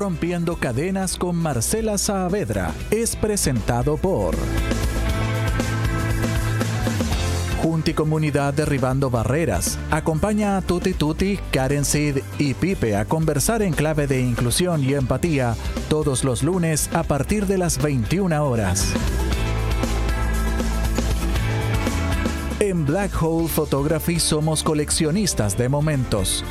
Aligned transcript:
Rompiendo 0.00 0.56
Cadenas 0.56 1.18
con 1.18 1.36
Marcela 1.36 1.98
Saavedra 1.98 2.72
es 2.90 3.16
presentado 3.16 3.98
por 3.98 4.34
Junti 7.62 7.92
Comunidad 7.92 8.54
Derribando 8.54 9.10
Barreras. 9.10 9.78
Acompaña 9.90 10.56
a 10.56 10.62
Tuti 10.62 10.94
Tuti, 10.94 11.38
Karen 11.50 11.84
Sid 11.84 12.20
y 12.38 12.54
Pipe 12.54 12.96
a 12.96 13.04
conversar 13.04 13.60
en 13.60 13.74
clave 13.74 14.06
de 14.06 14.22
inclusión 14.22 14.82
y 14.82 14.94
empatía 14.94 15.54
todos 15.90 16.24
los 16.24 16.42
lunes 16.42 16.88
a 16.94 17.02
partir 17.02 17.46
de 17.46 17.58
las 17.58 17.76
21 17.82 18.42
horas. 18.42 18.94
En 22.58 22.86
Black 22.86 23.22
Hole 23.22 23.48
Photography 23.48 24.18
somos 24.18 24.62
coleccionistas 24.62 25.58
de 25.58 25.68
momentos. 25.68 26.42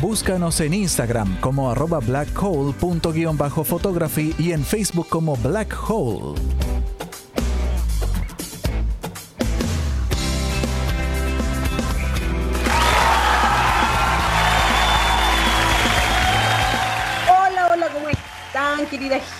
Búscanos 0.00 0.60
en 0.60 0.74
Instagram 0.74 1.40
como 1.40 1.70
arroba 1.70 2.00
blackhole.photography 2.00 4.34
y 4.38 4.52
en 4.52 4.64
Facebook 4.64 5.08
como 5.08 5.36
Black 5.36 5.72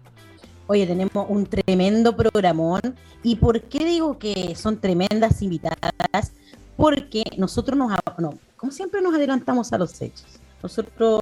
Oye, 0.66 0.86
tenemos 0.86 1.26
un 1.28 1.46
tremendo 1.46 2.16
programón. 2.16 2.80
¿Y 3.22 3.36
por 3.36 3.60
qué 3.62 3.84
digo 3.84 4.18
que 4.18 4.54
son 4.54 4.80
tremendas 4.80 5.42
invitadas? 5.42 6.32
Porque 6.76 7.22
nosotros 7.36 7.78
nos, 7.78 7.92
no, 8.18 8.38
como 8.56 8.72
siempre 8.72 9.00
nos 9.02 9.14
adelantamos 9.14 9.72
a 9.72 9.78
los 9.78 10.00
hechos. 10.00 10.40
Nosotros 10.62 11.20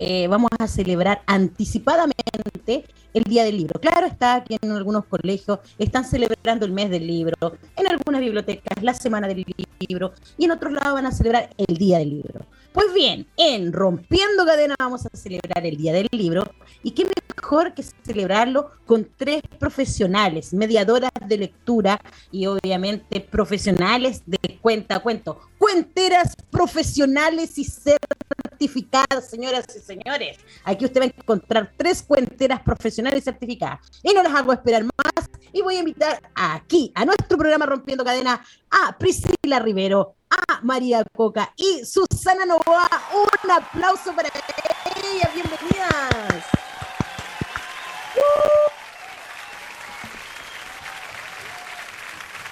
eh, 0.00 0.26
vamos 0.26 0.50
a 0.58 0.66
celebrar 0.66 1.22
anticipadamente 1.26 2.84
el 3.14 3.22
Día 3.24 3.44
del 3.44 3.58
Libro. 3.58 3.80
Claro 3.80 4.06
está 4.06 4.42
que 4.42 4.56
en 4.60 4.72
algunos 4.72 5.04
colegios 5.04 5.60
están 5.78 6.04
celebrando 6.04 6.66
el 6.66 6.72
mes 6.72 6.90
del 6.90 7.06
libro, 7.06 7.36
en 7.76 7.86
algunas 7.86 8.20
bibliotecas 8.20 8.82
la 8.82 8.94
Semana 8.94 9.28
del 9.28 9.44
Libro 9.88 10.12
y 10.36 10.44
en 10.46 10.50
otros 10.50 10.72
lados 10.72 10.94
van 10.94 11.06
a 11.06 11.12
celebrar 11.12 11.50
el 11.56 11.76
Día 11.76 11.98
del 11.98 12.10
Libro. 12.10 12.46
Pues 12.72 12.94
bien, 12.94 13.26
en 13.36 13.70
Rompiendo 13.70 14.46
Cadena 14.46 14.74
vamos 14.78 15.04
a 15.04 15.14
celebrar 15.14 15.66
el 15.66 15.76
Día 15.76 15.92
del 15.92 16.08
Libro 16.10 16.44
y 16.82 16.92
qué 16.92 17.06
mejor 17.36 17.74
que 17.74 17.82
celebrarlo 17.82 18.70
con 18.86 19.06
tres 19.14 19.42
profesionales, 19.58 20.54
mediadoras 20.54 21.10
de 21.26 21.36
lectura 21.36 22.00
y 22.30 22.46
obviamente 22.46 23.20
profesionales 23.20 24.22
de 24.24 24.38
cuenta 24.62 25.00
cuento, 25.00 25.38
cuenteras 25.58 26.34
profesionales 26.50 27.58
y 27.58 27.64
certificadas, 27.64 29.28
señoras 29.28 29.66
y 29.76 29.80
señores. 29.80 30.38
Aquí 30.64 30.86
usted 30.86 31.02
va 31.02 31.04
a 31.04 31.08
encontrar 31.08 31.72
tres 31.76 32.02
cuenteras 32.02 32.62
profesionales 32.62 33.24
certificadas. 33.24 33.80
Y 34.02 34.14
no 34.14 34.22
las 34.22 34.34
hago 34.34 34.52
esperar 34.52 34.84
más 34.84 35.28
y 35.52 35.60
voy 35.60 35.76
a 35.76 35.80
invitar 35.80 36.22
aquí 36.34 36.90
a 36.94 37.04
nuestro 37.04 37.36
programa 37.36 37.66
Rompiendo 37.66 38.04
Cadena 38.04 38.42
a 38.70 38.96
Priscila 38.96 39.58
Rivero, 39.58 40.14
a 40.32 40.60
María 40.62 41.04
Coca 41.14 41.52
y 41.56 41.84
Susana 41.84 42.46
Novoa. 42.46 42.88
Un 43.14 43.50
aplauso 43.50 44.14
para 44.14 44.28
ellas, 44.28 45.34
bienvenidas. 45.34 46.44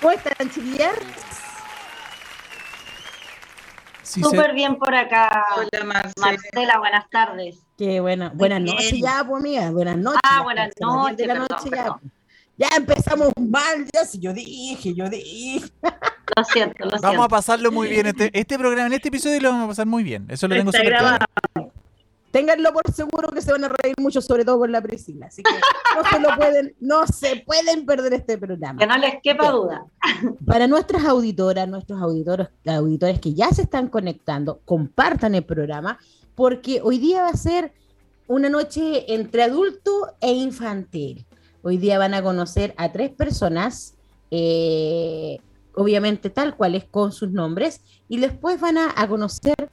¿Cómo 0.01 0.13
están, 0.13 0.51
chiquillas? 0.51 0.95
Súper 4.03 4.55
bien 4.55 4.77
por 4.77 4.95
acá. 4.95 5.45
Hola, 5.57 5.85
Marcela. 5.85 6.79
buenas 6.79 7.09
tardes. 7.11 7.59
Qué 7.77 8.01
buena, 8.01 8.31
buenas 8.35 8.61
noches 8.61 8.99
ya, 9.01 9.25
pues 9.27 9.41
amiga, 9.41 9.71
buenas 9.71 9.97
noches. 9.97 10.21
Ah, 10.25 10.43
buenas 10.43 10.71
noches. 10.81 11.27
La 11.27 11.35
noche 11.35 11.71
ya. 11.71 11.97
Ya 12.61 12.69
empezamos 12.77 13.33
mal, 13.41 13.87
ya 13.93 14.05
si 14.05 14.19
yo 14.19 14.35
dije, 14.35 14.95
yo 14.95 15.09
dije. 15.09 15.67
Lo 16.37 16.45
siento, 16.45 16.85
lo 16.85 16.91
siento. 16.91 17.09
Vamos 17.09 17.25
a 17.25 17.29
pasarlo 17.29 17.73
muy 17.73 17.89
bien. 17.89 18.07
Este, 18.07 18.31
este 18.39 18.59
programa, 18.59 18.87
en 18.87 18.93
este 18.93 19.09
episodio 19.09 19.41
lo 19.41 19.49
vamos 19.51 19.65
a 19.65 19.69
pasar 19.69 19.87
muy 19.87 20.05
bien. 20.05 20.27
Eso 20.29 20.47
lo 20.47 20.55
tengo 20.55 20.71
súper 20.71 20.97
claro. 20.97 21.27
Ténganlo 22.31 22.73
por 22.73 22.93
seguro 22.93 23.31
que 23.31 23.41
se 23.41 23.51
van 23.51 23.65
a 23.65 23.69
reír 23.69 23.97
mucho, 23.99 24.21
sobre 24.21 24.45
todo 24.45 24.59
con 24.59 24.71
la 24.71 24.81
Priscila. 24.81 25.27
Así 25.27 25.43
que 25.43 25.51
no 25.97 26.09
se 26.09 26.21
lo 26.21 26.37
pueden, 26.37 26.77
no 26.79 27.07
se 27.07 27.43
pueden 27.45 27.87
perder 27.87 28.13
este 28.13 28.39
programa. 28.39 28.79
Que 28.79 28.87
no 28.87 28.99
les 28.99 29.15
quepa 29.23 29.51
duda. 29.51 29.87
Para 30.47 30.69
nuestras 30.69 31.05
auditoras, 31.07 31.67
nuestros 31.67 32.01
auditores, 32.01 32.49
auditores 32.67 33.21
que 33.21 33.35
ya 33.35 33.49
se 33.51 33.63
están 33.63 33.89
conectando, 33.89 34.61
compartan 34.65 35.35
el 35.35 35.45
programa, 35.45 35.99
porque 36.37 36.81
hoy 36.85 36.99
día 36.99 37.23
va 37.23 37.31
a 37.31 37.37
ser 37.37 37.73
una 38.29 38.49
noche 38.49 39.13
entre 39.13 39.43
adulto 39.43 40.15
e 40.21 40.31
infantil. 40.31 41.27
Hoy 41.63 41.77
día 41.77 41.99
van 41.99 42.15
a 42.15 42.23
conocer 42.23 42.75
a 42.77 42.93
tres 42.93 43.11
personas, 43.11 43.95
eh, 44.31 45.39
obviamente 45.75 46.31
tal 46.31 46.57
cual 46.57 46.75
es 46.75 46.85
con 46.85 47.13
sus 47.13 47.31
nombres, 47.31 47.81
y 48.09 48.19
después 48.19 48.61
van 48.61 48.79
a 48.79 49.09
conocer 49.09 49.69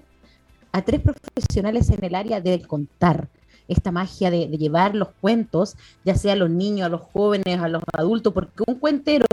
a 0.71 0.81
tres 0.83 1.01
profesionales 1.01 1.89
en 1.89 2.03
el 2.03 2.15
área 2.15 2.41
de 2.41 2.61
contar 2.61 3.29
esta 3.67 3.91
magia 3.91 4.31
de, 4.31 4.47
llevar 4.47 4.95
los 4.95 5.09
cuentos, 5.19 5.75
ya 6.03 6.15
sea 6.15 6.33
a 6.33 6.35
los 6.35 6.49
niños, 6.49 6.85
a 6.85 6.89
los 6.89 7.01
jóvenes, 7.01 7.59
a 7.59 7.67
los 7.67 7.83
adultos, 7.93 8.33
porque 8.33 8.63
un 8.65 8.75
cuentero, 8.75 9.25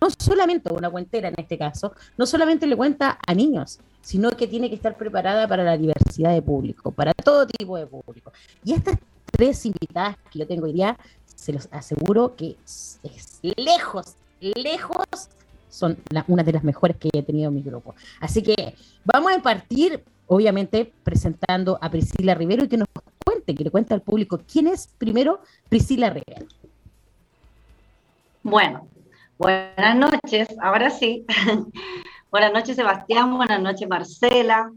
no 0.00 0.08
solamente 0.18 0.72
una 0.72 0.90
cuentera 0.90 1.28
en 1.28 1.34
este 1.38 1.58
caso, 1.58 1.92
no 2.16 2.26
solamente 2.26 2.66
le 2.66 2.76
cuenta 2.76 3.18
a 3.26 3.34
niños, 3.34 3.78
sino 4.00 4.30
que 4.30 4.46
tiene 4.46 4.68
que 4.68 4.76
estar 4.76 4.96
preparada 4.96 5.46
para 5.46 5.64
la 5.64 5.76
diversidad 5.76 6.32
de 6.32 6.42
público, 6.42 6.90
para 6.90 7.12
todo 7.12 7.46
tipo 7.46 7.76
de 7.76 7.86
público. 7.86 8.32
Y 8.64 8.72
estas 8.72 8.98
tres 9.30 9.66
invitadas 9.66 10.16
que 10.30 10.38
yo 10.38 10.46
tengo 10.46 10.64
hoy 10.64 10.72
día, 10.72 10.98
se 11.36 11.52
los 11.52 11.68
aseguro 11.70 12.34
que 12.34 12.56
es, 12.66 12.98
lejos, 13.56 14.16
lejos 14.40 15.06
son 15.70 15.96
una 16.26 16.42
de 16.42 16.52
las 16.52 16.64
mejores 16.64 16.96
que 16.96 17.10
he 17.12 17.22
tenido 17.22 17.48
en 17.48 17.54
mi 17.54 17.62
grupo. 17.62 17.94
Así 18.20 18.42
que 18.42 18.74
vamos 19.04 19.32
a 19.32 19.40
partir 19.40 20.02
obviamente 20.26 20.92
presentando 21.04 21.78
a 21.80 21.90
Priscila 21.90 22.34
Rivero 22.34 22.64
y 22.64 22.68
que 22.68 22.78
nos 22.78 22.88
cuente, 23.24 23.54
que 23.54 23.64
le 23.64 23.70
cuente 23.70 23.94
al 23.94 24.02
público 24.02 24.40
quién 24.50 24.66
es 24.66 24.88
primero 24.98 25.40
Priscila 25.68 26.10
Rivero. 26.10 26.46
Bueno, 28.42 28.88
buenas 29.38 29.96
noches, 29.96 30.48
ahora 30.60 30.90
sí. 30.90 31.24
buenas 32.30 32.52
noches 32.52 32.76
Sebastián, 32.76 33.36
buenas 33.36 33.60
noches 33.60 33.88
Marcela, 33.88 34.72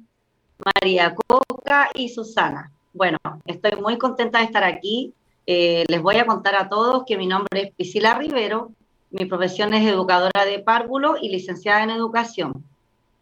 María 0.64 1.16
Coca 1.16 1.90
y 1.94 2.10
Susana. 2.10 2.72
Bueno, 2.94 3.18
estoy 3.46 3.80
muy 3.80 3.98
contenta 3.98 4.40
de 4.40 4.46
estar 4.46 4.64
aquí. 4.64 5.14
Eh, 5.52 5.84
les 5.88 6.00
voy 6.00 6.16
a 6.18 6.28
contar 6.28 6.54
a 6.54 6.70
todos 6.70 7.06
que 7.08 7.18
mi 7.18 7.26
nombre 7.26 7.60
es 7.60 7.74
Priscila 7.74 8.14
Rivero, 8.14 8.70
mi 9.10 9.26
profesión 9.26 9.74
es 9.74 9.84
educadora 9.84 10.46
de 10.46 10.60
párvulo 10.60 11.16
y 11.20 11.30
licenciada 11.30 11.82
en 11.82 11.90
educación. 11.90 12.64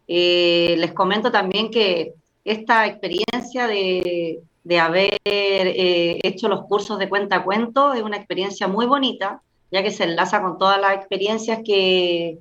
Eh, 0.06 0.74
les 0.76 0.92
comento 0.92 1.32
también 1.32 1.70
que 1.70 2.12
esta 2.44 2.86
experiencia 2.86 3.66
de, 3.66 4.42
haber 4.78 5.16
eh, 5.24 6.20
hecho 6.22 6.50
los 6.50 6.66
cursos 6.66 6.98
de 6.98 7.08
cuenta 7.08 7.36
a 7.36 7.44
cuento 7.44 7.94
es 7.94 8.02
una 8.02 8.18
experiencia 8.18 8.68
muy 8.68 8.84
bonita, 8.84 9.40
ya 9.70 9.82
que 9.82 9.90
se 9.90 10.04
enlaza 10.04 10.42
con 10.42 10.58
todas 10.58 10.78
las 10.78 10.96
experiencias 10.96 11.60
que, 11.64 12.36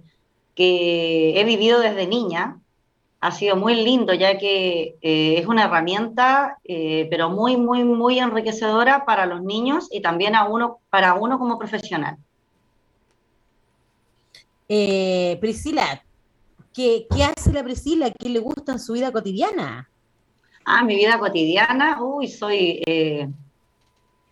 he 0.57 1.43
vivido 1.45 1.79
desde 1.79 2.07
niña. 2.07 2.59
Ha 3.19 3.31
sido 3.31 3.55
muy 3.55 3.75
lindo, 3.75 4.13
ya 4.13 4.37
que 4.37 4.95
eh, 5.01 5.35
es 5.39 5.47
una 5.47 5.65
herramienta, 5.65 6.59
pero 6.63 7.29
muy, 7.29 7.57
muy, 7.57 7.83
muy 7.83 8.19
enriquecedora 8.19 9.05
para 9.05 9.25
los 9.25 9.41
niños 9.41 9.87
y 9.91 10.01
también 10.01 10.35
a 10.35 10.45
uno, 10.45 10.79
para 10.89 11.15
uno 11.15 11.39
como 11.39 11.57
profesional. 11.57 12.17
Priscila, 14.67 16.03
¿Qué, 16.77 17.07
hace 17.23 17.51
la 17.53 17.63
Priscila? 17.63 18.11
¿Qué 18.11 18.29
le 18.29 18.37
gusta 18.37 18.73
en 18.73 18.79
su 18.79 18.93
vida 18.93 19.11
cotidiana? 19.11 19.89
Ah, 20.63 20.83
mi 20.83 20.95
vida 20.95 21.17
cotidiana, 21.17 22.03
uy, 22.03 22.27
soy 22.27 22.83
eh, 22.85 23.27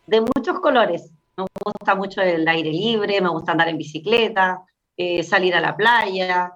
de 0.06 0.22
muchos 0.22 0.60
colores. 0.60 1.10
Me 1.36 1.46
gusta 1.66 1.96
mucho 1.96 2.22
el 2.22 2.48
aire 2.48 2.70
libre, 2.72 3.20
me 3.20 3.30
gusta 3.30 3.54
andar 3.54 3.70
en 3.70 3.80
bicicleta, 3.80 4.64
eh, 4.96 5.24
salir 5.24 5.56
a 5.56 5.60
la 5.60 5.76
playa. 5.76 6.52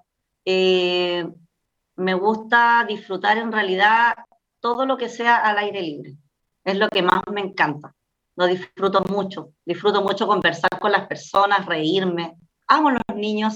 Eh, 2.00 2.04
me 2.04 2.14
gusta 2.14 2.86
disfrutar 2.88 3.38
en 3.38 3.52
realidad 3.52 4.16
todo 4.60 4.86
lo 4.86 4.98
que 4.98 5.10
sea 5.10 5.38
al 5.38 5.58
aire 5.58 5.82
libre. 5.82 6.18
Es 6.64 6.78
lo 6.78 6.90
que 6.90 7.02
más 7.02 7.22
me 7.32 7.42
encanta. 7.42 7.94
Lo 8.36 8.48
disfruto 8.48 9.04
mucho. 9.10 9.54
Disfruto 9.66 10.02
mucho 10.02 10.28
conversar 10.28 10.80
con 10.80 10.92
las 10.92 11.08
personas, 11.08 11.66
reírme. 11.66 12.36
Amo 12.68 12.92
los 12.92 13.02
niños, 13.16 13.56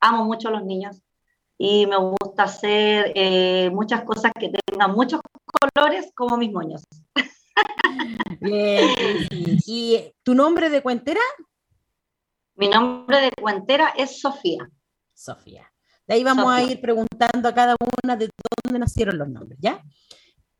amo 0.00 0.24
mucho 0.24 0.48
a 0.48 0.52
los 0.52 0.64
niños. 0.64 1.02
Y 1.58 1.86
me 1.86 1.96
gusta 1.96 2.44
hacer 2.44 3.12
eh, 3.14 3.70
muchas 3.72 4.02
cosas 4.04 4.32
que 4.38 4.50
tengan 4.50 4.92
muchos 4.92 5.20
colores 5.74 6.12
como 6.14 6.36
mis 6.36 6.52
moños. 6.52 6.82
Bien. 8.40 8.88
¿Y 9.66 10.12
tu 10.22 10.34
nombre 10.34 10.70
de 10.70 10.82
cuentera? 10.82 11.20
Mi 12.54 12.68
nombre 12.68 13.20
de 13.20 13.30
cuentera 13.32 13.92
es 13.96 14.20
Sofía. 14.20 14.68
Sofía. 15.14 15.71
De 16.06 16.14
ahí 16.14 16.24
vamos 16.24 16.52
a 16.52 16.62
ir 16.62 16.80
preguntando 16.80 17.48
a 17.48 17.54
cada 17.54 17.76
una 18.02 18.16
de 18.16 18.28
dónde 18.64 18.78
nacieron 18.78 19.18
los 19.18 19.28
nombres, 19.28 19.58
¿ya? 19.60 19.82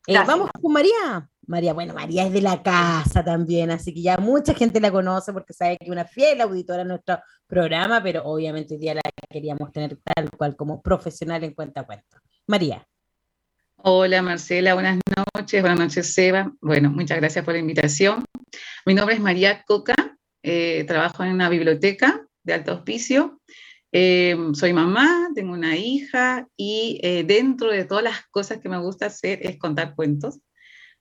Eh, 0.07 0.17
vamos 0.27 0.51
con 0.61 0.73
María. 0.73 1.29
María, 1.47 1.73
bueno, 1.73 1.93
María 1.93 2.25
es 2.25 2.33
de 2.33 2.41
la 2.41 2.63
casa 2.63 3.25
también, 3.25 3.71
así 3.71 3.93
que 3.93 4.03
ya 4.03 4.17
mucha 4.17 4.55
gente 4.55 4.81
la 4.81 4.93
conoce 4.93 5.33
porque 5.33 5.53
sabe 5.53 5.77
que 5.77 5.87
es 5.87 5.91
una 5.91 6.05
fiel 6.05 6.41
auditora 6.41 6.79
de 6.79 6.89
nuestro 6.89 7.19
programa, 7.47 8.03
pero 8.03 8.23
obviamente 8.25 8.75
hoy 8.75 8.81
día 8.81 8.95
la 8.95 9.03
queríamos 9.29 9.73
tener 9.73 9.99
tal 10.05 10.31
cual 10.31 10.55
como 10.57 10.81
profesional 10.81 11.43
en 11.43 11.55
cuenta 11.55 11.85
cuenta. 11.85 12.23
María. 12.47 12.87
Hola 13.77 14.23
Marcela, 14.23 14.75
buenas 14.75 15.01
noches, 15.35 15.61
buenas 15.61 15.81
noches 15.81 16.15
Seba. 16.15 16.53
Bueno, 16.61 16.91
muchas 16.91 17.19
gracias 17.19 17.45
por 17.45 17.55
la 17.55 17.61
invitación. 17.61 18.25
Mi 18.87 18.95
nombre 18.95 19.17
es 19.17 19.21
María 19.21 19.65
Coca, 19.65 19.95
eh, 20.43 20.85
trabajo 20.87 21.25
en 21.25 21.33
una 21.33 21.49
biblioteca 21.49 22.25
de 22.45 22.55
alto 22.55 22.75
hospicio. 22.75 23.41
Eh, 23.93 24.37
soy 24.55 24.73
mamá, 24.73 25.29
tengo 25.35 25.53
una 25.53 25.77
hija 25.77 26.49
y 26.57 26.99
eh, 27.03 27.25
dentro 27.25 27.71
de 27.71 27.85
todas 27.85 28.03
las 28.03 28.27
cosas 28.29 28.59
que 28.59 28.69
me 28.69 28.79
gusta 28.79 29.07
hacer 29.07 29.41
es 29.43 29.59
contar 29.59 29.95
cuentos. 29.95 30.41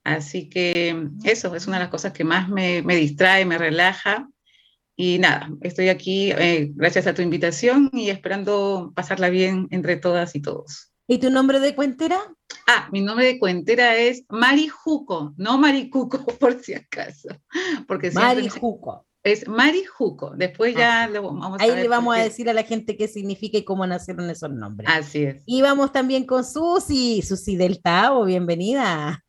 Así 0.03 0.49
que 0.49 1.09
eso 1.23 1.55
es 1.55 1.67
una 1.67 1.77
de 1.77 1.83
las 1.83 1.91
cosas 1.91 2.11
que 2.11 2.23
más 2.23 2.49
me, 2.49 2.81
me 2.81 2.95
distrae, 2.95 3.45
me 3.45 3.57
relaja. 3.57 4.27
Y 4.95 5.19
nada, 5.19 5.49
estoy 5.61 5.89
aquí 5.89 6.31
gracias 6.75 7.07
a 7.07 7.13
tu 7.13 7.21
invitación 7.21 7.89
y 7.93 8.09
esperando 8.09 8.91
pasarla 8.95 9.29
bien 9.29 9.67
entre 9.71 9.95
todas 9.95 10.35
y 10.35 10.41
todos. 10.41 10.91
¿Y 11.11 11.17
tu 11.17 11.29
nombre 11.29 11.59
de 11.59 11.75
cuentera? 11.75 12.17
Ah, 12.67 12.87
mi 12.91 13.01
nombre 13.01 13.25
de 13.25 13.37
cuentera 13.37 13.97
es 13.97 14.23
Mari 14.29 14.69
Juco, 14.69 15.33
no 15.35 15.57
Maricuco, 15.57 16.25
por 16.39 16.61
si 16.61 16.73
acaso. 16.73 17.29
Porque 17.85 18.11
Mari 18.11 18.47
Juco. 18.47 19.05
Es 19.23 19.47
Mari 19.47 19.85
Juco. 19.85 20.31
Después 20.35 20.75
ya 20.75 21.07
lo 21.07 21.21
vamos 21.21 21.59
a 21.59 21.63
Ahí 21.63 21.75
le 21.75 21.87
vamos 21.87 22.15
a 22.15 22.19
decir 22.19 22.49
a 22.49 22.53
la 22.53 22.63
gente 22.63 22.97
qué 22.97 23.07
significa 23.07 23.57
y 23.57 23.63
cómo 23.63 23.85
nacieron 23.85 24.29
esos 24.29 24.49
nombres. 24.49 24.89
Así 24.91 25.23
es. 25.23 25.43
Y 25.45 25.61
vamos 25.61 25.91
también 25.91 26.25
con 26.25 26.43
Susi, 26.43 27.21
Susi 27.21 27.55
del 27.55 27.81
Tavo, 27.81 28.25
bienvenida. 28.25 29.23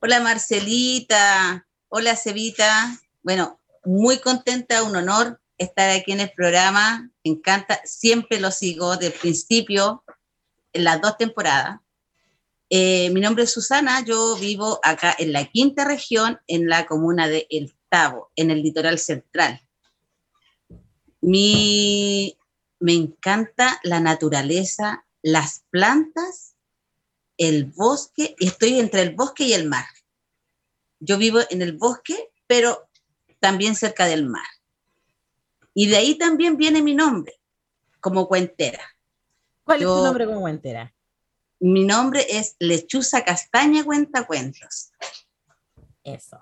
Hola 0.00 0.20
Marcelita, 0.20 1.66
hola 1.88 2.16
Cevita. 2.16 2.98
Bueno, 3.22 3.58
muy 3.84 4.18
contenta, 4.18 4.82
un 4.82 4.94
honor 4.94 5.40
estar 5.56 5.88
aquí 5.90 6.12
en 6.12 6.20
el 6.20 6.30
programa. 6.30 7.10
Me 7.24 7.32
encanta, 7.32 7.80
siempre 7.84 8.40
lo 8.40 8.50
sigo 8.50 8.96
de 8.98 9.10
principio, 9.10 10.04
en 10.72 10.84
las 10.84 11.00
dos 11.00 11.16
temporadas. 11.16 11.80
Eh, 12.70 13.08
mi 13.10 13.20
nombre 13.20 13.44
es 13.44 13.52
Susana, 13.52 14.04
yo 14.04 14.36
vivo 14.36 14.78
acá 14.82 15.14
en 15.18 15.32
la 15.32 15.46
quinta 15.46 15.84
región, 15.86 16.38
en 16.46 16.68
la 16.68 16.86
comuna 16.86 17.26
de 17.26 17.46
El 17.48 17.74
Tabo, 17.88 18.30
en 18.36 18.50
el 18.50 18.62
litoral 18.62 18.98
central. 18.98 19.60
me 21.20 22.92
encanta 22.92 23.80
la 23.82 24.00
naturaleza, 24.00 25.06
las 25.22 25.64
plantas, 25.70 26.56
el 27.38 27.64
bosque, 27.64 28.36
estoy 28.38 28.78
entre 28.78 29.02
el 29.02 29.14
bosque 29.14 29.44
y 29.44 29.52
el 29.54 29.66
mar. 29.66 29.86
Yo 31.00 31.16
vivo 31.16 31.40
en 31.50 31.62
el 31.62 31.72
bosque, 31.72 32.30
pero 32.46 32.88
también 33.40 33.76
cerca 33.76 34.06
del 34.06 34.26
mar. 34.26 34.46
Y 35.72 35.86
de 35.86 35.96
ahí 35.96 36.16
también 36.16 36.56
viene 36.56 36.82
mi 36.82 36.94
nombre, 36.94 37.40
como 38.00 38.28
cuentera. 38.28 38.82
¿Cuál 39.64 39.80
es 39.80 39.86
tu 39.86 40.04
nombre 40.04 40.26
como 40.26 40.40
cuentera? 40.40 40.94
Mi 41.60 41.84
nombre 41.84 42.24
es 42.28 42.56
Lechuza 42.58 43.24
Castaña 43.24 43.84
Cuenta 43.84 44.26
Cuentos. 44.26 44.90
Eso. 46.04 46.38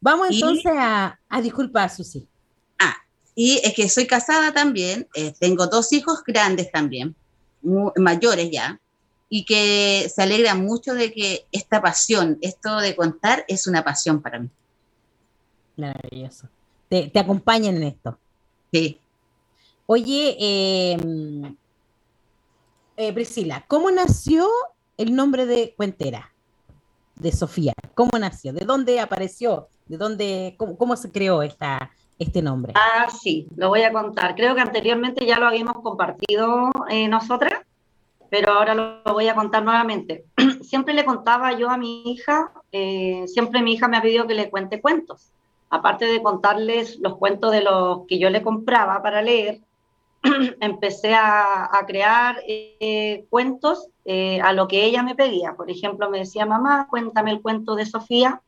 Vamos 0.00 0.28
entonces 0.30 0.72
a, 0.76 1.18
a 1.28 1.40
disculpar, 1.40 1.90
Susi. 1.90 2.28
Ah, 2.78 2.94
y 3.34 3.60
es 3.64 3.74
que 3.74 3.88
soy 3.88 4.06
casada 4.06 4.52
también, 4.52 5.08
eh, 5.14 5.32
tengo 5.38 5.66
dos 5.66 5.92
hijos 5.92 6.22
grandes 6.24 6.70
también, 6.70 7.14
mayores 7.96 8.50
ya, 8.50 8.80
y 9.28 9.44
que 9.44 10.10
se 10.14 10.22
alegran 10.22 10.64
mucho 10.64 10.94
de 10.94 11.12
que 11.12 11.46
esta 11.50 11.80
pasión, 11.80 12.38
esto 12.42 12.76
de 12.76 12.94
contar, 12.94 13.44
es 13.48 13.66
una 13.66 13.82
pasión 13.82 14.20
para 14.22 14.38
mí. 14.38 14.50
Maravilloso. 15.76 16.48
Te, 16.88 17.08
te 17.08 17.18
acompañan 17.18 17.76
en 17.76 17.82
esto. 17.84 18.18
Sí. 18.72 19.00
Oye, 19.86 20.36
eh, 20.38 20.96
eh, 22.96 23.12
Priscila, 23.12 23.64
¿cómo 23.68 23.90
nació 23.90 24.48
el 24.96 25.14
nombre 25.14 25.46
de 25.46 25.74
Cuentera? 25.76 26.32
De 27.16 27.32
Sofía. 27.32 27.72
¿Cómo 27.94 28.18
nació? 28.18 28.52
¿De 28.52 28.64
dónde 28.64 29.00
apareció? 29.00 29.68
¿De 29.86 29.96
dónde, 29.96 30.56
cómo, 30.58 30.96
se 30.96 31.10
creó 31.10 31.42
esta, 31.42 31.90
este 32.18 32.42
nombre? 32.42 32.72
Ah, 32.76 33.08
sí, 33.10 33.46
lo 33.56 33.68
voy 33.68 33.82
a 33.82 33.92
contar. 33.92 34.34
Creo 34.34 34.54
que 34.54 34.60
anteriormente 34.60 35.26
ya 35.26 35.38
lo 35.38 35.46
habíamos 35.46 35.80
compartido 35.82 36.70
eh, 36.88 37.08
nosotras, 37.08 37.60
pero 38.30 38.52
ahora 38.52 38.74
lo, 38.74 39.02
voy 39.04 39.28
a 39.28 39.34
contar 39.34 39.62
nuevamente. 39.62 40.24
siempre 40.62 40.94
le 40.94 41.04
contaba 41.04 41.52
yo 41.56 41.70
a 41.70 41.76
mi 41.76 42.02
hija, 42.10 42.52
eh, 42.72 43.24
siempre 43.26 43.62
mi 43.62 43.74
hija 43.74 43.88
me 43.88 43.96
ha 43.96 44.02
pedido 44.02 44.26
que 44.26 44.34
le 44.34 44.50
cuente 44.50 44.80
cuentos. 44.80 45.30
Aparte 45.70 46.06
de 46.06 46.22
contarles 46.22 46.98
los 47.00 47.16
cuentos 47.16 47.52
de 47.52 47.62
los 47.62 48.06
que 48.06 48.18
yo 48.18 48.30
le 48.30 48.42
compraba 48.42 49.02
para 49.02 49.22
leer, 49.22 49.60
empecé 50.60 51.14
a, 51.14 51.68
crear 51.86 52.40
eh, 52.48 53.26
cuentos 53.28 53.88
eh, 54.04 54.40
a 54.40 54.52
lo 54.52 54.66
que 54.68 54.84
ella 54.84 55.02
me 55.02 55.14
pedía. 55.14 55.54
Por 55.54 55.70
ejemplo, 55.70 56.10
me 56.10 56.18
decía, 56.18 56.46
mamá, 56.46 56.86
cuéntame 56.88 57.30
el 57.30 57.42
cuento 57.42 57.74
de 57.74 57.84
Sofía. 57.84 58.40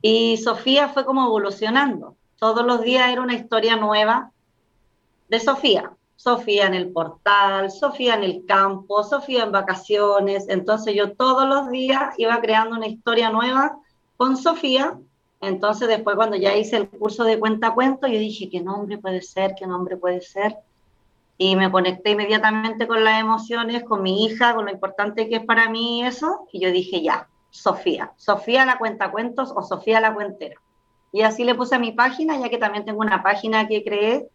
Y 0.00 0.36
Sofía 0.36 0.88
fue 0.88 1.04
como 1.04 1.24
evolucionando. 1.24 2.16
Todos 2.38 2.64
los 2.64 2.82
días 2.82 3.10
era 3.10 3.22
una 3.22 3.34
historia 3.34 3.76
nueva 3.76 4.30
de 5.28 5.40
Sofía. 5.40 5.92
Sofía 6.16 6.66
en 6.66 6.74
el 6.74 6.90
portal, 6.90 7.70
Sofía 7.70 8.14
en 8.14 8.22
el 8.22 8.44
campo, 8.46 9.02
Sofía 9.02 9.44
en 9.44 9.52
vacaciones. 9.52 10.46
Entonces 10.48 10.94
yo 10.94 11.12
todos 11.12 11.48
los 11.48 11.70
días 11.70 12.14
iba 12.18 12.40
creando 12.40 12.76
una 12.76 12.86
historia 12.86 13.30
nueva 13.30 13.78
con 14.16 14.36
Sofía. 14.36 14.96
Entonces 15.40 15.88
después 15.88 16.14
cuando 16.16 16.36
ya 16.36 16.56
hice 16.56 16.76
el 16.76 16.88
curso 16.88 17.24
de 17.24 17.38
cuenta 17.38 17.74
cuento, 17.74 18.06
yo 18.06 18.18
dije, 18.18 18.48
¿qué 18.48 18.60
nombre 18.60 18.98
puede 18.98 19.22
ser? 19.22 19.54
¿Qué 19.58 19.66
nombre 19.66 19.96
puede 19.96 20.20
ser? 20.20 20.56
Y 21.36 21.56
me 21.56 21.70
conecté 21.70 22.10
inmediatamente 22.10 22.86
con 22.86 23.02
las 23.02 23.20
emociones, 23.20 23.84
con 23.84 24.02
mi 24.02 24.24
hija, 24.24 24.54
con 24.54 24.66
lo 24.66 24.72
importante 24.72 25.28
que 25.28 25.36
es 25.36 25.44
para 25.44 25.68
mí 25.68 26.04
eso, 26.04 26.46
y 26.52 26.60
yo 26.60 26.70
dije, 26.70 27.02
ya, 27.02 27.28
Sofía, 27.50 28.12
Sofía 28.16 28.64
la 28.64 28.78
cuenta 28.78 29.10
cuentos 29.10 29.52
o 29.54 29.62
Sofía 29.62 30.00
la 30.00 30.14
cuentera. 30.14 30.60
Y 31.12 31.22
así 31.22 31.44
le 31.44 31.54
puse 31.54 31.76
a 31.76 31.78
mi 31.78 31.92
página, 31.92 32.38
ya 32.38 32.48
que 32.48 32.58
también 32.58 32.84
tengo 32.84 33.00
una 33.00 33.22
página 33.22 33.68
que 33.68 33.84
creé 33.84 34.28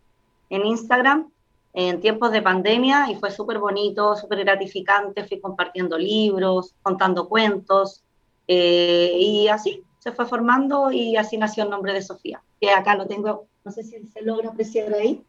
en 0.50 0.66
Instagram 0.66 1.30
en 1.74 2.02
tiempos 2.02 2.32
de 2.32 2.42
pandemia 2.42 3.12
y 3.12 3.16
fue 3.16 3.32
súper 3.32 3.60
bonito, 3.60 4.16
súper 4.16 4.40
gratificante, 4.40 5.26
fui 5.26 5.40
compartiendo 5.40 5.98
libros, 5.98 6.74
contando 6.82 7.28
cuentos, 7.28 8.04
eh, 8.48 9.14
y 9.16 9.48
así 9.48 9.84
se 10.00 10.12
fue 10.12 10.26
formando 10.26 10.92
y 10.92 11.16
así 11.18 11.38
nació 11.38 11.64
el 11.66 11.70
nombre 11.70 11.94
de 11.94 12.02
Sofía, 12.02 12.42
que 12.60 12.72
acá 12.72 12.96
lo 12.96 13.06
tengo, 13.06 13.48
no 13.64 13.72
sé 13.72 13.84
si 13.84 14.00
se 14.08 14.22
logra 14.22 14.50
apreciar 14.50 14.94
ahí, 14.94 15.24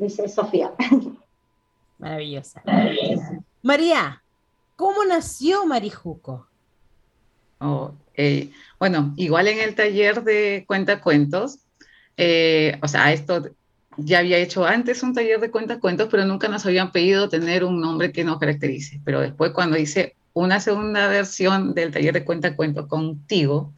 dice 0.00 0.28
Sofía. 0.28 0.72
Maravillosa. 1.98 2.62
María, 3.62 4.22
¿cómo 4.76 5.04
nació 5.04 5.66
Marijuco? 5.66 6.48
Oh, 7.58 7.92
eh, 8.14 8.50
bueno, 8.78 9.12
igual 9.16 9.48
en 9.48 9.60
el 9.60 9.74
taller 9.74 10.24
de 10.24 10.64
cuentacuentos, 10.66 11.58
eh, 12.16 12.78
o 12.82 12.88
sea, 12.88 13.12
esto 13.12 13.50
ya 13.98 14.20
había 14.20 14.38
hecho 14.38 14.64
antes 14.64 15.02
un 15.02 15.12
taller 15.12 15.40
de 15.40 15.50
cuentacuentos, 15.50 16.08
pero 16.10 16.24
nunca 16.24 16.48
nos 16.48 16.64
habían 16.64 16.90
pedido 16.90 17.28
tener 17.28 17.64
un 17.64 17.80
nombre 17.80 18.12
que 18.12 18.24
nos 18.24 18.38
caracterice. 18.38 19.00
Pero 19.04 19.20
después 19.20 19.52
cuando 19.52 19.76
hice 19.76 20.16
una 20.32 20.60
segunda 20.60 21.08
versión 21.08 21.74
del 21.74 21.92
taller 21.92 22.14
de 22.14 22.24
cuentacuentos 22.24 22.86
contigo, 22.86 23.74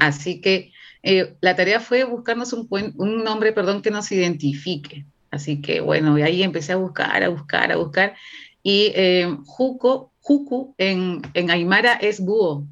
así 0.00 0.40
que 0.40 0.72
eh, 1.04 1.34
la 1.40 1.54
tarea 1.54 1.78
fue 1.78 2.02
buscarnos 2.02 2.52
un, 2.52 2.66
un 2.96 3.22
nombre, 3.22 3.52
perdón, 3.52 3.80
que 3.80 3.92
nos 3.92 4.10
identifique. 4.10 5.04
Así 5.30 5.60
que 5.60 5.80
bueno, 5.80 6.18
y 6.18 6.22
ahí 6.22 6.42
empecé 6.42 6.72
a 6.72 6.76
buscar, 6.76 7.22
a 7.22 7.28
buscar, 7.28 7.72
a 7.72 7.76
buscar. 7.76 8.16
Y 8.62 8.92
eh, 8.94 9.36
Juco 9.46 10.12
Juku 10.20 10.74
en, 10.78 11.22
en 11.34 11.50
Aymara 11.50 11.94
es 11.94 12.20
búho. 12.20 12.66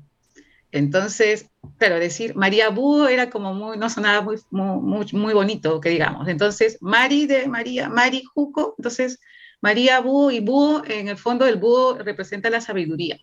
Entonces, 0.71 1.51
claro, 1.79 1.99
decir 1.99 2.35
María 2.35 2.69
Búho 2.69 3.09
era 3.09 3.31
como 3.31 3.55
muy, 3.55 3.79
no 3.79 3.89
sonaba 3.89 4.21
muy, 4.21 4.37
muy, 4.51 5.07
muy 5.13 5.35
bonito, 5.35 5.81
que 5.81 5.89
digamos. 5.89 6.29
Entonces, 6.29 6.77
Mari 6.81 7.27
de 7.27 7.49
María, 7.49 7.89
Mari 7.89 8.23
Juco, 8.35 8.75
entonces 8.77 9.19
María 9.63 10.01
Búho 10.01 10.31
y 10.31 10.41
Búho, 10.41 10.83
en 10.87 11.09
el 11.09 11.17
fondo 11.17 11.47
el 11.47 11.57
búho 11.57 11.99
representa 11.99 12.51
la 12.51 12.61
sabiduría. 12.61 13.19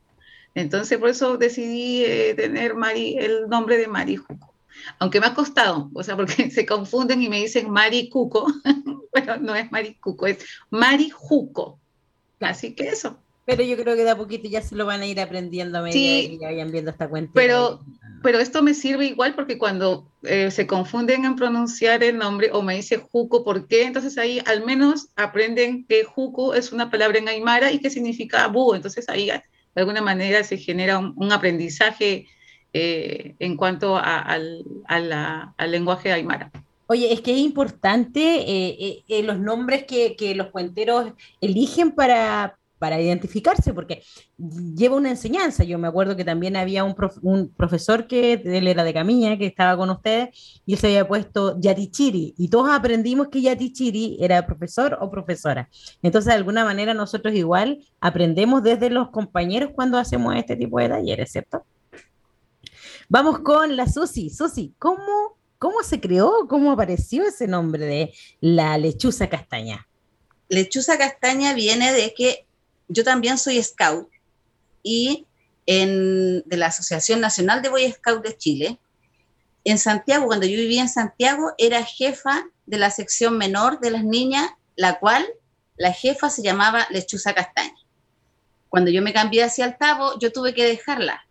Entonces, 0.56 0.98
por 0.98 1.10
eso 1.10 1.38
decidí 1.38 2.04
eh, 2.04 2.34
tener 2.36 2.74
Mari, 2.74 3.18
el 3.20 3.48
nombre 3.48 3.78
de 3.78 3.88
Mari 3.88 4.16
Juco. 4.16 4.55
Aunque 5.00 5.20
me 5.20 5.28
ha 5.28 5.34
costado, 5.34 5.90
o 5.94 6.04
sea, 6.04 6.16
porque 6.16 6.50
se 6.52 6.66
confunden 6.66 7.22
y 7.22 7.30
me 7.30 7.40
dicen 7.40 7.70
Mari 7.70 8.10
Cuco, 8.10 8.48
pero 9.14 9.38
no 9.38 9.56
es 9.56 9.72
Mari 9.72 9.96
Cuco, 9.96 10.28
es 10.28 10.46
Mari 10.70 11.10
Juco. 11.10 11.80
Así 12.40 12.74
que 12.74 12.90
eso. 12.90 13.18
Pero 13.46 13.62
yo 13.64 13.78
creo 13.78 13.96
que 13.96 14.04
de 14.04 14.10
a 14.10 14.18
poquito 14.18 14.50
ya 14.50 14.62
se 14.62 14.76
lo 14.76 14.88
van 14.88 15.02
a 15.02 15.06
ir 15.06 15.20
aprendiendo 15.20 15.78
a 15.78 15.84
medida 15.84 16.30
que 16.30 16.46
vayan 16.46 16.72
viendo 16.72 16.90
esta 16.90 17.08
cuenta. 17.08 17.32
Pero, 17.36 17.80
pero 18.24 18.40
esto 18.40 18.64
me 18.64 18.74
sirve 18.74 19.06
igual 19.06 19.36
porque 19.36 19.60
cuando 19.60 20.10
eh, 20.24 20.50
se 20.50 20.66
confunden 20.66 21.26
en 21.26 21.36
pronunciar 21.36 22.04
el 22.04 22.18
nombre 22.18 22.50
o 22.52 22.64
me 22.64 22.76
dice 22.76 22.98
Juco, 22.98 23.44
¿por 23.44 23.68
qué? 23.68 23.84
Entonces 23.84 24.18
ahí 24.18 24.42
al 24.48 24.66
menos 24.66 25.10
aprenden 25.16 25.86
que 25.86 26.04
Juco 26.04 26.56
es 26.56 26.72
una 26.72 26.90
palabra 26.90 27.20
en 27.20 27.30
Aymara 27.30 27.72
y 27.72 27.78
que 27.78 27.92
significa 27.92 28.48
búho. 28.48 28.76
Entonces 28.76 29.08
ahí 29.10 29.28
de 29.28 29.44
alguna 29.76 30.02
manera 30.02 30.44
se 30.44 30.58
genera 30.58 30.98
un, 30.98 31.32
aprendizaje 31.32 32.26
eh, 32.78 33.36
en 33.40 33.56
cuanto 33.56 33.96
al, 33.96 34.66
lenguaje 35.66 36.12
Aymara. 36.12 36.52
Oye, 36.88 37.14
es 37.14 37.22
que 37.22 37.32
es 37.32 37.40
importante 37.40 38.20
eh, 38.22 39.24
los 39.24 39.40
nombres 39.40 39.86
que, 39.86 40.36
los 40.36 40.48
cuenteros 40.48 41.14
eligen 41.40 41.92
para, 41.92 42.60
identificarse, 43.00 43.74
porque 43.74 44.04
lleva 44.76 44.98
una 44.98 45.10
enseñanza. 45.10 45.64
Yo 45.64 45.80
me 45.80 45.88
acuerdo 45.88 46.18
que 46.18 46.26
también 46.26 46.58
había 46.58 46.84
un, 46.84 47.54
profesor 47.56 48.08
que 48.08 48.34
él 48.34 48.68
era 48.68 48.84
de 48.84 48.94
Camilla, 48.94 49.38
que 49.38 49.46
estaba 49.46 49.78
con 49.78 49.90
ustedes, 49.90 50.62
y 50.66 50.74
él 50.74 50.80
se 50.80 50.88
había 50.88 51.08
puesto 51.08 51.58
Yatichiri, 51.58 52.36
y 52.38 52.50
todos 52.50 52.70
aprendimos 52.70 53.30
que 53.30 53.42
Yatichiri 53.42 54.18
era 54.20 54.46
profesor 54.46 54.98
o 55.00 55.10
profesora. 55.10 55.70
Entonces, 56.04 56.28
de 56.28 56.36
alguna 56.36 56.66
manera, 56.66 56.94
nosotros 56.94 57.34
igual 57.36 57.80
aprendemos 58.02 58.64
desde 58.64 58.90
los 58.90 59.12
compañeros 59.12 59.72
cuando 59.74 59.98
hacemos 59.98 60.36
este 60.36 60.58
tipo 60.58 60.78
de 60.78 60.90
talleres, 60.90 61.32
¿cierto? 61.32 61.64
Vamos 63.10 63.40
con 63.40 63.76
la 63.76 63.88
Susi. 63.88 64.30
Susi, 64.30 64.74
¿cómo, 64.80 65.38
¿cómo 65.60 65.84
se 65.84 66.00
creó, 66.00 66.48
cómo 66.48 66.72
apareció 66.72 67.24
ese 67.24 67.48
nombre 67.48 67.86
de 67.86 68.14
la 68.42 68.78
lechuza 68.78 69.30
castaña? 69.30 69.88
Lechuza 70.50 70.98
castaña 70.98 71.54
viene 71.54 71.92
de 71.94 72.14
que 72.14 72.46
yo 72.88 73.04
también 73.04 73.38
soy 73.38 73.62
scout 73.62 74.10
y 74.84 75.26
en, 75.66 76.44
de 76.46 76.58
la 76.58 76.68
Asociación 76.68 77.20
Nacional 77.20 77.62
de 77.62 77.70
Boy 77.70 77.92
Scout 77.92 78.24
de 78.24 78.38
Chile. 78.38 78.80
En 79.64 79.80
Santiago, 79.80 80.28
cuando 80.28 80.46
yo 80.46 80.58
vivía 80.58 80.82
en 80.82 80.90
Santiago, 80.90 81.54
era 81.58 81.84
jefa 81.84 82.46
de 82.66 82.78
la 82.78 82.92
sección 82.92 83.38
menor 83.38 83.80
de 83.80 83.92
las 83.92 84.04
niñas, 84.04 84.52
la 84.76 85.00
cual 85.00 85.26
la 85.76 85.92
jefa 85.92 86.30
se 86.30 86.44
llamaba 86.44 86.88
Lechuza 86.92 87.34
Castaña. 87.34 87.76
Cuando 88.70 88.92
yo 88.92 89.02
me 89.02 89.14
cambié 89.14 89.44
hacia 89.44 89.66
Altavo, 89.66 90.20
yo 90.20 90.32
tuve 90.32 90.54
que 90.54 90.66
dejarla. 90.66 91.25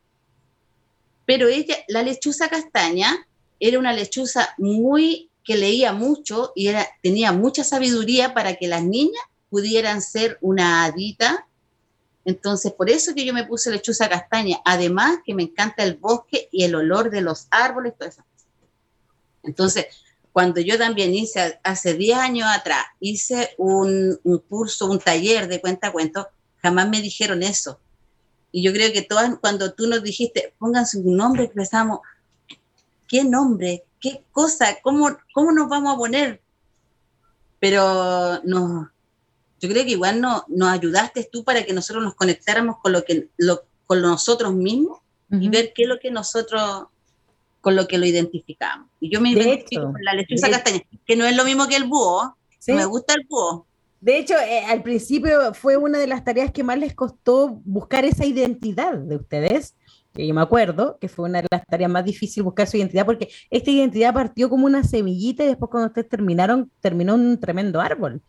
Pero 1.26 1.48
ella, 1.48 1.76
la 1.88 2.02
lechuza 2.02 2.48
castaña, 2.48 3.26
era 3.60 3.78
una 3.78 3.92
lechuza 3.92 4.54
muy 4.58 5.30
que 5.44 5.56
leía 5.56 5.92
mucho 5.92 6.52
y 6.54 6.70
tenía 7.02 7.32
mucha 7.32 7.64
sabiduría 7.64 8.34
para 8.34 8.56
que 8.56 8.66
las 8.66 8.82
niñas 8.82 9.22
pudieran 9.50 10.00
ser 10.02 10.38
una 10.40 10.84
hadita. 10.84 11.46
Entonces, 12.24 12.72
por 12.72 12.88
eso 12.90 13.14
que 13.14 13.24
yo 13.24 13.34
me 13.34 13.44
puse 13.44 13.70
lechuza 13.70 14.08
castaña. 14.08 14.58
Además, 14.64 15.18
que 15.24 15.34
me 15.34 15.44
encanta 15.44 15.84
el 15.84 15.96
bosque 15.96 16.48
y 16.50 16.64
el 16.64 16.74
olor 16.74 17.10
de 17.10 17.20
los 17.20 17.46
árboles, 17.50 17.92
esas 18.00 18.24
cosas. 18.24 18.24
Entonces, 19.42 19.86
cuando 20.32 20.60
yo 20.60 20.76
también 20.76 21.14
hice, 21.14 21.60
hace 21.62 21.94
10 21.94 22.18
años 22.18 22.48
atrás, 22.52 22.84
hice 22.98 23.54
un, 23.58 24.18
curso, 24.48 24.90
un 24.90 24.98
taller 24.98 25.46
de 25.46 25.60
cuenta 25.60 25.92
cuento, 25.92 26.26
jamás 26.56 26.88
me 26.88 27.00
dijeron 27.00 27.42
eso. 27.44 27.78
Y 28.56 28.62
yo 28.62 28.72
creo 28.72 28.92
que 28.92 29.02
todas, 29.02 29.36
cuando 29.40 29.72
tú 29.72 29.88
nos 29.88 30.00
dijiste, 30.04 30.54
pónganse 30.60 30.98
un 30.98 31.16
nombre, 31.16 31.50
pensamos, 31.52 31.98
¿qué 33.08 33.24
nombre? 33.24 33.82
¿Qué 34.00 34.22
cosa? 34.30 34.78
¿Cómo, 34.80 35.08
cómo 35.32 35.50
nos 35.50 35.68
vamos 35.68 35.92
a 35.92 35.98
poner? 35.98 36.40
Pero 37.58 38.40
no, 38.44 38.92
yo 39.60 39.68
creo 39.68 39.84
que 39.84 39.90
igual 39.90 40.20
no, 40.20 40.44
nos 40.46 40.68
ayudaste 40.68 41.28
tú 41.32 41.42
para 41.42 41.64
que 41.64 41.72
nosotros 41.72 42.04
nos 42.04 42.14
conectáramos 42.14 42.76
con 42.80 42.92
lo 42.92 43.02
que 43.02 43.28
lo, 43.38 43.64
con 43.86 44.00
nosotros 44.00 44.54
mismos 44.54 45.00
y 45.30 45.48
ver 45.48 45.72
qué 45.74 45.82
es 45.82 45.88
lo 45.88 45.98
que 45.98 46.12
nosotros 46.12 46.84
con 47.60 47.74
lo 47.74 47.88
que 47.88 47.98
lo 47.98 48.06
identificamos. 48.06 48.88
Y 49.00 49.10
yo 49.10 49.20
me 49.20 49.30
identifico 49.30 49.90
con 49.90 50.04
la 50.04 50.14
lechuza 50.14 50.48
castaña, 50.48 50.80
que 51.04 51.16
no 51.16 51.24
es 51.24 51.34
lo 51.34 51.44
mismo 51.44 51.66
que 51.66 51.74
el 51.74 51.88
búho, 51.88 52.36
me 52.68 52.84
gusta 52.84 53.14
el 53.14 53.26
búho. 53.28 53.66
De 54.04 54.18
hecho, 54.18 54.34
eh, 54.34 54.66
al 54.68 54.82
principio 54.82 55.54
fue 55.54 55.78
una 55.78 55.98
de 55.98 56.06
las 56.06 56.22
tareas 56.22 56.52
que 56.52 56.62
más 56.62 56.78
les 56.78 56.94
costó 56.94 57.62
buscar 57.64 58.04
esa 58.04 58.26
identidad 58.26 58.98
de 58.98 59.16
ustedes. 59.16 59.78
Yo 60.12 60.34
me 60.34 60.42
acuerdo 60.42 60.98
que 61.00 61.08
fue 61.08 61.24
una 61.26 61.40
de 61.40 61.48
las 61.50 61.64
tareas 61.64 61.90
más 61.90 62.04
difíciles 62.04 62.44
buscar 62.44 62.66
su 62.66 62.76
identidad, 62.76 63.06
porque 63.06 63.30
esta 63.48 63.70
identidad 63.70 64.12
partió 64.12 64.50
como 64.50 64.66
una 64.66 64.84
semillita 64.84 65.42
y 65.44 65.46
después 65.46 65.70
cuando 65.70 65.86
ustedes 65.86 66.10
terminaron, 66.10 66.70
terminó 66.82 67.14
un 67.14 67.40
tremendo 67.40 67.80
árbol 67.80 68.20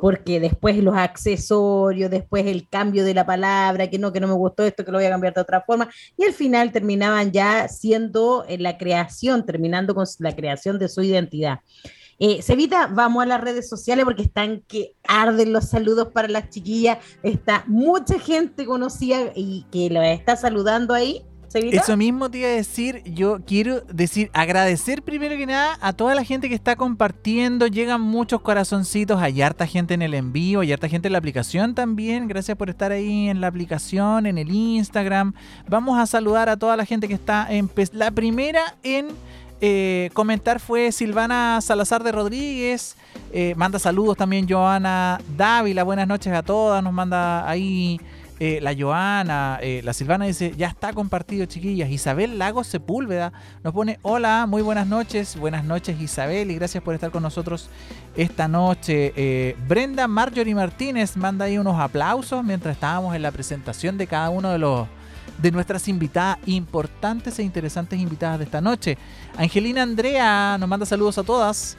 porque 0.00 0.40
después 0.40 0.76
los 0.78 0.96
accesorios, 0.96 2.10
después 2.10 2.46
el 2.46 2.68
cambio 2.68 3.04
de 3.04 3.14
la 3.14 3.26
palabra, 3.26 3.88
que 3.88 3.98
no, 3.98 4.12
que 4.12 4.20
no 4.20 4.26
me 4.26 4.34
gustó 4.34 4.64
esto, 4.64 4.84
que 4.84 4.90
lo 4.90 4.98
voy 4.98 5.06
a 5.06 5.10
cambiar 5.10 5.34
de 5.34 5.40
otra 5.40 5.62
forma, 5.62 5.88
y 6.16 6.24
al 6.24 6.32
final 6.32 6.72
terminaban 6.72 7.32
ya 7.32 7.68
siendo 7.68 8.44
en 8.48 8.62
la 8.62 8.76
creación, 8.76 9.46
terminando 9.46 9.94
con 9.94 10.06
la 10.18 10.34
creación 10.34 10.78
de 10.78 10.88
su 10.88 11.02
identidad. 11.02 11.60
Eh, 12.20 12.42
Cevita, 12.42 12.88
vamos 12.88 13.22
a 13.22 13.26
las 13.26 13.40
redes 13.40 13.68
sociales 13.68 14.04
porque 14.04 14.22
están 14.22 14.62
que 14.66 14.96
arden 15.06 15.52
los 15.52 15.66
saludos 15.66 16.08
para 16.12 16.28
las 16.28 16.50
chiquillas. 16.50 16.98
Está 17.22 17.64
mucha 17.66 18.18
gente 18.18 18.64
conocida 18.64 19.32
y 19.36 19.66
que 19.70 19.88
lo 19.90 20.02
está 20.02 20.36
saludando 20.36 20.94
ahí. 20.94 21.24
Eso 21.54 21.96
mismo 21.96 22.30
te 22.30 22.38
iba 22.38 22.48
a 22.48 22.52
decir, 22.52 23.02
yo 23.04 23.38
quiero 23.46 23.80
decir, 23.80 24.30
agradecer 24.34 25.02
primero 25.02 25.34
que 25.36 25.46
nada 25.46 25.78
a 25.80 25.94
toda 25.94 26.14
la 26.14 26.22
gente 26.22 26.48
que 26.48 26.54
está 26.54 26.76
compartiendo, 26.76 27.66
llegan 27.66 28.02
muchos 28.02 28.42
corazoncitos, 28.42 29.20
hay 29.20 29.40
harta 29.40 29.66
gente 29.66 29.94
en 29.94 30.02
el 30.02 30.12
envío, 30.12 30.60
hay 30.60 30.72
harta 30.72 30.88
gente 30.88 31.08
en 31.08 31.12
la 31.12 31.18
aplicación 31.18 31.74
también, 31.74 32.28
gracias 32.28 32.56
por 32.56 32.68
estar 32.68 32.92
ahí 32.92 33.28
en 33.28 33.40
la 33.40 33.46
aplicación, 33.46 34.26
en 34.26 34.36
el 34.36 34.50
Instagram. 34.50 35.32
Vamos 35.66 35.98
a 35.98 36.06
saludar 36.06 36.50
a 36.50 36.58
toda 36.58 36.76
la 36.76 36.84
gente 36.84 37.08
que 37.08 37.14
está 37.14 37.46
en... 37.50 37.70
La 37.92 38.10
primera 38.10 38.76
en 38.82 39.08
eh, 39.60 40.10
comentar 40.14 40.60
fue 40.60 40.92
Silvana 40.92 41.60
Salazar 41.60 42.02
de 42.02 42.12
Rodríguez, 42.12 42.96
eh, 43.32 43.54
manda 43.56 43.78
saludos 43.78 44.16
también 44.16 44.48
Joana 44.48 45.20
Dávila, 45.36 45.82
buenas 45.82 46.06
noches 46.06 46.32
a 46.32 46.42
todas, 46.42 46.82
nos 46.82 46.92
manda 46.92 47.48
ahí... 47.48 48.00
Eh, 48.40 48.60
la 48.62 48.72
Joana, 48.72 49.58
la 49.82 49.92
Silvana 49.92 50.26
dice, 50.26 50.54
ya 50.56 50.68
está 50.68 50.92
compartido, 50.92 51.44
chiquillas. 51.46 51.90
Isabel 51.90 52.38
Lagos 52.38 52.68
Sepúlveda 52.68 53.32
nos 53.64 53.74
pone, 53.74 53.98
hola, 54.02 54.46
muy 54.46 54.62
buenas 54.62 54.86
noches. 54.86 55.36
Buenas 55.36 55.64
noches, 55.64 56.00
Isabel, 56.00 56.52
y 56.52 56.54
gracias 56.54 56.84
por 56.84 56.94
estar 56.94 57.10
con 57.10 57.24
nosotros 57.24 57.68
esta 58.16 58.46
noche. 58.46 59.56
Brenda 59.66 60.06
Marjorie 60.06 60.54
Martínez 60.54 61.16
manda 61.16 61.46
ahí 61.46 61.58
unos 61.58 61.80
aplausos 61.80 62.44
mientras 62.44 62.76
estábamos 62.76 63.16
en 63.16 63.22
la 63.22 63.32
presentación 63.32 63.98
de 63.98 64.06
cada 64.06 64.30
uno 64.30 64.52
de 64.52 64.58
los 64.58 64.86
de 65.36 65.50
nuestras 65.50 65.88
invitadas 65.88 66.38
importantes 66.46 67.38
e 67.38 67.42
interesantes 67.42 68.00
invitadas 68.00 68.38
de 68.38 68.44
esta 68.44 68.60
noche. 68.60 68.98
Angelina 69.36 69.82
Andrea 69.82 70.56
nos 70.58 70.68
manda 70.68 70.86
saludos 70.86 71.18
a 71.18 71.22
todas. 71.22 71.76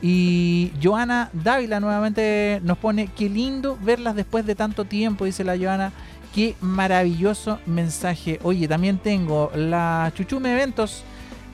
Y 0.00 0.72
Joana 0.82 1.30
Dávila 1.32 1.80
nuevamente 1.80 2.60
nos 2.64 2.78
pone, 2.78 3.08
qué 3.08 3.28
lindo 3.28 3.78
verlas 3.80 4.16
después 4.16 4.44
de 4.46 4.54
tanto 4.54 4.84
tiempo, 4.84 5.24
dice 5.24 5.44
la 5.44 5.56
Joana. 5.56 5.92
Qué 6.34 6.56
maravilloso 6.60 7.58
mensaje. 7.66 8.40
Oye, 8.42 8.66
también 8.66 8.98
tengo 8.98 9.50
la 9.54 10.10
Chuchume 10.14 10.52
Eventos. 10.52 11.04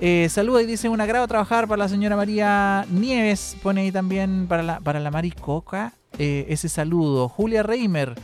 Eh, 0.01 0.29
saluda 0.31 0.63
y 0.63 0.67
dice 0.67 0.89
un 0.89 1.01
agrado 1.01 1.27
trabajar 1.27 1.67
para 1.67 1.81
la 1.81 1.89
señora 1.89 2.15
María 2.15 2.87
Nieves. 2.89 3.57
Pone 3.63 3.81
ahí 3.81 3.93
también 3.93 4.47
para 4.47 4.63
la, 4.63 4.79
para 4.81 5.01
la 5.01 5.11
Mari 5.11 5.33
Coca 5.33 5.93
eh, 6.17 6.47
ese 6.49 6.69
saludo. 6.69 7.29
Julia 7.29 7.63
Reimer. 7.63 8.15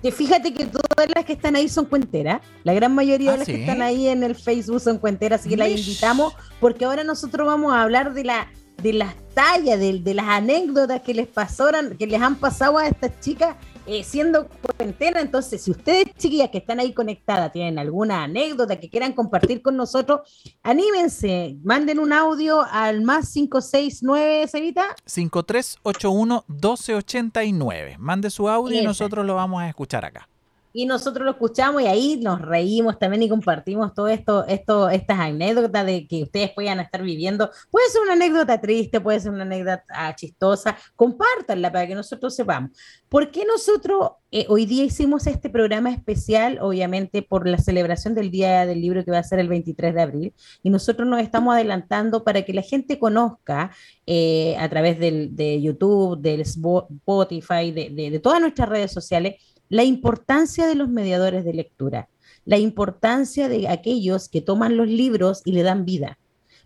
Que 0.00 0.10
fíjate 0.10 0.54
que 0.54 0.64
todas 0.64 1.10
las 1.14 1.26
que 1.26 1.34
están 1.34 1.54
ahí 1.54 1.68
son 1.68 1.84
cuenteras. 1.84 2.40
La 2.64 2.72
gran 2.72 2.94
mayoría 2.94 3.32
de 3.32 3.34
ah, 3.34 3.38
las 3.40 3.46
que 3.46 3.60
están 3.60 3.82
ahí 3.82 4.08
en 4.08 4.22
el 4.22 4.34
Facebook 4.34 4.80
son 4.80 4.96
cuenteras, 4.96 5.40
así 5.40 5.50
que 5.50 5.58
las 5.58 5.68
invitamos 5.68 6.32
porque 6.60 6.86
ahora 6.86 7.04
nosotros 7.04 7.46
vamos 7.46 7.74
a 7.74 7.82
hablar 7.82 8.14
de 8.14 8.24
la 8.24 8.48
de 8.86 8.92
las 8.92 9.16
tallas, 9.34 9.80
de, 9.80 10.14
las 10.14 10.28
anécdotas 10.28 11.02
que 11.02 11.12
les 11.12 11.26
pasaron, 11.26 11.96
que 11.96 12.06
les 12.06 12.22
han 12.22 12.36
pasado 12.36 12.78
a 12.78 12.86
estas 12.86 13.18
chicas 13.18 13.56
eh, 13.84 14.04
siendo 14.04 14.46
cuarentena. 14.48 15.20
Entonces, 15.20 15.64
si 15.64 15.72
ustedes, 15.72 16.04
chiquillas 16.16 16.50
que 16.50 16.58
están 16.58 16.78
ahí 16.78 16.92
conectadas, 16.92 17.52
tienen 17.52 17.80
alguna 17.80 18.22
anécdota 18.22 18.78
que 18.78 18.88
quieran 18.88 19.12
compartir 19.12 19.60
con 19.60 19.76
nosotros, 19.76 20.20
anímense, 20.62 21.56
manden 21.64 21.98
un 21.98 22.12
audio 22.12 22.62
al 22.62 23.02
más 23.02 23.32
569, 23.32 24.46
Sevita. 24.46 24.94
5381-1289. 25.04 27.98
Mande 27.98 28.30
su 28.30 28.48
audio 28.48 28.80
y 28.80 28.84
nosotros 28.84 29.26
lo 29.26 29.34
vamos 29.34 29.62
a 29.62 29.68
escuchar 29.68 30.04
acá 30.04 30.28
y 30.76 30.84
nosotros 30.84 31.24
lo 31.24 31.30
escuchamos 31.30 31.80
y 31.80 31.86
ahí 31.86 32.20
nos 32.22 32.38
reímos 32.42 32.98
también 32.98 33.22
y 33.22 33.30
compartimos 33.30 33.94
todo 33.94 34.08
esto, 34.08 34.44
esto, 34.46 34.90
estas 34.90 35.18
anécdotas 35.18 35.86
de 35.86 36.06
que 36.06 36.24
ustedes 36.24 36.50
puedan 36.50 36.80
estar 36.80 37.02
viviendo. 37.02 37.50
Puede 37.70 37.88
ser 37.88 38.02
una 38.02 38.12
anécdota 38.12 38.60
triste, 38.60 39.00
puede 39.00 39.18
ser 39.20 39.32
una 39.32 39.44
anécdota 39.44 40.14
chistosa, 40.16 40.76
compártanla 40.94 41.72
para 41.72 41.86
que 41.86 41.94
nosotros 41.94 42.36
sepamos. 42.36 42.72
¿Por 43.08 43.30
qué 43.30 43.46
nosotros 43.46 44.10
eh, 44.30 44.44
hoy 44.50 44.66
día 44.66 44.84
hicimos 44.84 45.26
este 45.26 45.48
programa 45.48 45.90
especial? 45.90 46.58
Obviamente 46.60 47.22
por 47.22 47.48
la 47.48 47.56
celebración 47.56 48.14
del 48.14 48.30
Día 48.30 48.66
del 48.66 48.82
Libro 48.82 49.02
que 49.02 49.10
va 49.10 49.20
a 49.20 49.22
ser 49.22 49.38
el 49.38 49.48
23 49.48 49.94
de 49.94 50.02
abril 50.02 50.34
y 50.62 50.68
nosotros 50.68 51.08
nos 51.08 51.22
estamos 51.22 51.54
adelantando 51.54 52.22
para 52.22 52.42
que 52.42 52.52
la 52.52 52.60
gente 52.60 52.98
conozca 52.98 53.70
eh, 54.04 54.54
a 54.58 54.68
través 54.68 54.98
de 54.98 55.62
YouTube, 55.62 56.20
del 56.20 56.42
Spotify, 56.42 57.72
de 57.72 58.20
todas 58.22 58.42
nuestras 58.42 58.68
redes 58.68 58.92
sociales 58.92 59.36
la 59.68 59.84
importancia 59.84 60.66
de 60.66 60.74
los 60.74 60.88
mediadores 60.88 61.44
de 61.44 61.52
lectura, 61.52 62.08
la 62.44 62.58
importancia 62.58 63.48
de 63.48 63.68
aquellos 63.68 64.28
que 64.28 64.40
toman 64.40 64.76
los 64.76 64.88
libros 64.88 65.42
y 65.44 65.52
le 65.52 65.62
dan 65.62 65.84
vida. 65.84 66.18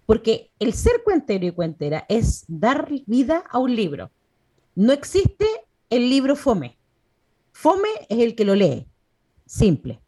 Porque 0.07 0.51
el 0.59 0.75
ser 0.75 1.03
cuentero 1.05 1.47
y 1.47 1.53
cuentera 1.53 2.05
es 2.09 2.45
dar 2.49 2.91
vida 3.07 3.45
a 3.49 3.59
un 3.59 3.75
libro. 3.75 4.11
No 4.75 4.93
existe 4.93 5.47
el 5.89 6.11
libro 6.11 6.37
fome. 6.37 6.79
Fome 7.53 7.89
es 8.09 8.19
el 8.19 8.35
que 8.35 8.45
lo 8.45 8.55
lee. 8.55 8.87
Simple. 9.47 10.01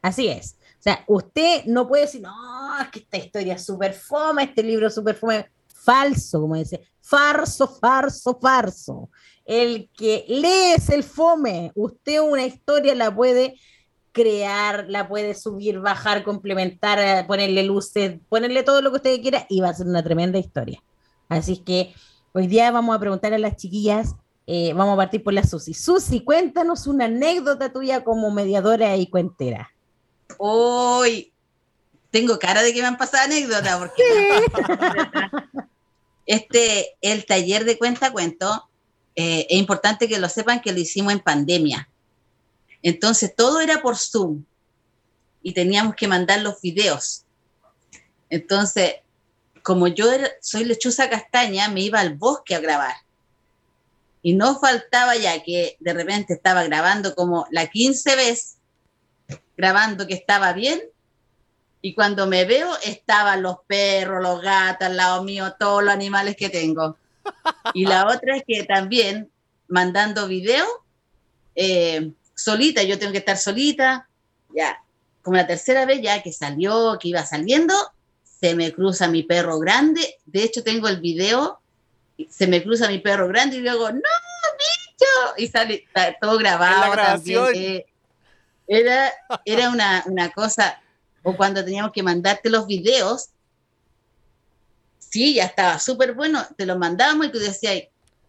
Así 0.00 0.28
es. 0.28 0.56
O 0.78 0.82
sea, 0.82 1.04
usted 1.06 1.64
no 1.66 1.86
puede 1.86 2.02
decir, 2.02 2.22
no, 2.22 2.80
es 2.80 2.88
que 2.88 3.00
esta 3.00 3.18
historia 3.18 3.54
es 3.54 3.64
súper 3.64 3.94
fome, 3.94 4.44
este 4.44 4.62
libro 4.62 4.88
es 4.88 4.94
súper 4.94 5.14
fome. 5.14 5.48
Falso, 5.68 6.40
como 6.40 6.56
dice. 6.56 6.82
Farso, 7.00 7.68
farso, 7.68 8.38
farso 8.40 9.10
el 9.60 9.90
que 9.96 10.24
lee 10.28 10.74
es 10.76 10.88
el 10.88 11.02
fome. 11.02 11.72
Usted 11.74 12.20
una 12.20 12.44
historia 12.44 12.94
la 12.94 13.14
puede 13.14 13.56
crear, 14.12 14.86
la 14.88 15.08
puede 15.08 15.34
subir, 15.34 15.80
bajar, 15.80 16.22
complementar, 16.22 16.98
eh, 16.98 17.24
ponerle 17.26 17.62
luces, 17.64 18.18
ponerle 18.28 18.62
todo 18.62 18.82
lo 18.82 18.90
que 18.90 18.96
usted 18.96 19.20
quiera 19.20 19.46
y 19.48 19.60
va 19.60 19.70
a 19.70 19.74
ser 19.74 19.86
una 19.86 20.02
tremenda 20.02 20.38
historia. 20.38 20.82
Así 21.28 21.58
que 21.58 21.94
hoy 22.32 22.46
día 22.46 22.70
vamos 22.70 22.94
a 22.94 23.00
preguntar 23.00 23.32
a 23.32 23.38
las 23.38 23.56
chiquillas, 23.56 24.14
eh, 24.46 24.72
vamos 24.74 24.94
a 24.94 24.96
partir 24.96 25.22
por 25.22 25.32
la 25.32 25.44
Susi. 25.44 25.74
Susi, 25.74 26.20
cuéntanos 26.20 26.86
una 26.86 27.06
anécdota 27.06 27.72
tuya 27.72 28.04
como 28.04 28.30
mediadora 28.30 28.96
y 28.96 29.06
cuentera. 29.06 29.70
Hoy 30.38 31.32
tengo 32.10 32.38
cara 32.38 32.62
de 32.62 32.72
que 32.72 32.80
me 32.80 32.88
han 32.88 32.98
pasado 32.98 33.24
anécdotas 33.24 33.78
porque 33.78 34.02
este 36.26 36.96
el 37.00 37.24
taller 37.24 37.64
de 37.64 37.78
cuenta 37.78 38.12
cuento 38.12 38.68
eh, 39.14 39.46
es 39.48 39.58
importante 39.58 40.08
que 40.08 40.18
lo 40.18 40.28
sepan 40.28 40.60
que 40.60 40.72
lo 40.72 40.80
hicimos 40.80 41.12
en 41.12 41.20
pandemia. 41.20 41.88
Entonces 42.82 43.34
todo 43.34 43.60
era 43.60 43.82
por 43.82 43.96
Zoom 43.96 44.44
y 45.42 45.52
teníamos 45.52 45.94
que 45.94 46.08
mandar 46.08 46.40
los 46.40 46.60
videos. 46.60 47.24
Entonces, 48.30 48.94
como 49.62 49.88
yo 49.88 50.06
soy 50.40 50.64
lechuza 50.64 51.10
castaña, 51.10 51.68
me 51.68 51.82
iba 51.82 52.00
al 52.00 52.14
bosque 52.14 52.54
a 52.54 52.60
grabar. 52.60 52.94
Y 54.22 54.34
no 54.34 54.58
faltaba 54.58 55.16
ya 55.16 55.42
que 55.42 55.76
de 55.80 55.92
repente 55.92 56.34
estaba 56.34 56.62
grabando 56.64 57.14
como 57.14 57.46
la 57.50 57.66
15 57.66 58.16
vez, 58.16 58.56
grabando 59.56 60.06
que 60.06 60.14
estaba 60.14 60.52
bien. 60.52 60.80
Y 61.80 61.94
cuando 61.94 62.26
me 62.28 62.44
veo, 62.44 62.70
estaban 62.84 63.42
los 63.42 63.56
perros, 63.66 64.22
los 64.22 64.40
gatos 64.40 64.86
al 64.86 64.96
lado 64.96 65.24
mío, 65.24 65.54
todos 65.58 65.82
los 65.82 65.92
animales 65.92 66.36
que 66.36 66.48
tengo. 66.48 66.96
Y 67.74 67.86
la 67.86 68.06
otra 68.06 68.36
es 68.36 68.44
que 68.46 68.64
también 68.64 69.30
mandando 69.68 70.28
video 70.28 70.66
eh, 71.54 72.12
solita, 72.34 72.82
yo 72.82 72.98
tengo 72.98 73.12
que 73.12 73.18
estar 73.18 73.36
solita, 73.36 74.08
ya, 74.54 74.82
como 75.22 75.36
la 75.36 75.46
tercera 75.46 75.86
vez 75.86 76.02
ya 76.02 76.22
que 76.22 76.32
salió, 76.32 76.98
que 77.00 77.08
iba 77.08 77.24
saliendo, 77.24 77.74
se 78.40 78.54
me 78.54 78.72
cruza 78.72 79.08
mi 79.08 79.22
perro 79.22 79.58
grande, 79.58 80.16
de 80.26 80.42
hecho 80.42 80.62
tengo 80.62 80.88
el 80.88 81.00
video, 81.00 81.60
se 82.28 82.46
me 82.46 82.62
cruza 82.62 82.88
mi 82.88 82.98
perro 82.98 83.28
grande 83.28 83.56
y 83.56 83.60
luego, 83.60 83.90
no, 83.90 84.00
bicho, 84.00 85.34
y 85.38 85.46
sale 85.46 85.86
todo 86.20 86.38
grabado 86.38 86.94
también. 86.94 87.44
Eh, 87.54 87.86
era 88.66 89.12
era 89.44 89.70
una, 89.70 90.02
una 90.06 90.30
cosa, 90.30 90.80
o 91.22 91.36
cuando 91.36 91.64
teníamos 91.64 91.92
que 91.92 92.02
mandarte 92.02 92.50
los 92.50 92.66
videos, 92.66 93.30
sí, 95.12 95.34
ya 95.34 95.44
estaba 95.44 95.78
súper 95.78 96.14
bueno, 96.14 96.42
te 96.56 96.64
lo 96.64 96.78
mandábamos 96.78 97.26
y 97.26 97.32
tú 97.32 97.38
decías, 97.38 97.82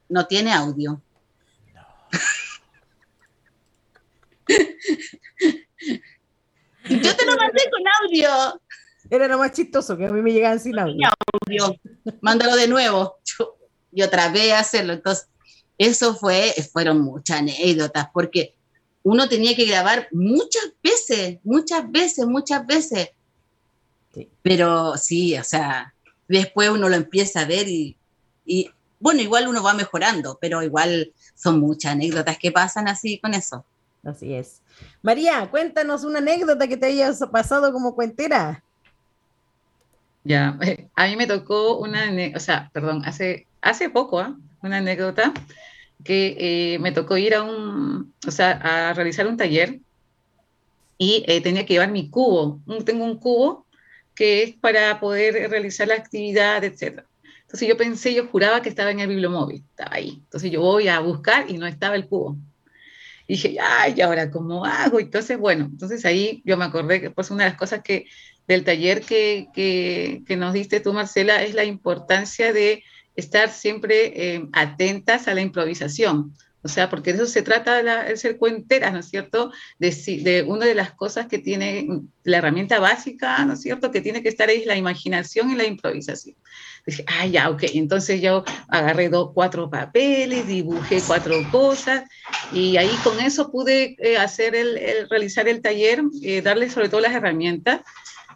no 0.10 0.28
tiene 0.28 0.52
audio. 0.52 1.02
Yo 6.89 7.15
te 7.15 7.26
lo 7.26 7.38
mandé 7.38 7.62
con 7.72 7.82
audio. 8.02 8.62
Era 9.10 9.30
lo 9.30 9.38
más 9.38 9.54
chistoso, 9.54 9.96
que 9.96 10.08
a 10.08 10.10
mí 10.10 10.22
me 10.22 10.34
llegaban 10.34 10.60
sin 10.60 10.78
audio. 10.78 11.08
audio. 11.41 11.80
Mándalo 12.19 12.58
de 12.58 12.67
nuevo. 12.67 13.15
Y 13.93 14.02
otra 14.02 14.28
vez 14.30 14.52
hacerlo. 14.54 14.91
Entonces, 14.91 15.30
eso 15.78 16.15
fue, 16.15 16.54
fueron 16.74 17.00
muchas 17.00 17.39
anécdotas, 17.39 18.08
porque 18.13 18.56
uno 19.04 19.30
tenía 19.30 19.56
que 19.56 19.65
grabar 19.65 20.10
muchas 20.12 20.74
veces, 20.84 21.39
muchas 21.43 21.89
veces, 21.89 22.26
muchas 22.26 22.67
veces. 22.67 23.12
Pero 24.41 24.98
sí, 24.98 25.38
o 25.38 25.43
sea, 25.43 25.93
después 26.38 26.69
uno 26.69 26.89
lo 26.89 26.96
empieza 26.96 27.41
a 27.41 27.46
ver 27.46 27.67
y, 27.67 27.96
bueno, 29.00 29.22
igual 29.22 29.48
uno 29.48 29.63
va 29.63 29.74
mejorando, 29.74 30.38
pero 30.39 30.63
igual 30.63 31.12
son 31.36 31.60
muchas 31.60 31.93
anécdotas 31.93 32.38
que 32.38 32.52
pasan 32.52 32.88
así 32.88 33.19
con 33.19 33.34
eso. 33.34 33.65
Así 34.04 34.34
es. 34.34 34.62
María, 35.02 35.50
cuéntanos 35.50 36.04
una 36.04 36.19
anécdota 36.19 36.67
que 36.67 36.78
te 36.78 36.88
haya 36.88 37.12
pasado 37.32 37.72
como 37.72 37.96
cuentera. 37.96 38.63
Ya, 40.24 40.58
a 40.96 41.08
mí 41.08 41.15
me 41.15 41.28
tocó 41.28 41.78
una, 41.78 42.10
o 42.36 42.39
sea, 42.39 42.69
perdón, 42.74 43.04
hace, 43.06 43.46
hace 43.62 43.89
poco, 43.89 44.19
¿ah? 44.19 44.38
una 44.62 44.78
anécdota 44.78 45.34
que 46.04 46.36
eh, 46.39 46.80
me 46.80 46.91
tocó 46.91 47.17
ir 47.17 47.36
a 47.36 47.43
un, 47.43 48.13
o 48.26 48.32
sea, 48.32 48.52
a 48.52 48.93
realizar 48.93 49.28
un 49.28 49.38
taller 49.38 49.80
y 50.98 51.24
eh, 51.28 51.41
tenía 51.41 51.65
que 51.65 51.74
llevar 51.74 51.91
mi 51.91 52.10
cubo. 52.10 52.60
Tengo 52.86 53.06
un 53.06 53.17
cubo 53.17 53.62
que 54.15 54.43
es 54.43 54.56
para 54.56 54.99
poder 54.99 55.49
realizar 55.49 55.88
la 55.88 55.95
actividad, 55.95 56.63
etc. 56.63 57.04
Entonces 57.41 57.67
yo 57.67 57.78
pensé, 57.78 58.13
yo 58.13 58.28
juraba 58.28 58.62
que 58.62 58.69
estaba 58.69 58.91
en 58.91 58.99
el 58.99 59.08
bibliomóvil, 59.08 59.63
estaba 59.69 59.95
ahí. 59.95 60.19
Entonces 60.23 60.52
yo 60.52 60.62
voy 60.62 60.88
a 60.88 60.99
buscar 60.99 61.49
y 61.49 61.58
no 61.58 61.67
estaba 61.67 61.95
el 61.95 62.08
cubo. 62.08 62.38
Y 63.28 63.34
dije, 63.34 63.58
ay, 63.62 63.93
¿y 63.97 64.02
ahora 64.02 64.30
cómo 64.32 64.65
hago? 64.65 64.99
Entonces, 64.99 65.38
bueno, 65.38 65.65
entonces 65.65 66.04
ahí 66.06 66.41
yo 66.45 66.58
me 66.58 66.65
acordé 66.65 66.99
que 66.99 67.10
pues 67.10 67.32
una 67.32 67.45
de 67.45 67.52
las 67.52 67.60
cosas 67.60 67.82
que 67.82 68.06
del 68.47 68.63
taller 68.63 69.02
que, 69.02 69.47
que, 69.54 70.23
que 70.28 70.36
nos 70.36 70.54
diste 70.54 70.80
tú, 70.80 70.93
Marcela, 70.93 71.43
es 71.43 71.54
la 71.54 71.63
importancia 71.63 72.52
de 72.52 72.84
estar 73.15 73.49
siempre 73.49 74.36
eh, 74.36 74.47
atentas 74.52 75.28
a 75.28 75.34
la 75.34 75.41
improvisación. 75.41 76.34
O 76.63 76.69
sea, 76.69 76.89
porque 76.89 77.12
de 77.12 77.17
eso 77.17 77.28
se 77.28 77.41
trata 77.41 77.84
de, 77.84 78.15
ser 78.15 78.38
cuenteras, 78.38 78.93
¿no 78.93 78.99
es 78.99 79.10
cierto? 79.10 79.52
De, 79.80 79.91
de 80.23 80.43
una 80.43 80.65
de 80.65 80.76
las 80.76 80.93
cosas 80.93 81.28
que 81.28 81.38
tiene 81.38 81.88
la 82.23 82.38
herramienta 82.38 82.80
básica, 82.80 83.43
¿no 83.43 83.54
es 83.54 83.62
cierto? 83.62 83.91
Que 83.91 83.99
tiene 83.99 84.23
que 84.23 84.30
estar 84.30 84.47
ahí 84.47 84.62
es 84.62 84.65
la 84.65 84.78
imaginación 84.78 85.52
y 85.52 85.56
la 85.56 85.65
improvisación. 85.65 86.38
Dije, 86.86 87.04
ah, 87.08 87.26
ya, 87.26 87.49
ok. 87.49 87.63
Entonces 87.73 88.21
yo 88.21 88.45
agarré 88.69 89.10
dos, 89.10 89.32
cuatro 89.34 89.69
papeles, 89.69 90.47
dibujé 90.47 91.02
cuatro 91.06 91.36
cosas 91.52 92.04
y 92.54 92.78
ahí 92.78 92.91
con 93.04 93.19
eso 93.19 93.52
pude 93.52 93.97
eh, 93.99 94.17
hacer 94.17 94.56
el, 94.56 95.10
realizar 95.10 95.49
el 95.49 95.62
taller, 95.62 96.02
eh, 96.21 96.41
darle 96.41 96.69
sobre 96.69 96.88
todo 96.88 97.02
las 97.02 97.13
herramientas 97.13 97.82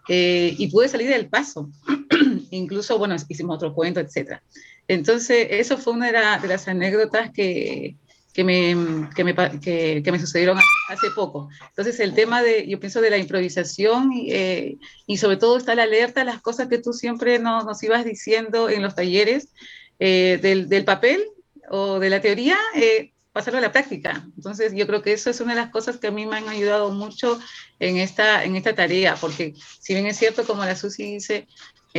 eh, 0.09 0.53
y 0.57 0.67
pude 0.67 0.89
salir 0.89 1.09
del 1.09 1.29
paso. 1.29 1.69
Incluso, 2.51 2.97
bueno, 2.97 3.15
hicimos 3.29 3.55
otro 3.55 3.73
cuento, 3.73 4.01
etcétera. 4.01 4.43
Entonces, 4.89 5.47
eso 5.51 5.77
fue 5.77 5.93
una 5.93 6.07
de 6.39 6.47
las 6.47 6.67
anécdotas 6.67 7.31
que, 7.31 7.95
que 8.37 8.43
me, 8.43 9.09
que 9.15 9.23
me, 9.23 9.33
que, 9.59 10.03
que 10.03 10.11
me 10.11 10.19
sucedieron 10.19 10.59
hace 10.89 11.09
poco. 11.15 11.49
Entonces, 11.69 11.99
el 11.99 12.13
tema 12.13 12.43
de, 12.43 12.67
yo 12.67 12.79
pienso 12.79 13.01
de 13.01 13.09
la 13.09 13.17
improvisación 13.17 14.11
eh, 14.13 14.77
y 15.07 15.17
sobre 15.17 15.37
todo 15.37 15.57
está 15.57 15.73
la 15.73 15.83
alerta 15.83 16.21
a 16.21 16.23
las 16.23 16.39
cosas 16.39 16.67
que 16.67 16.77
tú 16.77 16.93
siempre 16.93 17.39
nos, 17.39 17.65
nos 17.65 17.81
ibas 17.81 18.05
diciendo 18.05 18.69
en 18.69 18.83
los 18.83 18.93
talleres 18.93 19.55
eh, 19.97 20.37
del, 20.39 20.69
del, 20.69 20.85
papel 20.85 21.23
o 21.71 21.97
de 21.97 22.11
la 22.11 22.21
teoría, 22.21 22.59
eh, 22.75 23.11
pasarlo 23.33 23.57
a 23.57 23.61
la 23.63 23.71
práctica. 23.71 24.27
Entonces, 24.35 24.71
yo 24.75 24.85
creo 24.85 25.01
que 25.01 25.13
eso 25.13 25.31
es 25.31 25.41
una 25.41 25.55
de 25.55 25.61
las 25.61 25.71
cosas 25.71 25.97
que 25.97 26.05
a 26.05 26.11
mí 26.11 26.27
me 26.27 26.37
han 26.37 26.47
ayudado 26.47 26.91
mucho 26.91 27.39
en 27.79 27.97
esta, 27.97 28.43
en 28.43 28.55
esta 28.55 28.75
tarea, 28.75 29.15
porque 29.19 29.55
si 29.79 29.95
bien 29.95 30.05
es 30.05 30.15
cierto, 30.15 30.45
como 30.45 30.63
la 30.63 30.75
Susi 30.75 31.13
dice, 31.13 31.47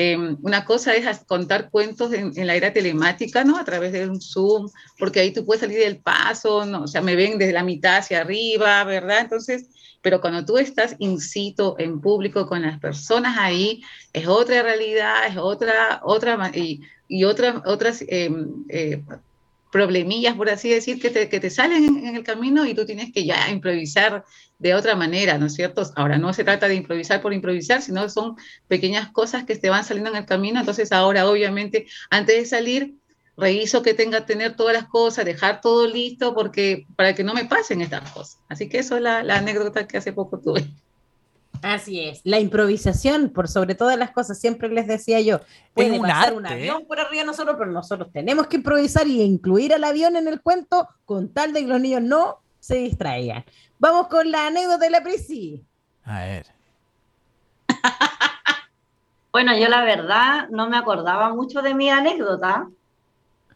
Em, 0.01 0.37
una 0.43 0.65
cosa 0.65 0.95
es 0.95 1.19
contar 1.27 1.71
cuentos 1.71 2.13
en, 2.13 2.47
la 2.47 2.55
era 2.55 2.73
telemática, 2.73 3.43
¿no? 3.43 3.59
A 3.59 3.65
través 3.65 3.91
de 3.91 4.09
un 4.09 4.21
Zoom, 4.21 4.71
porque 4.97 5.19
ahí 5.19 5.33
tú 5.33 5.45
puedes 5.45 5.61
salir 5.61 5.81
del 5.81 5.99
paso, 5.99 6.65
¿no? 6.65 6.85
O 6.85 6.87
sea, 6.87 7.01
me 7.01 7.17
ven 7.17 7.37
desde 7.37 7.53
la 7.53 7.65
mitad 7.65 7.97
hacia 7.97 8.21
arriba, 8.21 8.85
¿verdad? 8.85 9.23
Entonces, 9.23 9.67
pero 10.01 10.21
cuando 10.21 10.45
tú 10.45 10.57
estás 10.57 10.95
in 11.01 11.19
situ, 11.19 11.75
en 11.79 12.01
público, 12.01 12.47
con 12.47 12.63
las 12.63 12.79
personas 12.79 13.39
ahí, 13.39 13.83
es 14.13 14.29
otra 14.29 14.63
realidad, 14.63 15.27
es 15.27 15.37
otra, 15.37 16.01
otra, 16.05 16.53
y, 16.55 16.81
y 17.09 17.25
otra, 17.25 17.61
otras 17.67 18.05
em, 18.07 18.65
eh, 18.69 19.03
problemillas, 19.71 20.35
por 20.35 20.49
así 20.49 20.71
decir, 20.71 21.01
que 21.01 21.11
te, 21.11 21.29
que 21.29 21.41
te 21.41 21.51
salen 21.51 21.85
en, 21.85 22.17
el 22.17 22.25
camino 22.25 22.65
y 22.67 22.75
tú 22.75 22.87
tienes 22.87 23.13
que 23.13 23.25
ya 23.25 23.51
improvisar 23.51 24.25
de 24.59 24.75
otra 24.75 24.97
manera, 24.97 25.39
¿no 25.39 25.47
es 25.47 25.55
cierto? 25.55 25.83
Ahora 25.97 26.19
no 26.19 26.33
se 26.33 26.45
trata 26.45 26.69
de 26.69 26.75
improvisar 26.75 27.21
por 27.21 27.33
improvisar, 27.33 27.83
sino 27.83 28.09
son 28.09 28.37
pequeñas 28.67 29.11
cosas 29.13 29.45
que 29.45 29.57
te 29.57 29.71
van 29.71 29.85
saliendo 29.85 30.11
en 30.11 30.17
el 30.17 30.27
camino. 30.27 30.61
Entonces 30.61 30.93
ahora, 30.93 31.29
obviamente, 31.29 31.87
antes 32.11 32.37
de 32.37 32.45
salir, 32.47 32.95
reviso 33.37 33.83
que 33.83 33.95
tenga 33.95 34.27
tener 34.27 34.57
todas 34.57 34.75
las 34.75 34.87
cosas, 34.87 35.25
dejar 35.25 35.61
todo 35.61 35.87
listo, 35.87 36.35
porque 36.35 36.87
para 36.97 37.15
que 37.15 37.23
no 37.23 37.35
me 37.35 37.45
pasen 37.45 37.81
estas 37.83 38.11
cosas. 38.11 38.41
Así 38.49 38.69
que 38.69 38.79
eso 38.79 38.97
es 38.97 39.03
la, 39.03 39.23
la 39.23 39.39
anécdota 39.39 39.87
que 39.87 39.99
hace 39.99 40.13
poco 40.13 40.41
tuve. 40.41 40.67
Así 41.63 42.01
es, 42.01 42.21
la 42.25 42.39
improvisación 42.39 43.31
por 43.31 43.49
sobre 43.49 43.75
todas 43.75 43.99
las 43.99 44.11
cosas, 44.11 44.39
siempre 44.39 44.69
les 44.69 44.87
decía 44.87 45.21
yo, 45.21 45.41
puede 45.75 45.93
un 45.93 46.03
pasar 46.03 46.35
un 46.35 46.47
arte, 46.47 46.59
avión 46.59 46.87
por 46.87 47.01
arriba 47.01 47.23
de 47.23 47.27
nosotros, 47.27 47.57
pero 47.59 47.71
nosotros 47.71 48.11
tenemos 48.13 48.47
que 48.47 48.57
improvisar 48.57 49.07
y 49.07 49.23
incluir 49.23 49.75
al 49.75 49.85
avión 49.85 50.17
en 50.17 50.29
el 50.29 50.41
cuento 50.41 50.89
con 51.05 51.33
tal 51.33 51.53
de 51.53 51.61
que 51.61 51.67
los 51.67 51.81
niños 51.81 52.03
no 52.03 52.41
se 52.61 52.77
distraigan. 52.77 53.45
Vamos 53.79 54.09
con 54.09 54.31
la 54.31 54.47
anécdota 54.47 54.85
de 54.85 54.91
la 54.91 55.03
Prisi. 55.03 55.65
A 56.05 56.21
ver. 56.21 56.47
Bueno, 59.31 59.57
yo 59.57 59.69
la 59.69 59.85
verdad 59.85 60.49
no 60.49 60.69
me 60.69 60.79
acordaba 60.79 61.33
mucho 61.35 61.61
de 61.61 61.75
mi 61.75 61.91
anécdota, 61.91 62.69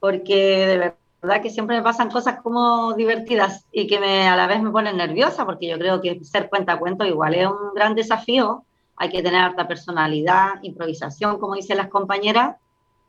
porque 0.01 0.67
de 0.67 0.95
verdad 1.23 1.43
que 1.43 1.51
siempre 1.51 1.77
me 1.77 1.83
pasan 1.83 2.11
cosas 2.11 2.41
como 2.43 2.95
divertidas 2.95 3.67
y 3.71 3.87
que 3.87 4.01
me, 4.01 4.27
a 4.27 4.37
la 4.37 4.49
vez 4.49 4.61
me 4.61 4.71
ponen 4.71 4.97
nerviosa, 4.97 5.47
porque 5.47 5.69
yo 5.69 5.79
creo 5.79 6.01
que 6.01 6.25
ser 6.25 6.49
cuenta 6.49 6.79
cuento 6.79 7.05
igual 7.05 7.35
es 7.35 7.47
un 7.47 7.75
gran 7.75 7.95
desafío. 7.95 8.65
Hay 8.97 9.09
que 9.11 9.23
tener 9.23 9.41
harta 9.41 9.69
personalidad, 9.69 10.63
improvisación, 10.63 11.39
como 11.39 11.55
dicen 11.55 11.79
las 11.79 11.89
compañeras, 11.89 12.57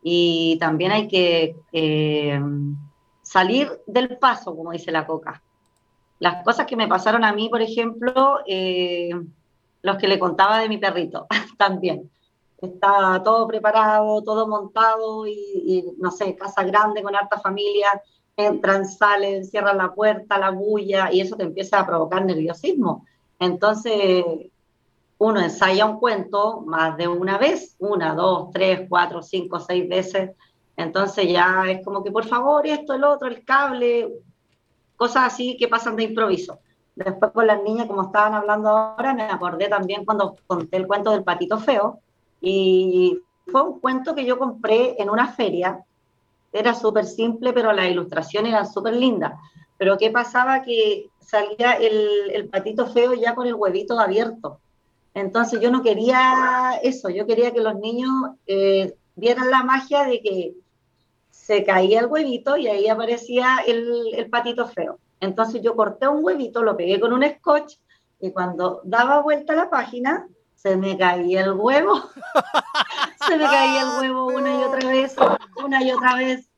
y 0.03 0.57
también 0.59 0.91
hay 0.91 1.07
que 1.07 1.55
eh, 1.71 2.39
salir 3.21 3.71
del 3.87 4.17
paso, 4.17 4.55
como 4.55 4.71
dice 4.71 4.91
la 4.91 5.07
coca. 5.07 5.41
Las 6.19 6.43
cosas 6.43 6.67
que 6.67 6.75
me 6.75 6.87
pasaron 6.87 7.23
a 7.23 7.33
mí, 7.33 7.49
por 7.49 7.61
ejemplo, 7.61 8.39
eh, 8.45 9.11
los 9.81 9.97
que 9.97 10.07
le 10.07 10.19
contaba 10.19 10.59
de 10.59 10.69
mi 10.69 10.77
perrito, 10.77 11.25
también. 11.57 12.11
Está 12.63 13.21
todo 13.25 13.45
preparado, 13.45 14.23
todo 14.23 14.47
montado 14.47 15.27
y, 15.27 15.83
no 15.97 16.11
sé, 16.11 16.33
casa 16.33 16.63
grande 16.63 17.03
con 17.03 17.13
harta 17.13 17.37
familia, 17.37 18.01
entran, 18.37 18.87
salen, 18.87 19.43
cierran 19.43 19.77
la 19.77 19.93
puerta, 19.93 20.37
la 20.37 20.51
bulla 20.51 21.11
y 21.11 21.19
eso 21.19 21.35
te 21.35 21.43
empieza 21.43 21.79
a 21.81 21.85
provocar 21.85 22.23
nerviosismo. 22.23 23.05
Entonces, 23.37 24.23
uno 25.17 25.41
ensaya 25.41 25.85
un 25.85 25.99
cuento 25.99 26.61
más 26.61 26.95
de 26.95 27.09
una 27.09 27.37
vez, 27.37 27.75
una, 27.79 28.15
dos, 28.15 28.49
tres, 28.53 28.87
cuatro, 28.87 29.21
cinco, 29.21 29.59
seis 29.59 29.89
veces. 29.89 30.31
Entonces 30.77 31.29
ya 31.29 31.65
es 31.67 31.83
como 31.83 32.01
que 32.01 32.11
por 32.11 32.25
favor, 32.25 32.65
esto, 32.65 32.93
el 32.93 33.03
otro, 33.03 33.27
el 33.27 33.43
cable, 33.43 34.09
cosas 34.95 35.33
así 35.33 35.57
que 35.57 35.67
pasan 35.67 35.97
de 35.97 36.03
improviso. 36.03 36.59
Después 36.95 37.31
con 37.31 37.45
las 37.45 37.61
niñas, 37.61 37.87
como 37.87 38.03
estaban 38.03 38.35
hablando 38.35 38.69
ahora, 38.69 39.13
me 39.13 39.23
acordé 39.23 39.67
también 39.67 40.05
cuando 40.05 40.37
conté 40.47 40.77
el 40.77 40.87
cuento 40.87 41.11
del 41.11 41.25
patito 41.25 41.57
feo, 41.59 41.99
y 42.45 43.21
fue 43.47 43.61
un 43.61 43.79
cuento 43.79 44.13
que 44.13 44.25
yo 44.25 44.37
compré 44.37 45.01
en 45.01 45.09
una 45.09 45.29
feria. 45.29 45.81
Era 46.51 46.75
súper 46.75 47.05
simple, 47.05 47.53
pero 47.53 47.71
las 47.71 47.89
ilustraciones 47.89 48.51
eran 48.51 48.69
súper 48.69 48.95
lindas. 48.95 49.33
Pero 49.77 49.97
¿qué 49.97 50.11
pasaba? 50.11 50.61
Que 50.61 51.07
salía 51.21 51.71
el, 51.73 52.31
el, 52.33 52.49
patito 52.49 52.85
feo 52.87 53.13
ya 53.13 53.33
con 53.33 53.47
el 53.47 53.55
huevito 53.55 53.97
abierto. 53.97 54.59
Entonces 55.13 55.61
yo 55.61 55.71
no 55.71 55.81
quería 55.81 56.79
eso, 56.83 57.09
yo 57.09 57.25
quería 57.25 57.51
que 57.51 57.61
los 57.61 57.75
niños 57.75 58.11
eh, 58.45 58.93
vieran 59.15 59.49
la 59.49 59.63
magia 59.63 60.03
de 60.03 60.19
que 60.19 60.53
se 61.31 61.63
caía 61.63 62.01
el 62.01 62.07
huevito 62.07 62.57
y 62.57 62.67
ahí 62.67 62.89
aparecía 62.89 63.59
el, 63.65 64.13
el 64.15 64.29
patito 64.29 64.67
feo. 64.67 64.99
Entonces 65.21 65.61
yo 65.61 65.77
corté 65.77 66.09
un 66.09 66.25
huevito, 66.25 66.61
lo 66.61 66.75
pegué 66.75 66.99
con 66.99 67.13
un 67.13 67.23
scotch 67.23 67.75
y 68.19 68.31
cuando 68.31 68.81
daba 68.83 69.21
vuelta 69.21 69.55
la 69.55 69.69
página, 69.69 70.27
se 70.63 70.77
me 70.77 70.97
caía 70.97 71.43
el 71.43 71.51
huevo, 71.51 71.93
se 73.27 73.37
me 73.37 73.43
caía 73.43 73.81
el 73.81 73.99
huevo 73.99 74.27
una 74.27 74.53
y 74.55 74.63
otra 74.63 74.89
vez, 74.89 75.15
una 75.63 75.83
y 75.83 75.91
otra 75.91 76.15
vez. 76.15 76.49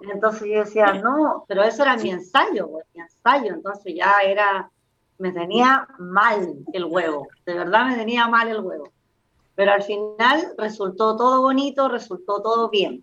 Entonces 0.00 0.48
yo 0.48 0.58
decía, 0.60 0.92
no, 0.92 1.46
pero 1.48 1.62
eso 1.62 1.82
era 1.82 1.96
mi 1.96 2.10
ensayo, 2.10 2.68
mi 2.92 3.00
ensayo, 3.00 3.54
entonces 3.54 3.94
ya 3.96 4.18
era, 4.22 4.70
me 5.16 5.32
tenía 5.32 5.88
mal 5.98 6.56
el 6.74 6.84
huevo, 6.84 7.26
de 7.46 7.54
verdad 7.54 7.86
me 7.86 7.96
tenía 7.96 8.28
mal 8.28 8.48
el 8.48 8.60
huevo. 8.60 8.92
Pero 9.54 9.72
al 9.72 9.82
final 9.82 10.52
resultó 10.58 11.16
todo 11.16 11.40
bonito, 11.40 11.88
resultó 11.88 12.42
todo 12.42 12.68
bien. 12.68 13.02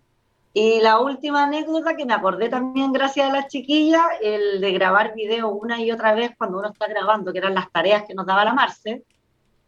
Y 0.54 0.80
la 0.80 1.00
última 1.00 1.44
anécdota 1.44 1.96
que 1.96 2.04
me 2.04 2.12
acordé 2.12 2.50
también 2.50 2.92
gracias 2.92 3.28
a 3.28 3.32
las 3.32 3.48
chiquillas, 3.48 4.06
el 4.20 4.60
de 4.60 4.72
grabar 4.72 5.14
video 5.14 5.48
una 5.48 5.80
y 5.80 5.90
otra 5.90 6.14
vez 6.14 6.32
cuando 6.38 6.58
uno 6.58 6.68
está 6.68 6.86
grabando, 6.86 7.32
que 7.32 7.38
eran 7.38 7.54
las 7.54 7.72
tareas 7.72 8.04
que 8.06 8.14
nos 8.14 8.26
daba 8.26 8.44
la 8.44 8.52
Marce. 8.52 9.02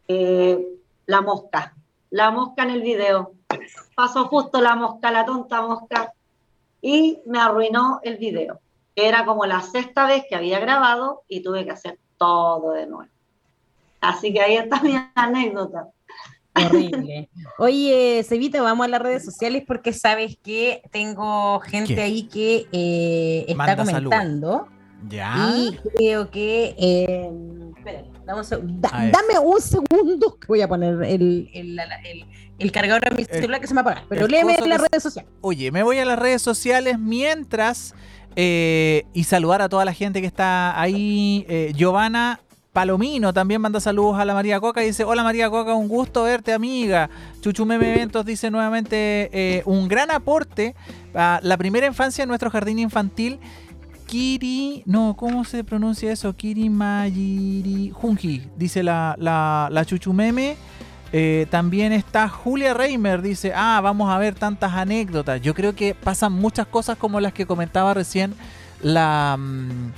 Eh, 0.06 0.62
la 1.06 1.20
mosca, 1.20 1.74
la 2.10 2.30
mosca 2.30 2.62
en 2.62 2.70
el 2.70 2.82
video. 2.82 3.32
Pasó 3.94 4.26
justo 4.26 4.60
la 4.60 4.74
mosca, 4.74 5.10
la 5.10 5.24
tonta 5.24 5.62
mosca, 5.62 6.12
y 6.80 7.20
me 7.26 7.38
arruinó 7.38 8.00
el 8.02 8.18
video. 8.18 8.60
Era 8.96 9.24
como 9.24 9.46
la 9.46 9.60
sexta 9.60 10.06
vez 10.06 10.24
que 10.28 10.36
había 10.36 10.60
grabado 10.60 11.22
y 11.28 11.42
tuve 11.42 11.64
que 11.64 11.70
hacer 11.70 11.98
todo 12.18 12.72
de 12.72 12.86
nuevo. 12.86 13.10
Así 14.00 14.32
que 14.32 14.40
ahí 14.40 14.56
está 14.56 14.80
mi 14.82 14.94
anécdota. 15.14 15.88
Horrible. 16.54 17.28
Oye, 17.58 18.22
Cevita, 18.22 18.62
vamos 18.62 18.86
a 18.86 18.88
las 18.88 19.02
redes 19.02 19.24
sociales 19.24 19.64
porque 19.66 19.92
sabes 19.92 20.36
que 20.36 20.82
tengo 20.92 21.58
gente 21.60 22.00
ahí 22.00 22.24
que 22.24 22.66
eh, 22.70 23.44
está 23.48 23.76
comentando. 23.76 24.68
Ya. 25.08 25.54
Y 25.56 25.78
creo 25.96 26.30
que. 26.30 26.74
Eh, 26.78 27.30
dame 28.24 29.38
un 29.38 29.60
segundo 29.60 30.38
que 30.38 30.46
voy 30.46 30.62
a 30.62 30.68
poner 30.68 31.02
el, 31.02 31.50
el, 32.58 32.72
cargador 32.72 33.06
a 33.08 33.10
mi 33.10 33.24
celular 33.24 33.60
que 33.60 33.66
se 33.66 33.74
me 33.74 33.82
apaga. 33.82 34.04
Pero 34.08 34.26
léeme 34.26 34.58
las 34.66 34.80
redes 34.80 35.02
sociales. 35.02 35.30
Oye, 35.40 35.70
me 35.70 35.82
voy 35.82 35.98
a 35.98 36.04
las 36.04 36.18
redes 36.18 36.42
sociales 36.42 36.98
mientras. 36.98 37.94
Eh, 38.36 39.04
y 39.12 39.24
saludar 39.24 39.62
a 39.62 39.68
toda 39.68 39.84
la 39.84 39.92
gente 39.92 40.20
que 40.20 40.26
está 40.26 40.80
ahí. 40.80 41.46
Eh, 41.48 41.72
Giovanna 41.76 42.40
Palomino 42.74 43.32
también 43.32 43.60
manda 43.60 43.78
saludos 43.78 44.18
a 44.18 44.24
la 44.24 44.34
María 44.34 44.58
Coca 44.58 44.82
y 44.82 44.86
dice, 44.86 45.04
hola 45.04 45.22
María 45.22 45.48
Coca, 45.48 45.74
un 45.74 45.86
gusto 45.86 46.24
verte 46.24 46.52
amiga. 46.52 47.08
Chuchumeme 47.40 47.94
Eventos 47.94 48.26
dice 48.26 48.50
nuevamente 48.50 49.30
eh, 49.32 49.62
un 49.64 49.86
gran 49.86 50.10
aporte 50.10 50.74
a 51.14 51.38
la 51.44 51.56
primera 51.56 51.86
infancia 51.86 52.22
en 52.22 52.28
nuestro 52.28 52.50
jardín 52.50 52.80
infantil 52.80 53.38
Kiri, 54.14 54.84
no, 54.86 55.16
¿cómo 55.16 55.44
se 55.44 55.64
pronuncia 55.64 56.12
eso? 56.12 56.36
Kiri 56.36 56.70
Mayiri 56.70 57.90
Junji, 57.90 58.46
dice 58.56 58.84
la, 58.84 59.16
la, 59.18 59.68
la 59.72 59.84
Chuchumeme. 59.84 60.56
Eh, 61.12 61.48
también 61.50 61.92
está 61.92 62.28
Julia 62.28 62.74
Reimer, 62.74 63.22
dice, 63.22 63.52
ah, 63.56 63.80
vamos 63.82 64.08
a 64.08 64.18
ver 64.18 64.36
tantas 64.36 64.72
anécdotas. 64.72 65.42
Yo 65.42 65.52
creo 65.52 65.74
que 65.74 65.96
pasan 65.96 66.32
muchas 66.32 66.68
cosas 66.68 66.96
como 66.96 67.18
las 67.18 67.32
que 67.32 67.44
comentaba 67.44 67.92
recién 67.92 68.34
la, 68.82 69.36
mm, 69.36 69.90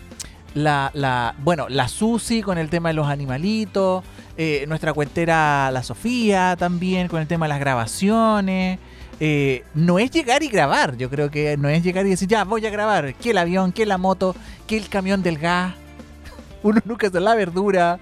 la, 0.54 0.90
la 0.94 1.34
bueno, 1.44 1.66
la 1.68 1.86
Susi 1.86 2.40
con 2.40 2.56
el 2.56 2.70
tema 2.70 2.88
de 2.88 2.94
los 2.94 3.08
animalitos, 3.08 4.02
eh, 4.38 4.64
nuestra 4.66 4.94
cuentera 4.94 5.70
la 5.70 5.82
Sofía 5.82 6.56
también 6.58 7.08
con 7.08 7.20
el 7.20 7.26
tema 7.26 7.44
de 7.44 7.50
las 7.50 7.60
grabaciones. 7.60 8.78
Eh, 9.18 9.64
no 9.74 9.98
es 9.98 10.10
llegar 10.10 10.42
y 10.42 10.48
grabar. 10.48 10.96
Yo 10.96 11.08
creo 11.08 11.30
que 11.30 11.56
no 11.56 11.68
es 11.68 11.82
llegar 11.82 12.06
y 12.06 12.10
decir, 12.10 12.28
ya, 12.28 12.44
voy 12.44 12.66
a 12.66 12.70
grabar. 12.70 13.14
Que 13.14 13.30
el 13.30 13.38
avión, 13.38 13.72
que 13.72 13.86
la 13.86 13.98
moto, 13.98 14.34
que 14.66 14.76
el 14.76 14.88
camión 14.88 15.22
del 15.22 15.38
gas. 15.38 15.74
Uno 16.62 16.80
nunca 16.84 17.10
se 17.10 17.20
la 17.20 17.34
verdura. 17.34 17.98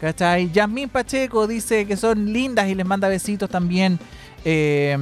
¿Cachai? 0.00 0.52
Yasmín 0.52 0.88
Pacheco 0.88 1.48
dice 1.48 1.84
que 1.84 1.96
son 1.96 2.32
lindas 2.32 2.68
y 2.68 2.74
les 2.76 2.86
manda 2.86 3.08
besitos 3.08 3.50
también. 3.50 3.98
Eh, 4.44 4.96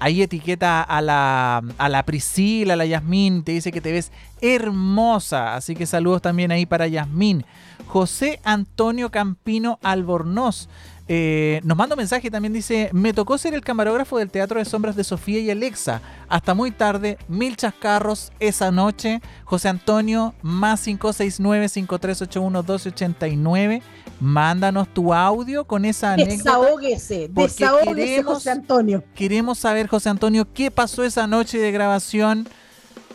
ahí 0.00 0.22
etiqueta 0.22 0.82
a 0.82 1.00
la, 1.00 1.62
a 1.78 1.88
la 1.88 2.02
Priscila, 2.02 2.74
a 2.74 2.76
la 2.76 2.84
Yasmín, 2.84 3.44
te 3.44 3.52
dice 3.52 3.70
que 3.70 3.80
te 3.80 3.92
ves 3.92 4.10
hermosa. 4.40 5.54
Así 5.54 5.76
que 5.76 5.86
saludos 5.86 6.22
también 6.22 6.50
ahí 6.50 6.66
para 6.66 6.88
Yasmín. 6.88 7.44
José 7.86 8.40
Antonio 8.42 9.10
Campino 9.10 9.78
Albornoz 9.82 10.68
eh, 11.12 11.60
nos 11.64 11.76
manda 11.76 11.96
un 11.96 11.98
mensaje 11.98 12.30
también 12.30 12.52
dice, 12.52 12.88
me 12.92 13.12
tocó 13.12 13.36
ser 13.36 13.52
el 13.54 13.62
camarógrafo 13.62 14.16
del 14.18 14.30
Teatro 14.30 14.60
de 14.60 14.64
Sombras 14.64 14.94
de 14.94 15.02
Sofía 15.02 15.40
y 15.40 15.50
Alexa. 15.50 16.00
Hasta 16.28 16.54
muy 16.54 16.70
tarde, 16.70 17.18
mil 17.26 17.56
chascarros 17.56 18.30
esa 18.38 18.70
noche. 18.70 19.20
José 19.44 19.68
Antonio, 19.68 20.34
más 20.42 20.86
569-5381-1289. 20.86 23.82
Mándanos 24.20 24.88
tu 24.92 25.14
audio 25.14 25.64
con 25.64 25.84
esa 25.84 26.12
anécdota. 26.12 26.58
Desahógese, 26.58 27.28
desahógese, 27.30 27.94
queremos- 27.94 28.34
José 28.34 28.50
Antonio. 28.50 29.04
Queremos 29.14 29.58
saber, 29.58 29.86
José 29.88 30.10
Antonio, 30.10 30.46
qué 30.52 30.70
pasó 30.70 31.04
esa 31.04 31.26
noche 31.26 31.58
de 31.58 31.72
grabación 31.72 32.48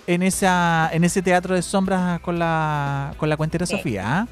en, 0.08 0.24
esa, 0.24 0.90
en 0.92 1.04
ese 1.04 1.22
teatro 1.22 1.56
de 1.56 1.62
sombras 1.62 2.20
con 2.22 2.40
la, 2.40 3.14
con 3.18 3.30
la 3.30 3.38
cuentera 3.38 3.66
Sí. 3.66 3.76
Sofía. 3.78 4.04
¿ah? 4.06 4.28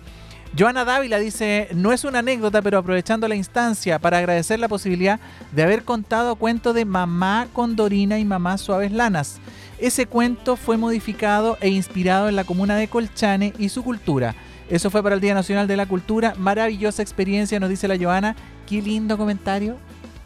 Joana 0.55 0.85
Dávila 0.85 1.17
dice, 1.17 1.67
no 1.73 1.91
es 1.93 2.03
una 2.03 2.19
anécdota, 2.19 2.61
pero 2.61 2.77
aprovechando 2.77 3.27
la 3.27 3.33
instancia 3.33 3.97
para 3.97 4.19
agradecer 4.19 4.59
la 4.59 4.67
posibilidad 4.67 5.19
de 5.51 5.63
haber 5.63 5.83
contado 5.83 6.35
cuento 6.35 6.73
de 6.73 6.85
Mamá 6.85 7.47
con 7.53 7.75
Dorina 7.75 8.19
y 8.19 8.25
Mamá 8.25 8.59
Suaves 8.59 8.91
Lanas. 8.91 9.39
Ese 9.79 10.05
cuento 10.05 10.55
fue 10.55 10.77
modificado 10.77 11.57
e 11.59 11.69
inspirado 11.69 12.29
en 12.29 12.35
la 12.35 12.43
comuna 12.43 12.75
de 12.75 12.87
Colchane 12.87 13.53
y 13.57 13.69
su 13.69 13.83
cultura. 13.83 14.35
Eso 14.69 14.91
fue 14.91 15.01
para 15.01 15.15
el 15.15 15.21
Día 15.21 15.33
Nacional 15.33 15.67
de 15.67 15.75
la 15.75 15.87
Cultura. 15.87 16.35
Maravillosa 16.37 17.01
experiencia, 17.01 17.59
nos 17.59 17.69
dice 17.69 17.87
la 17.87 17.97
Joana. 17.97 18.35
Qué 18.67 18.79
lindo 18.79 19.17
comentario. 19.17 19.77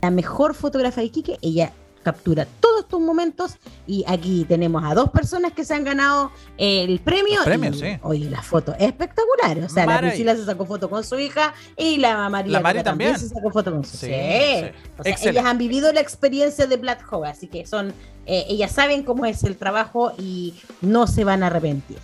la 0.01 0.11
mejor 0.11 0.53
fotógrafa 0.53 1.01
de 1.01 1.07
Iquique. 1.07 1.37
Ella 1.41 1.71
captura 2.05 2.45
todos 2.59 2.87
tus 2.87 3.01
momentos 3.01 3.57
y 3.87 4.05
aquí 4.07 4.45
tenemos 4.47 4.83
a 4.83 4.93
dos 4.93 5.09
personas 5.09 5.53
que 5.53 5.65
se 5.65 5.73
han 5.73 5.83
ganado 5.83 6.31
el 6.55 6.99
premio. 6.99 7.37
Los 7.37 7.45
premios, 7.45 7.77
y, 7.77 7.79
sí. 7.79 7.97
Oye, 8.03 8.29
las 8.29 8.45
fotos 8.45 8.75
espectaculares. 8.77 9.65
O 9.65 9.69
sea, 9.69 9.87
la. 9.87 9.99
Priscila 9.99 10.35
se 10.35 10.45
sacó 10.45 10.67
foto 10.67 10.87
con 10.87 11.03
su 11.03 11.17
hija 11.17 11.55
y 11.75 11.97
la 11.97 12.29
María 12.29 12.51
La 12.53 12.59
Mari 12.59 12.83
también. 12.83 13.17
se 13.17 13.27
sacó 13.27 13.49
foto 13.49 13.71
con 13.71 13.83
su 13.83 13.97
Sí, 13.97 14.05
sí. 14.05 14.11
sí. 14.11 14.11
O 14.11 15.03
sea, 15.03 15.11
Excelente. 15.11 15.29
ellas 15.31 15.45
han 15.45 15.57
vivido 15.57 15.91
la 15.91 15.99
experiencia 15.99 16.67
de 16.67 16.77
Black 16.77 17.11
Hole, 17.11 17.27
así 17.27 17.47
que 17.47 17.65
son, 17.65 17.91
eh, 18.27 18.45
ellas 18.49 18.71
saben 18.71 19.03
cómo 19.03 19.25
es 19.25 19.43
el 19.43 19.57
trabajo 19.57 20.11
y 20.19 20.53
no 20.81 21.07
se 21.07 21.23
van 21.23 21.41
a 21.41 21.47
arrepentir. 21.47 21.97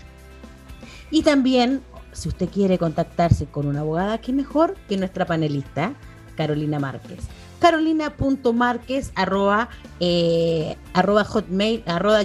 Y 1.12 1.22
también, 1.22 1.82
si 2.12 2.28
usted 2.28 2.50
quiere 2.50 2.80
contactarse 2.80 3.46
con 3.46 3.68
una 3.68 3.82
abogada, 3.82 4.18
qué 4.20 4.34
mejor 4.34 4.76
que 4.90 4.98
nuestra 4.98 5.28
panelista, 5.28 5.94
Carolina 6.36 6.80
Márquez. 6.80 7.20
Carolina.márquez 7.62 9.12
arroba, 9.16 9.70
eh, 10.00 10.76
arroba 10.94 11.24
hotmail 11.24 11.84
arroba 11.86 12.24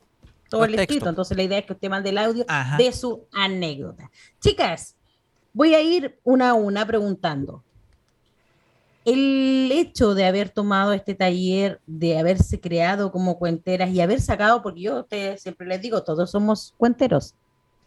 todo 0.50 0.66
el 0.66 0.72
textos. 0.72 0.84
escrito. 0.84 1.10
Entonces 1.10 1.38
la 1.38 1.44
idea 1.44 1.60
es 1.60 1.66
que 1.66 1.74
usted 1.74 1.90
mande 1.90 2.10
el 2.10 2.18
audio 2.18 2.46
Ajá. 2.48 2.78
de 2.78 2.92
su 2.92 3.26
anécdota. 3.32 4.10
Chicas, 4.40 4.98
Voy 5.58 5.74
a 5.74 5.82
ir 5.82 6.20
una 6.24 6.52
a 6.52 6.54
una 6.54 6.86
preguntando. 6.86 7.64
El 9.06 9.72
hecho 9.74 10.14
de 10.14 10.28
haber 10.28 10.52
tomado 10.52 10.94
este 10.94 11.16
taller, 11.16 11.82
de 11.88 12.20
haberse 12.20 12.60
creado 12.62 13.12
como 13.12 13.40
cuenteras 13.40 13.90
y 13.90 14.00
haber 14.00 14.22
sacado, 14.22 14.62
porque 14.62 14.82
yo 14.82 15.00
ustedes 15.00 15.42
siempre 15.42 15.66
les 15.66 15.82
digo, 15.82 16.04
todos 16.04 16.30
somos 16.30 16.76
cuenteros. 16.78 17.34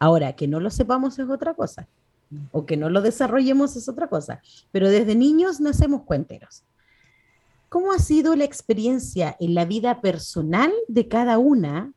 Ahora, 0.01 0.33
que 0.33 0.49
no 0.49 0.59
lo 0.59 0.69
sepamos 0.71 1.17
es 1.21 1.31
otra 1.31 1.55
cosa, 1.55 1.87
o 2.51 2.67
que 2.67 2.77
no 2.77 2.91
lo 2.91 3.03
desarrollemos 3.03 3.77
es 3.77 3.89
otra 3.89 4.09
cosa, 4.09 4.43
pero 4.73 4.89
desde 4.89 5.15
niños 5.15 5.61
nacemos 5.61 6.03
cuenteros. 6.03 6.65
¿Cómo 7.69 7.93
ha 7.93 8.01
sido 8.01 8.35
la 8.35 8.43
experiencia 8.43 9.37
en 9.39 9.55
la 9.55 9.65
vida 9.65 10.01
personal 10.01 10.73
de 10.89 11.07
cada 11.07 11.39
una 11.39 11.93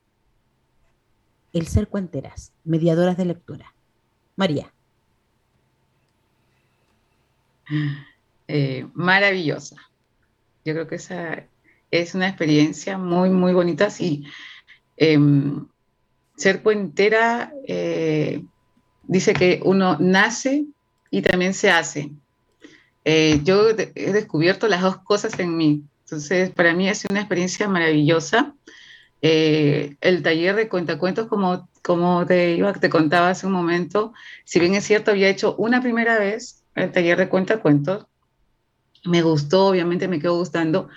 el 1.53 1.67
ser 1.67 1.87
cuenteras, 1.87 2.51
mediadoras 2.63 3.17
de 3.17 3.25
lectura? 3.25 3.73
María. 4.35 4.73
Eh, 8.47 8.87
maravillosa. 8.93 9.77
Yo 10.65 10.73
creo 10.73 10.87
que 10.87 10.95
esa 10.95 11.45
es 11.91 12.15
una 12.15 12.27
experiencia 12.27 12.97
muy, 12.97 13.29
muy 13.29 13.53
bonita. 13.53 13.89
Sí, 13.89 14.25
em, 14.97 15.67
ser 16.35 16.61
cuentera 16.63 17.53
eh, 17.67 18.43
dice 19.03 19.33
que 19.33 19.61
uno 19.63 19.97
nace 19.99 20.65
y 21.11 21.21
también 21.21 21.53
se 21.53 21.69
hace. 21.69 22.11
Eh, 23.05 23.41
yo 23.43 23.69
he 23.69 24.11
descubierto 24.13 24.67
las 24.67 24.81
dos 24.81 24.97
cosas 24.97 25.37
en 25.39 25.55
mí. 25.55 25.83
Entonces, 26.05 26.49
para 26.51 26.73
mí 26.73 26.93
sido 26.93 27.09
una 27.11 27.21
experiencia 27.21 27.67
maravillosa. 27.67 28.55
El 29.23 30.21
taller 30.21 30.55
de 30.55 30.67
cuentacuentos, 30.67 31.27
como, 31.27 31.69
como 31.81 32.25
te, 32.25 32.55
iba, 32.55 32.73
contaba 32.73 33.29
hace 33.29 33.47
un 33.47 33.53
momento, 33.53 34.13
si 34.43 34.59
bien 34.59 34.75
es 34.75 34.83
cierto, 34.83 35.11
había 35.11 35.29
hecho 35.29 35.55
una 35.55 35.81
primera 35.81 36.19
vez 36.19 36.63
el 36.75 36.91
taller 36.91 37.17
de 37.17 37.29
cuentacuentos, 37.29 38.05
me 39.05 39.21
gustó, 39.21 39.67
obviamente 39.67 40.09
me 40.09 40.19
quedó 40.19 40.37
gustando, 40.37 40.89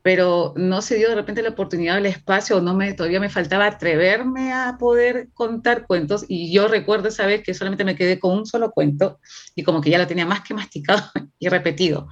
pero 0.00 0.54
no 0.56 0.80
se 0.80 0.96
dio 0.96 1.10
de 1.10 1.14
repente 1.14 1.42
la 1.42 1.50
oportunidad, 1.50 1.98
el 1.98 2.06
espacio, 2.06 2.60
no 2.62 2.74
me, 2.74 2.94
todavía 2.94 3.20
me 3.20 3.28
faltaba 3.28 3.66
atreverme 3.66 4.54
a 4.54 4.76
poder 4.78 5.28
contar 5.34 5.86
cuentos 5.86 6.24
y 6.26 6.52
yo 6.52 6.68
recuerdo 6.68 7.08
esa 7.08 7.26
vez 7.26 7.42
que 7.42 7.52
solamente 7.52 7.84
me 7.84 7.96
quedé 7.96 8.18
con 8.18 8.32
un 8.32 8.46
solo 8.46 8.70
cuento 8.70 9.18
y 9.54 9.62
como 9.62 9.82
que 9.82 9.90
ya 9.90 9.98
lo 9.98 10.06
tenía 10.06 10.24
más 10.24 10.40
que 10.40 10.54
masticado 10.54 11.02
y 11.38 11.48
repetido. 11.48 12.08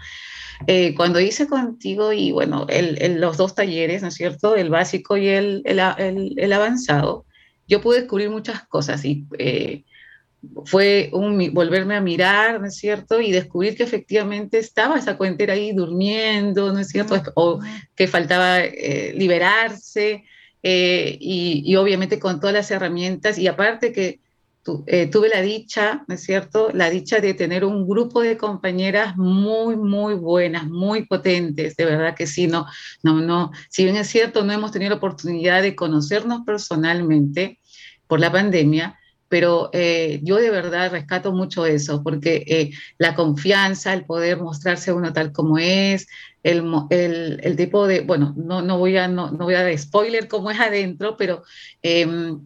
Eh, 0.67 0.95
cuando 0.95 1.21
hice 1.21 1.47
contigo 1.47 2.13
y 2.13 2.33
bueno, 2.33 2.67
el, 2.69 3.21
los 3.21 3.37
dos 3.37 3.55
talleres, 3.55 4.03
¿no 4.03 4.09
es 4.09 4.15
cierto? 4.15 4.57
El 4.57 4.71
básico 4.71 5.17
y 5.17 5.29
el, 5.29 5.63
el, 5.65 6.35
el 6.37 6.53
avanzado, 6.53 7.27
yo 7.67 7.81
pude 7.81 8.01
descubrir 8.01 8.31
muchas 8.31 8.67
cosas 8.67 9.05
y 9.05 9.27
eh, 9.39 9.85
fue 10.65 11.11
un, 11.13 11.53
volverme 11.53 11.95
a 11.95 12.01
mirar, 12.01 12.61
¿no 12.61 12.67
es 12.67 12.77
cierto? 12.77 13.21
Y 13.21 13.31
descubrir 13.31 13.77
que 13.77 13.85
efectivamente 13.85 14.59
estaba 14.59 14.99
esa 14.99 15.17
cuentera 15.17 15.55
ahí 15.55 15.73
durmiendo, 15.73 16.73
¿no 16.73 16.81
es 16.81 16.89
cierto? 16.89 17.23
O 17.35 17.61
que 17.95 18.09
faltaba 18.09 18.61
eh, 18.61 19.15
liberarse 19.17 20.25
eh, 20.63 21.17
y, 21.21 21.75
obviamente 21.77 22.19
con 22.19 22.41
todas 22.41 22.55
las 22.55 22.71
herramientas 22.71 23.39
y 23.39 23.47
aparte 23.47 23.93
que 23.93 24.21
eh, 24.87 25.09
tuve 25.09 25.29
la 25.29 25.43
dicha, 25.43 26.05
¿no 26.07 26.15
es 26.15 26.23
cierto? 26.23 26.71
La 26.73 26.89
dicha 26.89 27.19
de 27.21 27.35
tener 27.35 27.65
un 27.65 27.89
grupo 27.89 28.21
de 28.21 28.37
compañeras 28.37 29.17
muy, 29.17 29.77
muy 29.77 30.15
buenas, 30.15 30.69
muy 30.69 31.07
potentes, 31.07 31.75
de 31.77 31.85
verdad 31.85 32.15
que 32.15 32.27
sí, 32.27 32.47
no, 32.47 32.67
no, 33.03 33.21
no, 33.21 33.51
si 33.69 33.85
bien 33.85 33.97
es 33.97 34.09
cierto, 34.09 34.45
no 34.45 34.53
hemos 34.53 34.71
tenido 34.71 34.91
la 34.91 34.97
oportunidad 34.97 35.63
de 35.63 35.75
conocernos 35.75 36.43
personalmente 36.47 37.59
por 38.07 38.21
la 38.21 38.31
pandemia, 38.31 38.99
pero 39.29 39.71
eh, 39.73 40.21
yo 40.23 40.37
de 40.37 40.51
verdad 40.51 40.93
rescato 40.93 41.33
mucho 41.33 41.67
eso, 41.67 42.03
porque 42.03 42.45
eh, 42.47 42.71
la 42.99 43.15
confianza, 43.15 43.95
el 43.95 44.05
poder 44.05 44.39
mostrarse 44.39 44.93
uno 44.93 45.13
tal 45.13 45.33
como 45.33 45.59
es, 45.59 46.07
el, 46.43 46.65
el, 46.91 47.41
el 47.43 47.57
tipo 47.57 47.87
de, 47.87 48.03
bueno, 48.03 48.35
no, 48.37 48.63
no, 48.63 48.79
voy 48.79 48.97
a, 48.97 49.09
no, 49.09 49.31
no, 49.31 49.45
voy 49.45 49.55
a 49.55 49.63
dar 49.63 49.79
spoiler 49.79 50.29
cómo 50.29 50.51
es 50.51 50.61
adentro, 50.61 51.17
pero 51.17 51.43
em, 51.83 52.45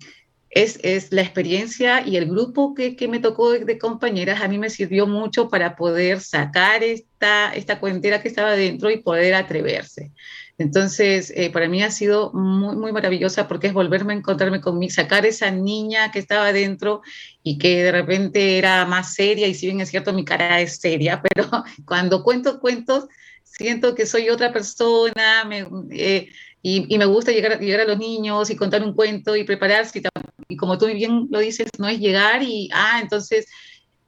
es, 0.50 0.78
es, 0.82 1.12
la 1.12 1.22
experiencia 1.22 2.06
y 2.06 2.16
el 2.16 2.26
grupo 2.26 2.74
que, 2.74 2.96
que 2.96 3.09
me 3.09 3.18
tocó 3.18 3.52
de, 3.52 3.78
compañeras 3.78 4.40
a 4.40 4.48
mí 4.48 4.59
me 4.59 4.70
sirvió 4.70 5.06
mucho 5.06 5.48
para 5.48 5.76
poder 5.76 6.20
sacar 6.20 6.82
esta, 6.82 7.52
esta 7.54 7.80
cuentera 7.80 8.22
que 8.22 8.28
estaba 8.28 8.50
adentro 8.50 8.90
y 8.90 8.98
poder 8.98 9.35
atreverse. 9.35 10.12
Entonces, 10.59 11.32
eh, 11.37 11.50
para 11.50 11.68
mí 11.68 11.82
ha 11.82 11.90
sido 11.90 12.32
muy, 12.32 12.76
muy 12.76 12.92
maravillosa 12.92 13.46
porque 13.46 13.66
es 13.66 13.74
volverme 13.74 14.14
a 14.14 14.16
encontrarme 14.16 14.62
conmigo, 14.62 14.92
sacar 14.92 15.26
esa 15.26 15.50
niña 15.50 16.11
que 16.11 16.18
estaba 16.18 16.52
dentro 16.52 17.02
y 17.42 17.59
que 17.59 17.82
de 17.82 17.92
repente 17.92 18.56
era 18.56 18.87
más 18.87 19.14
seria, 19.14 19.46
y 19.46 19.54
si 19.54 19.66
bien 19.66 19.80
es 19.80 19.90
cierto, 19.90 20.14
mi 20.14 20.24
cara 20.24 20.61
es 20.61 20.78
seria, 20.78 21.20
pero 21.35 21.64
cuando 21.85 22.22
cuento 22.22 22.59
cuentos, 22.61 23.06
siento 23.44 23.94
que 23.94 24.06
soy 24.06 24.30
otra 24.30 24.52
persona 24.52 25.48
eh, 25.90 26.28
y, 26.62 26.98
me 26.98 27.04
gusta 27.04 27.32
llegar, 27.32 27.61
llegar 27.61 27.80
a 27.80 27.85
los 27.85 27.98
niños 27.98 28.50
y 28.50 28.56
contar 28.56 28.82
un 28.82 28.94
cuento 28.94 29.37
y 29.37 29.44
prepararse. 29.44 30.02
Y 30.48 30.56
como 30.56 30.78
tú 30.78 30.87
bien 30.87 31.28
lo 31.30 31.38
dices, 31.40 31.68
no 31.78 31.88
es 31.88 31.98
llegar 31.98 32.42
y, 32.42 32.68
ah, 32.72 33.00
entonces... 33.02 33.46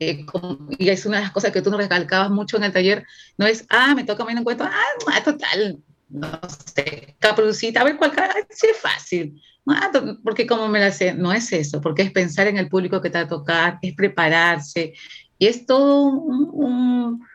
Eh, 0.01 0.24
como, 0.27 0.68
y 0.79 0.90
es 0.90 1.05
una 1.07 1.16
de 1.16 1.24
las 1.24 1.33
cosas 1.33 1.51
que 1.51 1.61
tú 1.61 1.70
nos 1.70 1.81
recalcabas 1.81 2.31
mucho 2.31 2.57
en 2.57 2.62
el 2.62 2.72
taller, 2.72 3.05
no 3.37 3.46
es, 3.46 3.66
ah, 3.68 3.96
me 3.96 4.05
toca 4.05 4.22
un 4.22 4.44
cuento, 4.44 4.62
ah, 4.62 5.24
total, 5.24 5.83
no 6.09 6.40
sé, 6.72 7.16
caperucita, 7.18 7.81
a 7.81 7.85
ver 7.85 7.96
cuál 7.96 8.12
sí 8.51 8.68
es 8.70 8.77
fácil. 8.77 9.42
Ah, 9.66 9.90
porque 10.24 10.46
como 10.46 10.68
me 10.68 10.81
la 10.81 10.90
sé, 10.92 11.12
no 11.12 11.33
es 11.33 11.53
eso, 11.53 11.81
porque 11.81 12.03
es 12.03 12.11
pensar 12.11 12.46
en 12.46 12.57
el 12.57 12.68
público 12.68 13.03
que 13.03 13.11
te 13.11 13.18
va 13.18 13.24
a 13.24 13.29
tocar, 13.29 13.79
es 13.83 13.94
prepararse, 13.94 14.94
y 15.38 15.46
es 15.46 15.66
todo 15.66 16.05
un, 16.05 16.51
un, 16.55 17.29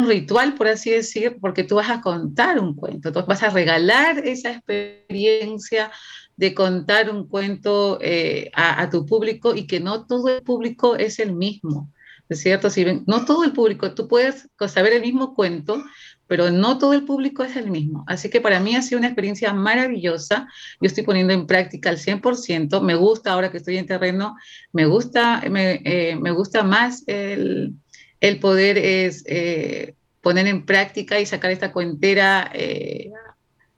ritual, 0.00 0.54
por 0.54 0.68
así 0.68 0.90
decir, 0.90 1.38
porque 1.40 1.64
tú 1.64 1.74
vas 1.74 1.90
a 1.90 2.00
contar 2.00 2.60
un 2.60 2.74
cuento, 2.76 3.12
tú 3.12 3.24
vas 3.26 3.42
a 3.42 3.50
regalar 3.50 4.18
esa 4.24 4.52
experiencia 4.52 5.90
de 6.38 6.54
contar 6.54 7.10
un 7.10 7.26
cuento 7.26 7.98
eh, 8.00 8.50
a, 8.54 8.88
tu 8.90 9.04
público 9.04 9.56
y 9.56 9.66
que 9.66 9.80
no 9.80 10.06
todo 10.06 10.28
el 10.28 10.42
público 10.42 10.94
es 10.94 11.18
el 11.18 11.34
mismo, 11.34 11.92
¿es 12.28 12.40
cierto? 12.40 12.70
Si 12.70 12.84
no 13.06 13.24
todo 13.24 13.42
el 13.42 13.52
público, 13.52 13.92
tú 13.92 14.06
puedes 14.06 14.48
saber 14.68 14.92
el 14.92 15.02
mismo 15.02 15.34
cuento, 15.34 15.82
pero 16.28 16.52
no 16.52 16.78
todo 16.78 16.92
el 16.92 17.04
público 17.04 17.42
es 17.42 17.56
el 17.56 17.72
mismo. 17.72 18.04
Así 18.06 18.30
que 18.30 18.40
para 18.40 18.60
mí 18.60 18.76
ha 18.76 18.82
sido 18.82 19.00
una 19.00 19.08
experiencia 19.08 19.52
maravillosa. 19.52 20.46
Yo 20.80 20.86
estoy 20.86 21.02
poniendo 21.02 21.32
en 21.32 21.48
práctica 21.48 21.90
al 21.90 21.98
100%. 21.98 22.82
Me 22.82 22.94
gusta 22.94 23.32
ahora 23.32 23.50
que 23.50 23.56
estoy 23.56 23.76
en 23.76 23.86
terreno, 23.86 24.36
me 24.72 24.86
gusta, 24.86 25.42
me, 25.50 25.80
eh, 25.84 26.14
me 26.14 26.30
gusta 26.30 26.62
más 26.62 27.02
el, 27.08 27.74
el 28.20 28.38
poder 28.38 28.78
es, 28.78 29.24
eh, 29.26 29.96
poner 30.20 30.46
en 30.46 30.64
práctica 30.64 31.18
y 31.18 31.26
sacar 31.26 31.50
esta 31.50 31.72
cuentera 31.72 32.52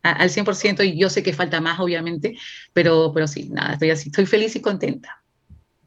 al 0.03 0.31
100%. 0.31 0.85
Y 0.85 0.99
yo 0.99 1.11
sé 1.11 1.23
que 1.23 1.33
falta 1.33 1.61
más, 1.61 1.81
obviamente, 1.81 2.37
pero, 2.73 3.13
pero 3.13 3.27
sí, 3.27 3.49
nada, 3.51 3.75
estoy 3.75 3.91
así, 3.91 4.09
estoy 4.09 4.27
feliz 4.27 4.57
y 4.57 4.61
contenta. 4.61 5.23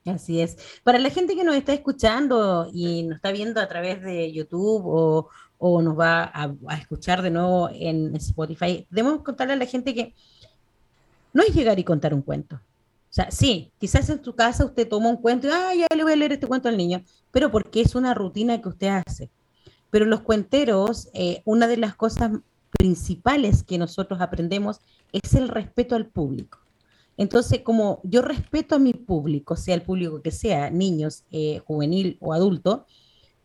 Así 0.06 0.42
es. 0.42 0.58
Para 0.84 1.00
la 1.00 1.10
gente 1.10 1.36
que 1.36 1.44
nos 1.44 1.56
está 1.56 1.74
escuchando 1.74 2.70
y 2.74 3.04
nos 3.04 3.18
está 3.18 3.32
viendo 3.32 3.62
a 3.62 3.68
través 3.68 4.02
de 4.02 4.32
YouTube 4.34 4.84
o, 4.86 5.30
o 5.58 5.82
nos 5.82 5.98
va 5.98 6.24
a, 6.24 6.54
a, 6.68 6.78
escuchar 6.78 7.22
de 7.22 7.32
nuevo 7.32 7.70
en 7.72 8.16
Spotify, 8.18 8.86
debemos 8.90 9.22
contarle 9.22 9.54
a 9.54 9.58
la 9.58 9.66
gente 9.66 9.94
que 9.94 10.14
no 11.32 11.42
es 11.42 11.54
llegar 11.56 11.80
y 11.80 11.84
contar 11.84 12.14
un 12.14 12.22
cuento. 12.22 12.56
O 13.14 13.16
sea, 13.16 13.30
sí, 13.32 13.72
quizás 13.78 14.10
en 14.10 14.22
tu 14.22 14.36
casa 14.36 14.66
usted 14.66 14.88
toma 14.88 15.08
un 15.10 15.18
cuento 15.18 15.48
y, 15.48 15.52
ah, 15.52 15.74
ya 15.76 15.88
le 15.96 16.04
voy 16.04 16.14
a 16.14 16.16
leer 16.16 16.34
este 16.34 16.48
cuento 16.48 16.68
al 16.68 16.78
niño, 16.78 17.04
pero 17.32 17.52
porque 17.52 17.82
es 17.82 17.94
una 17.96 18.14
rutina 18.14 18.60
que 18.60 18.70
usted 18.70 18.88
hace. 18.88 19.30
Pero 19.92 20.06
los 20.06 20.22
cuenteros, 20.22 21.10
eh, 21.14 21.44
una 21.46 21.68
de 21.68 21.78
las 21.78 21.96
cosas 21.96 22.32
principales 22.84 23.64
que 23.64 23.78
nosotros 23.78 24.20
aprendemos 24.20 24.82
es 25.14 25.36
el 25.36 25.48
respeto 25.48 25.96
al 25.96 26.08
público. 26.08 26.60
Entonces, 27.16 27.62
como 27.62 28.02
yo 28.04 28.22
respeto 28.22 28.76
a 28.76 28.80
mi 28.80 28.92
público, 28.92 29.56
sea 29.56 29.76
el 29.76 29.84
público 29.84 30.22
que 30.22 30.32
sea, 30.32 30.70
niños, 30.70 31.24
eh, 31.32 31.62
juvenil 31.66 32.18
o 32.20 32.34
adulto, 32.34 32.86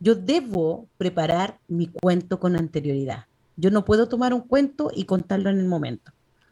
yo 0.01 0.17
debo 0.17 0.89
preparar 0.97 1.61
mi 1.69 1.87
cuento 1.87 2.41
con 2.41 2.57
anterioridad. 2.57 3.27
Yo 3.55 3.71
no 3.71 3.85
puedo 3.85 4.09
tomar 4.09 4.35
un 4.35 4.41
cuento 4.41 4.91
y 4.93 5.05
contarlo 5.05 5.51
en 5.51 5.61
el 5.61 5.67
momento, 5.67 6.11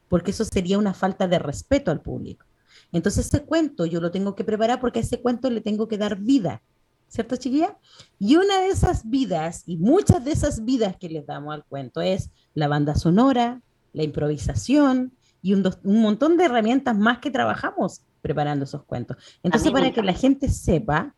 porque 0.08 0.30
eso 0.30 0.44
sería 0.44 0.78
una 0.78 0.94
falta 0.94 1.26
de 1.26 1.40
respeto 1.40 1.90
al 1.90 2.02
público. 2.02 2.46
Entonces 2.92 3.26
ese 3.26 3.42
cuento 3.42 3.84
yo 3.86 4.00
lo 4.00 4.12
tengo 4.12 4.36
que 4.36 4.44
preparar 4.44 4.80
porque 4.80 5.00
a 5.00 5.02
ese 5.02 5.20
cuento 5.20 5.50
le 5.50 5.60
tengo 5.60 5.88
que 5.88 5.98
dar 5.98 6.20
vida, 6.20 6.62
¿cierto 7.08 7.36
chiquilla? 7.36 7.76
Y 8.18 8.36
una 8.36 8.60
de 8.60 8.68
esas 8.68 9.08
vidas, 9.08 9.62
y 9.66 9.76
muchas 9.76 10.24
de 10.24 10.32
esas 10.32 10.64
vidas 10.64 10.96
que 10.96 11.08
le 11.08 11.22
damos 11.22 11.54
al 11.54 11.64
cuento 11.64 12.00
es 12.00 12.30
la 12.54 12.68
banda 12.68 12.94
sonora, 12.94 13.62
la 13.92 14.02
improvisación 14.02 15.12
y 15.42 15.54
un, 15.54 15.68
un 15.84 16.02
montón 16.02 16.36
de 16.36 16.44
herramientas 16.44 16.96
más 16.96 17.18
que 17.18 17.30
trabajamos 17.30 18.02
preparando 18.20 18.64
esos 18.64 18.82
cuentos. 18.84 19.16
Entonces 19.42 19.70
para 19.70 19.92
que 19.92 20.02
la 20.02 20.12
gente 20.12 20.48
sepa 20.48 21.14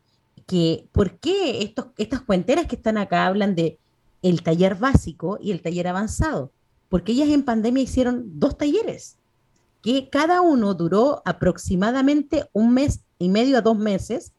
que 0.46 0.88
por 0.92 1.18
qué 1.18 1.62
estos, 1.62 1.86
estas 1.96 2.22
cuenteras 2.22 2.66
que 2.66 2.76
están 2.76 2.98
acá 2.98 3.26
hablan 3.26 3.54
de 3.54 3.78
el 4.22 4.42
taller 4.42 4.74
básico 4.74 5.38
y 5.40 5.52
el 5.52 5.62
taller 5.62 5.88
avanzado, 5.88 6.52
porque 6.88 7.12
ellas 7.12 7.28
en 7.28 7.44
pandemia 7.44 7.82
hicieron 7.82 8.38
dos 8.38 8.56
talleres, 8.56 9.18
que 9.82 10.08
cada 10.10 10.40
uno 10.40 10.74
duró 10.74 11.22
aproximadamente 11.24 12.48
un 12.52 12.74
mes 12.74 13.04
y 13.18 13.28
medio 13.28 13.58
a 13.58 13.62
dos 13.62 13.78
meses 13.78 14.32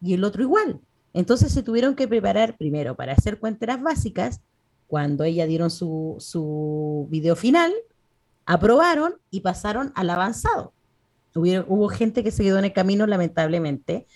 y 0.00 0.14
el 0.14 0.24
otro 0.24 0.42
igual. 0.42 0.80
Entonces 1.16 1.50
se 1.50 1.62
tuvieron 1.62 1.94
que 1.94 2.06
preparar 2.06 2.58
primero 2.58 2.94
para 2.94 3.14
hacer 3.14 3.38
cuenteras 3.38 3.80
básicas. 3.80 4.42
Cuando 4.86 5.24
ella 5.24 5.46
dieron 5.46 5.70
su, 5.70 6.16
su 6.18 7.08
video 7.10 7.34
final, 7.36 7.72
aprobaron 8.44 9.14
y 9.30 9.40
pasaron 9.40 9.92
al 9.94 10.10
avanzado. 10.10 10.74
hubo 11.34 11.88
gente 11.88 12.22
que 12.22 12.30
se 12.30 12.42
quedó 12.42 12.58
en 12.58 12.66
el 12.66 12.74
camino, 12.74 13.06
lamentablemente, 13.06 14.06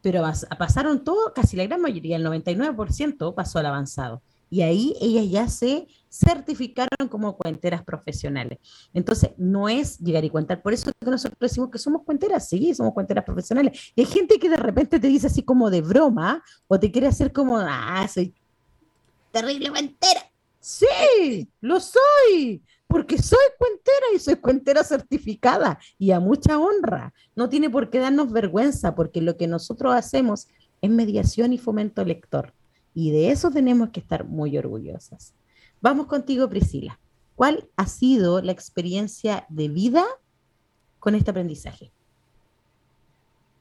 pero 0.00 0.22
pasaron 0.56 1.02
todo, 1.02 1.34
casi 1.34 1.56
la 1.56 1.66
gran 1.66 1.80
mayoría, 1.80 2.16
el 2.16 2.24
99% 2.24 3.34
pasó 3.34 3.58
al 3.58 3.66
avanzado. 3.66 4.22
Y 4.50 4.62
ahí 4.62 4.94
ellas 5.00 5.30
ya 5.30 5.48
se 5.48 5.86
certificaron 6.08 7.08
como 7.08 7.36
cuenteras 7.36 7.82
profesionales. 7.82 8.58
Entonces, 8.92 9.30
no 9.36 9.68
es 9.68 9.98
llegar 9.98 10.24
y 10.24 10.30
contar. 10.30 10.62
Por 10.62 10.72
eso 10.72 10.92
que 11.00 11.10
nosotros 11.10 11.38
decimos 11.40 11.70
que 11.70 11.78
somos 11.78 12.02
cuenteras, 12.02 12.48
sí, 12.48 12.74
somos 12.74 12.94
cuenteras 12.94 13.24
profesionales. 13.24 13.92
Y 13.96 14.02
hay 14.02 14.06
gente 14.06 14.38
que 14.38 14.48
de 14.48 14.56
repente 14.56 15.00
te 15.00 15.08
dice 15.08 15.26
así 15.26 15.42
como 15.42 15.70
de 15.70 15.80
broma, 15.80 16.42
o 16.68 16.78
te 16.78 16.90
quiere 16.92 17.08
hacer 17.08 17.32
como, 17.32 17.58
ah, 17.58 18.06
soy 18.12 18.32
terrible 19.32 19.70
cuentera. 19.70 20.20
Sí, 20.60 21.48
lo 21.60 21.78
soy 21.80 22.62
porque 22.86 23.20
soy 23.20 23.44
cuentera 23.58 24.06
y 24.14 24.18
soy 24.20 24.36
cuentera 24.36 24.84
certificada 24.84 25.78
y 25.98 26.12
a 26.12 26.20
mucha 26.20 26.58
honra. 26.58 27.12
No 27.34 27.48
tiene 27.48 27.68
por 27.68 27.90
qué 27.90 27.98
darnos 27.98 28.30
vergüenza 28.30 28.94
porque 28.94 29.20
lo 29.20 29.36
que 29.36 29.48
nosotros 29.48 29.94
hacemos 29.94 30.46
es 30.80 30.90
mediación 30.90 31.52
y 31.52 31.58
fomento 31.58 32.04
lector 32.04 32.54
y 32.94 33.10
de 33.10 33.30
eso 33.30 33.50
tenemos 33.50 33.90
que 33.90 34.00
estar 34.00 34.24
muy 34.24 34.56
orgullosas. 34.56 35.34
Vamos 35.80 36.06
contigo, 36.06 36.48
Priscila. 36.48 36.98
¿Cuál 37.34 37.68
ha 37.76 37.86
sido 37.86 38.40
la 38.40 38.52
experiencia 38.52 39.44
de 39.48 39.68
vida 39.68 40.04
con 41.00 41.14
este 41.14 41.32
aprendizaje? 41.32 41.90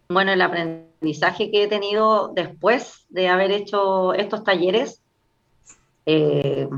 Bueno, 0.10 0.32
el 0.32 0.42
aprendizaje 0.42 1.50
que 1.50 1.64
he 1.64 1.68
tenido 1.68 2.30
después 2.30 3.06
de 3.10 3.30
haber 3.30 3.52
hecho 3.52 4.14
estos 4.14 4.44
talleres, 4.44 5.02
eh, 6.06 6.70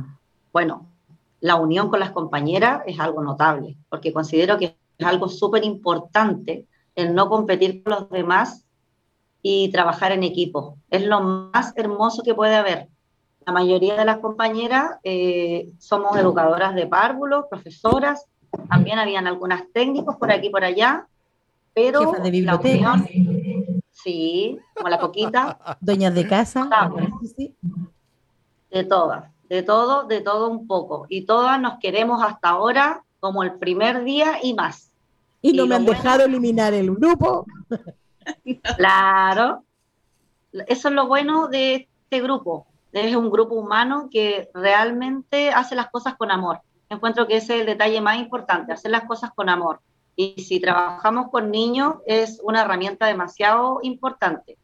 bueno, 0.53 0.87
la 1.41 1.55
unión 1.55 1.89
con 1.89 1.99
las 1.99 2.11
compañeras 2.11 2.81
es 2.87 2.99
algo 2.99 3.21
notable, 3.21 3.75
porque 3.89 4.13
considero 4.13 4.57
que 4.57 4.77
es 4.97 5.05
algo 5.05 5.27
súper 5.27 5.65
importante 5.65 6.65
el 6.95 7.13
no 7.13 7.29
competir 7.29 7.83
con 7.83 7.93
los 7.93 8.09
demás 8.09 8.64
y 9.47 9.69
trabajar 9.69 10.11
en 10.11 10.23
equipo. 10.23 10.79
Es 10.89 11.05
lo 11.05 11.21
más 11.21 11.71
hermoso 11.75 12.23
que 12.23 12.33
puede 12.33 12.55
haber. 12.55 12.87
La 13.45 13.53
mayoría 13.53 13.95
de 13.95 14.03
las 14.03 14.17
compañeras 14.17 14.97
eh, 15.03 15.69
somos 15.77 16.17
educadoras 16.17 16.73
de 16.73 16.87
párvulos, 16.87 17.45
profesoras, 17.47 18.25
también 18.67 18.97
habían 18.97 19.27
algunas 19.27 19.71
técnicos 19.71 20.15
por 20.15 20.31
aquí 20.31 20.47
y 20.47 20.49
por 20.49 20.63
allá, 20.63 21.05
pero 21.75 22.13
de 22.13 22.31
biblioteca. 22.31 23.05
sí, 23.91 24.57
como 24.73 24.89
la 24.89 24.97
coquita. 24.97 25.77
Doñas 25.79 26.15
de 26.15 26.27
casa. 26.27 26.67
De 28.71 28.83
todas 28.83 29.25
de 29.47 29.61
todo, 29.61 30.05
de 30.05 30.21
todo 30.21 30.49
un 30.49 30.65
poco. 30.65 31.05
Y 31.07 31.27
todas 31.27 31.61
nos 31.61 31.77
queremos 31.77 32.23
hasta 32.23 32.49
ahora 32.49 33.03
como 33.19 33.43
el 33.43 33.53
primer 33.59 34.03
día 34.03 34.39
y 34.41 34.55
más. 34.55 34.91
Y 35.39 35.53
no 35.53 35.67
me 35.67 35.75
han 35.75 35.85
dejado 35.85 36.25
eliminar 36.25 36.73
el 36.73 36.89
grupo. 36.95 37.45
Claro. 38.77 39.63
Eso 40.67 40.87
es 40.87 40.93
lo 40.93 41.07
bueno 41.07 41.47
de 41.47 41.87
este 42.03 42.21
grupo. 42.21 42.67
Es 42.91 43.15
un 43.15 43.29
grupo 43.29 43.55
humano 43.55 44.07
que 44.09 44.49
realmente 44.53 45.49
hace 45.49 45.75
las 45.75 45.89
cosas 45.89 46.15
con 46.15 46.31
amor. 46.31 46.61
Encuentro 46.89 47.27
que 47.27 47.37
ese 47.37 47.55
es 47.55 47.61
el 47.61 47.65
detalle 47.65 47.99
más 47.99 48.17
importante, 48.19 48.71
hacer 48.71 48.91
las 48.91 49.03
cosas 49.03 49.31
con 49.35 49.49
amor. 49.49 49.81
Y 50.15 50.41
si 50.41 50.61
trabajamos 50.61 51.29
con 51.29 51.51
niños 51.51 51.95
es 52.05 52.39
una 52.43 52.61
herramienta 52.61 53.05
demasiado 53.07 53.79
importante. 53.81 54.57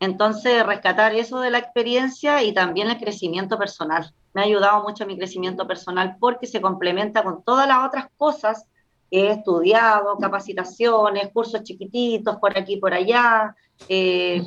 Entonces, 0.00 0.64
rescatar 0.64 1.14
eso 1.14 1.40
de 1.40 1.50
la 1.50 1.58
experiencia 1.58 2.42
y 2.42 2.54
también 2.54 2.88
el 2.88 2.98
crecimiento 2.98 3.58
personal. 3.58 4.14
Me 4.32 4.40
ha 4.40 4.44
ayudado 4.44 4.82
mucho 4.82 5.06
mi 5.06 5.18
crecimiento 5.18 5.66
personal 5.66 6.16
porque 6.20 6.46
se 6.46 6.60
complementa 6.60 7.24
con 7.24 7.42
todas 7.42 7.66
las 7.66 7.86
otras 7.86 8.06
cosas 8.16 8.64
he 9.10 9.30
estudiado, 9.30 10.18
capacitaciones, 10.18 11.30
cursos 11.32 11.62
chiquititos 11.62 12.36
por 12.36 12.56
aquí 12.58 12.74
y 12.74 12.80
por 12.80 12.92
allá, 12.92 13.54
eh, 13.88 14.42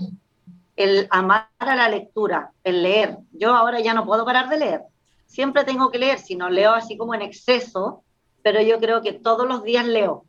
el 0.76 1.08
amar 1.10 1.50
a 1.60 1.76
la 1.76 1.90
lectura, 1.90 2.52
el 2.64 2.84
leer. 2.84 3.18
Yo 3.32 3.56
ahora 3.56 3.80
ya 3.80 3.94
no 3.94 4.06
puedo 4.06 4.26
parar 4.26 4.50
de 4.50 4.58
leer. 4.58 4.82
Siempre 5.26 5.64
tengo 5.64 5.90
que 5.90 6.00
leer, 6.00 6.20
si 6.20 6.36
no 6.36 6.50
leo 6.50 6.74
así 6.74 6.98
como 6.98 7.16
en 7.16 7.22
exceso, 7.22 8.04
pero 8.44 8.62
yo 8.62 8.80
creo 8.80 9.02
que 9.02 9.14
todos 9.14 9.48
los 9.48 9.64
días 9.64 9.86
leo 9.86 10.26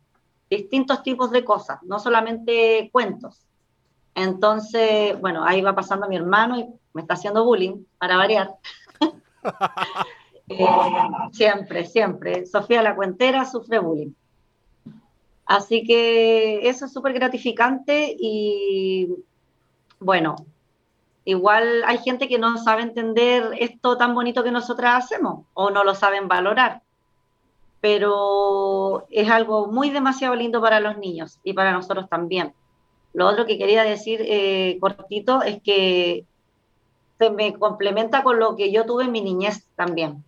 distintos 0.49 1.03
tipos 1.03 1.31
de 1.31 1.43
cosas, 1.43 1.81
no 1.83 1.99
solamente 1.99 2.89
cuentos. 2.91 3.45
Entonces, 4.15 5.19
bueno, 5.19 5.43
ahí 5.43 5.61
va 5.61 5.73
pasando 5.73 6.07
mi 6.07 6.15
hermano 6.15 6.59
y 6.59 6.67
me 6.93 7.01
está 7.01 7.15
haciendo 7.15 7.43
bullying, 7.43 7.83
para 7.97 8.17
variar. 8.17 8.55
Eh, 10.49 10.67
siempre, 11.31 11.85
siempre. 11.85 12.45
Sofía 12.45 12.83
la 12.83 12.97
cuentera 12.97 13.45
sufre 13.45 13.79
bullying. 13.79 14.11
Así 15.53 15.83
que 15.83 16.67
eso 16.67 16.85
es 16.85 16.93
súper 16.93 17.13
gratificante 17.13 18.15
y 18.19 19.07
bueno, 19.99 20.35
igual 21.25 21.83
hay 21.85 21.99
gente 21.99 22.27
que 22.27 22.39
no 22.39 22.57
sabe 22.57 22.81
entender 22.81 23.51
esto 23.59 23.95
tan 23.95 24.15
bonito 24.15 24.43
que 24.43 24.49
nosotras 24.49 25.05
hacemos 25.05 25.45
o 25.53 25.69
no 25.69 25.83
lo 25.83 25.93
saben 25.93 26.27
valorar, 26.27 26.81
pero 27.81 29.05
es 29.11 29.29
algo 29.29 29.67
muy 29.67 29.91
demasiado 29.91 30.33
lindo 30.33 30.59
para 30.59 30.79
los 30.79 30.97
niños 30.97 31.39
y 31.43 31.53
para 31.53 31.71
nosotros 31.71 32.09
también. 32.09 32.55
Lo 33.13 33.27
otro 33.27 33.45
que 33.45 33.59
quería 33.59 33.83
decir 33.83 34.21
eh, 34.25 34.79
cortito 34.81 35.43
es 35.43 35.61
que 35.61 36.25
se 37.19 37.29
me 37.29 37.53
complementa 37.59 38.23
con 38.23 38.39
lo 38.39 38.55
que 38.55 38.71
yo 38.71 38.87
tuve 38.87 39.03
en 39.03 39.11
mi 39.11 39.21
niñez 39.21 39.67
también, 39.75 40.23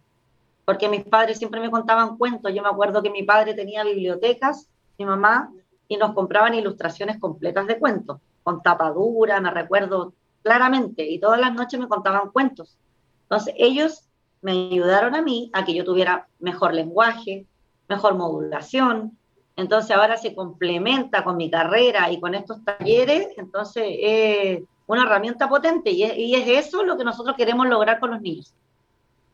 porque 0.66 0.88
mis 0.88 1.04
padres 1.04 1.40
siempre 1.40 1.62
me 1.62 1.72
contaban 1.72 2.16
cuentos. 2.16 2.54
Yo 2.54 2.62
me 2.62 2.70
acuerdo 2.70 3.02
que 3.02 3.10
mi 3.10 3.24
padre 3.24 3.56
tenía 3.56 3.84
bibliotecas, 3.84 4.70
mi 4.98 5.06
mamá, 5.06 5.52
y 5.88 5.98
nos 5.98 6.14
compraban 6.14 6.54
ilustraciones 6.54 7.20
completas 7.20 7.68
de 7.68 7.80
cuentos, 7.80 8.20
con 8.44 8.62
tapadura, 8.62 9.40
me 9.42 9.52
recuerdo 9.52 10.14
claramente, 10.44 11.08
y 11.10 11.20
todas 11.20 11.40
las 11.40 11.54
noches 11.54 11.80
me 11.80 11.88
contaban 11.88 12.32
cuentos. 12.32 12.78
Entonces 13.24 13.54
ellos 13.58 14.04
me 14.42 14.52
ayudaron 14.52 15.16
a 15.16 15.22
mí 15.22 15.50
a 15.54 15.66
que 15.66 15.74
yo 15.74 15.84
tuviera 15.84 16.28
mejor 16.40 16.74
lenguaje, 16.74 17.46
mejor 17.88 18.16
modulación, 18.16 19.18
entonces 19.56 19.96
ahora 19.96 20.18
se 20.18 20.36
complementa 20.36 21.24
con 21.24 21.38
mi 21.38 21.50
carrera 21.50 22.12
y 22.12 22.20
con 22.20 22.36
estos 22.36 22.64
talleres, 22.64 23.30
entonces 23.38 23.86
es 24.00 24.64
una 24.88 25.04
herramienta 25.04 25.48
potente 25.48 25.92
y 25.92 26.04
es, 26.04 26.48
eso 26.48 26.84
lo 26.84 26.98
que 26.98 27.04
nosotros 27.04 27.36
queremos 27.38 27.68
lograr 27.68 28.00
con 28.00 28.12
los 28.12 28.22
niños. 28.22 28.54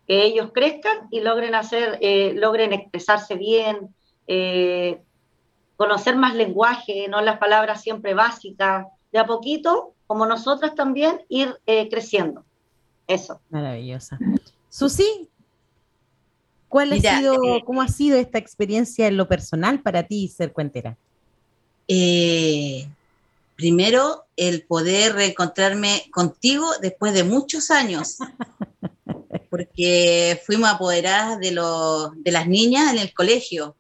Que 0.07 0.23
ellos 0.23 0.51
crezcan 0.53 1.07
y 1.09 1.21
logren 1.21 1.55
hacer, 1.55 1.97
eh, 2.01 2.33
logren 2.35 2.73
expresarse 2.73 3.35
bien, 3.35 3.93
eh, 4.27 5.01
conocer 5.81 6.15
más 6.15 6.35
lenguaje, 6.35 7.07
no 7.09 7.21
las 7.21 7.39
palabras 7.39 7.81
siempre 7.81 8.13
básicas, 8.13 8.85
de 9.11 9.17
a 9.17 9.25
poquito, 9.25 9.95
como 10.05 10.27
nosotras 10.27 10.75
también, 10.75 11.23
ir 11.27 11.57
eh, 11.65 11.89
creciendo. 11.89 12.45
Eso. 13.07 13.41
Maravillosa. 13.49 14.19
Susi, 14.69 15.27
¿Cuál 16.69 16.93
ha 16.93 16.97
sido, 17.17 17.33
eh, 17.43 17.63
cómo 17.65 17.81
ha 17.81 17.87
sido 17.87 18.15
esta 18.19 18.37
experiencia 18.37 19.07
en 19.07 19.17
lo 19.17 19.27
personal 19.27 19.81
para 19.81 20.03
ti 20.03 20.27
ser 20.27 20.53
cuentera? 20.53 20.95
Eh, 21.87 22.87
primero, 23.55 24.25
el 24.37 24.61
poder 24.61 25.15
reencontrarme 25.15 26.11
contigo 26.13 26.67
después 26.79 27.15
de 27.15 27.23
muchos 27.23 27.71
años, 27.71 28.17
porque 29.49 30.39
fuimos 30.45 30.69
apoderadas 30.69 31.39
de, 31.39 31.59
de 32.17 32.31
las 32.31 32.47
niñas 32.47 32.93
en 32.93 32.99
el 32.99 33.11
colegio. 33.15 33.75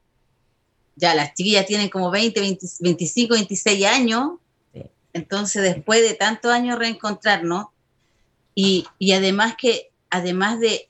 Ya 0.95 1.15
las 1.15 1.33
chiquillas 1.33 1.65
tienen 1.65 1.89
como 1.89 2.11
20, 2.11 2.39
25, 2.79 3.33
26 3.33 3.85
años, 3.85 4.31
entonces 5.13 5.61
después 5.63 6.01
de 6.01 6.13
tantos 6.13 6.51
años 6.51 6.77
reencontrarnos, 6.77 7.67
y, 8.53 8.85
y 8.99 9.13
además 9.13 9.55
que, 9.57 9.91
además 10.09 10.59
de 10.59 10.89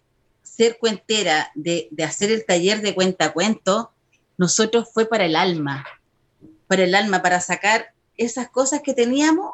ser 0.62 0.78
cuentera, 0.78 1.52
de, 1.56 1.90
hacer 2.06 2.32
el 2.32 2.46
taller 2.46 2.82
de 2.82 2.94
cuenta 2.94 3.34
cuento, 3.34 3.92
nosotros 4.38 4.90
fue 4.94 5.08
para 5.08 5.26
el 5.26 5.36
alma, 5.36 5.86
para 6.68 6.84
el 6.84 6.94
alma, 6.94 7.22
para 7.22 7.40
sacar 7.40 7.94
esas 8.18 8.50
cosas 8.50 8.82
que 8.84 8.94
teníamos 8.94 9.54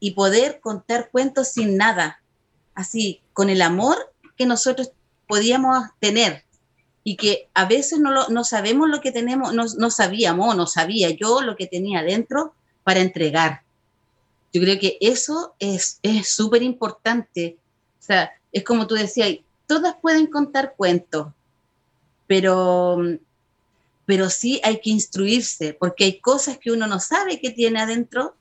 y 0.00 0.12
poder 0.12 0.60
contar 0.60 1.10
cuentos 1.10 1.48
sin 1.48 1.76
nada, 1.76 2.22
así, 2.74 3.22
con 3.32 3.50
el 3.50 3.62
amor 3.62 4.12
que 4.36 4.46
nosotros 4.46 4.92
podíamos 5.28 5.84
tener 6.00 6.44
y 7.10 7.16
que 7.16 7.48
a 7.54 7.64
veces 7.64 7.98
no, 7.98 8.28
no 8.28 8.44
sabemos 8.44 8.88
lo 8.88 9.00
que 9.00 9.10
tenemos, 9.10 9.52
no, 9.52 9.64
no 9.78 9.90
sabíamos, 9.90 10.54
no 10.54 10.68
sabía 10.68 11.10
yo 11.10 11.40
lo 11.40 11.56
que 11.56 11.66
tenía 11.66 12.04
dentro 12.04 12.54
para 12.84 13.00
entregar. 13.00 13.62
Yo 14.52 14.60
creo 14.60 14.78
que 14.78 14.96
eso 15.00 15.56
es 15.58 15.98
súper 16.22 16.62
importante. 16.62 17.58
O 17.98 18.02
sea, 18.02 18.30
es 18.52 18.62
como 18.62 18.86
tú 18.86 18.94
decías, 18.94 19.38
todas 19.66 19.96
pueden 20.00 20.28
contar 20.28 20.74
cuentos, 20.76 21.32
pero, 22.28 22.98
pero 24.06 24.30
sí 24.30 24.60
hay 24.62 24.80
que 24.80 24.90
instruirse, 24.90 25.74
porque 25.74 26.04
hay 26.04 26.20
cosas 26.20 26.58
que 26.58 26.70
uno 26.70 26.86
no 26.86 27.00
sabe 27.00 27.40
que 27.40 27.50
tiene 27.50 27.80
adentro 27.80 28.36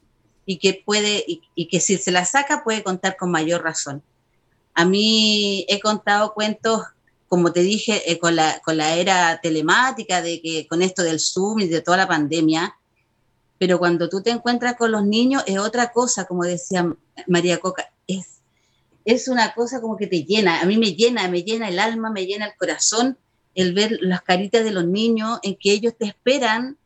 y 0.46 0.60
que 0.60 0.84
puede, 0.86 1.26
y, 1.56 1.66
que 1.70 1.80
si 1.80 1.98
se 1.98 2.12
la 2.12 2.24
saca 2.24 2.64
puede 2.64 2.84
contar 2.84 3.18
con 3.18 3.32
mayor 3.32 3.64
razón. 3.64 4.04
A 4.76 4.86
mí 4.86 5.66
he 5.68 5.80
contado 5.80 6.36
cuentos, 6.36 6.84
como 7.30 7.54
te 7.54 7.62
dije, 7.62 8.12
eh, 8.12 8.20
con, 8.20 8.36
la, 8.36 8.60
con 8.66 8.76
la 8.76 8.96
era 8.96 9.40
telemática, 9.42 10.22
de 10.22 10.42
que 10.42 10.68
con 10.68 10.82
esto 10.82 11.04
del 11.04 11.20
Zoom 11.20 11.60
y 11.60 11.68
de 11.68 11.82
toda 11.82 11.98
la 11.98 12.08
pandemia, 12.08 12.76
pero 13.58 13.80
cuando 13.80 14.10
tú 14.10 14.22
te 14.22 14.32
encuentras 14.32 14.76
con 14.76 14.92
los 14.92 15.06
niños 15.06 15.44
es 15.46 15.58
otra 15.58 15.92
cosa, 15.92 16.26
como 16.26 16.44
decía 16.44 16.94
María 17.28 17.60
Coca, 17.60 17.92
es, 18.08 18.42
es 19.06 19.28
una 19.28 19.54
cosa 19.54 19.80
como 19.80 19.96
que 19.96 20.08
te 20.08 20.24
llena, 20.24 20.62
a 20.62 20.66
mí 20.66 20.78
me 20.78 20.94
llena, 20.94 21.28
me 21.30 21.44
llena 21.44 21.70
el 21.70 21.80
alma, 21.80 22.10
me 22.10 22.26
llena 22.26 22.48
el 22.48 22.58
corazón 22.58 23.18
el 23.56 23.74
ver 23.74 23.98
las 24.02 24.22
caritas 24.22 24.64
de 24.64 24.72
los 24.72 24.86
niños 24.86 25.40
en 25.44 25.56
que 25.56 25.72
ellos 25.72 25.94
te 25.98 26.06
esperan 26.06 26.78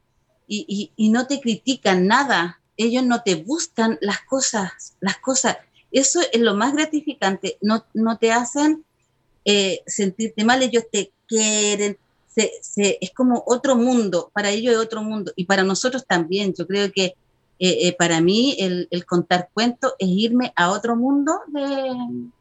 y, 0.48 0.92
no 0.98 1.26
te 1.26 1.40
critican 1.40 2.06
nada, 2.06 2.62
ellos 2.78 3.04
no 3.04 3.24
te 3.24 3.36
buscan 3.36 3.98
las 4.02 4.22
cosas, 4.22 4.96
las 5.00 5.18
cosas, 5.18 5.58
eso 5.92 6.20
es 6.32 6.42
lo 6.42 6.54
más 6.54 6.74
gratificante, 6.74 7.58
no, 7.62 7.86
no 7.94 8.18
te 8.18 8.32
hacen 8.32 8.86
eh, 9.46 9.82
sentirte 9.86 10.44
mal, 10.44 10.62
ellos 10.62 10.84
te 10.92 11.12
quieren, 11.28 11.98
es 12.36 13.12
como 13.16 13.44
otro 13.46 13.76
mundo, 13.76 14.32
para 14.34 14.50
ellos 14.50 14.74
es 14.74 14.80
otro 14.80 15.04
mundo 15.04 15.32
y 15.36 15.46
para 15.46 15.64
nosotros 15.64 16.06
también. 16.08 16.54
Yo 16.58 16.66
creo 16.66 16.92
que 16.92 17.16
eh, 17.60 17.88
eh, 17.88 17.96
para 17.98 18.22
mí 18.22 18.58
el, 18.60 19.06
contar 19.06 19.50
cuentos 19.54 19.94
es 20.00 20.08
irme 20.10 20.52
a 20.56 20.72
otro 20.72 20.96
mundo 20.96 21.42
de, 21.48 22.32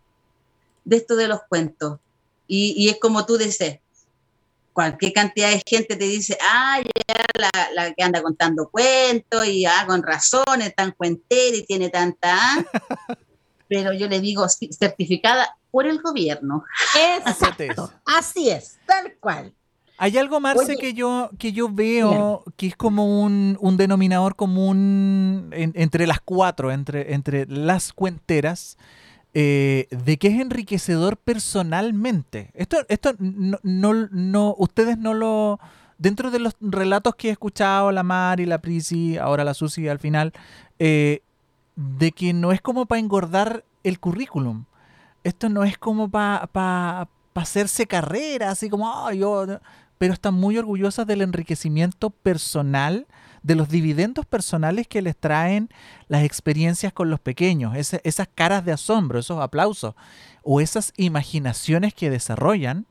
de 0.85 0.97
esto 0.97 1.17
de 1.17 1.29
los 1.29 1.41
cuentos. 1.49 1.99
Y, 2.49 2.89
es 2.91 2.99
como 2.99 3.25
tú 3.25 3.39
dices, 3.39 3.79
cualquier 4.75 5.13
cantidad 5.15 5.51
de 5.51 5.63
gente 5.67 5.97
te 5.97 6.05
dice, 6.05 6.37
ah, 6.43 6.83
ya 6.83 7.51
la, 7.75 7.95
que 7.95 8.03
anda 8.03 8.23
contando 8.23 8.69
cuentos 8.69 9.47
y 9.47 9.65
ah, 9.65 9.85
con 9.87 10.03
razón, 10.03 10.61
es 10.61 10.75
tan 10.75 10.93
cuentera 10.93 11.57
y 11.57 11.65
tiene 11.65 11.89
tanta... 11.89 12.37
Pero 13.73 13.95
yo 13.95 14.07
le 14.07 14.21
digo, 14.21 14.47
certificada 14.49 15.57
por 15.71 15.87
el 15.87 16.03
gobierno. 16.03 16.63
Exacto, 17.25 17.91
así 18.05 18.51
es, 18.51 18.79
tal 18.87 19.15
cual. 19.19 19.55
Hay 19.97 20.19
algo, 20.19 20.41
Marce, 20.41 20.77
que 20.77 20.93
yo, 20.93 21.31
que 21.39 21.53
yo 21.53 21.71
veo 21.71 22.45
que 22.57 22.67
es 22.67 22.77
como 22.77 23.23
un, 23.23 23.57
denominador 23.79 24.37
común 24.37 25.49
entre 25.53 26.07
las 26.07 26.21
cuatro, 26.21 26.71
entre, 26.71 27.15
entre 27.15 27.47
las 27.47 27.95
cuenteras, 27.95 28.77
eh, 29.33 29.87
de 29.91 30.19
que 30.19 30.29
es 30.29 30.39
enriquecedor 30.39 31.17
personalmente. 31.17 32.51
Esto, 32.53 32.77
esto 32.89 33.15
no, 33.19 33.59
no, 33.63 34.55
ustedes 34.59 34.99
no 34.99 35.15
lo... 35.15 35.59
Dentro 35.97 36.31
de 36.31 36.41
los 36.41 36.57
relatos 36.61 37.15
que 37.15 37.29
he 37.29 37.31
escuchado, 37.31 37.91
la 37.91 38.03
Mari, 38.03 38.45
la 38.45 38.61
Prisi, 38.61 39.17
ahora 39.17 39.45
la 39.45 39.55
Susi 39.55 39.89
al 39.89 40.01
final, 40.01 40.33
eh, 40.79 41.23
de 41.77 42.13
que 42.13 42.33
no 42.33 42.53
es 42.53 42.61
como 42.61 42.87
para 42.87 42.99
engordar 42.99 43.65
el 43.83 43.99
currículum. 44.01 44.65
Esto 45.25 45.49
no 45.49 45.65
es 45.65 45.79
como 45.79 46.11
para 46.11 47.09
hacerse 47.35 47.87
carrera, 47.87 48.51
así 48.51 48.69
como, 48.69 48.91
oh, 48.91 49.13
yo 49.13 49.47
pero 50.03 50.15
están 50.15 50.35
muy 50.35 50.59
orgullosas 50.59 51.07
del 51.07 51.23
enriquecimiento 51.23 52.11
personal, 52.11 53.07
de 53.45 53.55
los 53.55 53.69
dividendos 53.69 54.27
personales 54.27 54.89
que 54.89 55.01
les 55.01 55.17
traen 55.17 55.69
las 56.09 56.25
experiencias 56.25 56.93
con 56.93 57.09
los 57.09 57.21
pequeños, 57.21 57.77
esas 57.77 58.29
caras 58.35 58.65
de 58.65 58.73
asombro, 58.73 59.21
esos 59.21 59.41
aplausos 59.41 59.95
o 60.43 60.61
esas 60.61 60.93
imaginaciones 60.97 61.95
que 61.95 62.11
desarrollan 62.11 62.87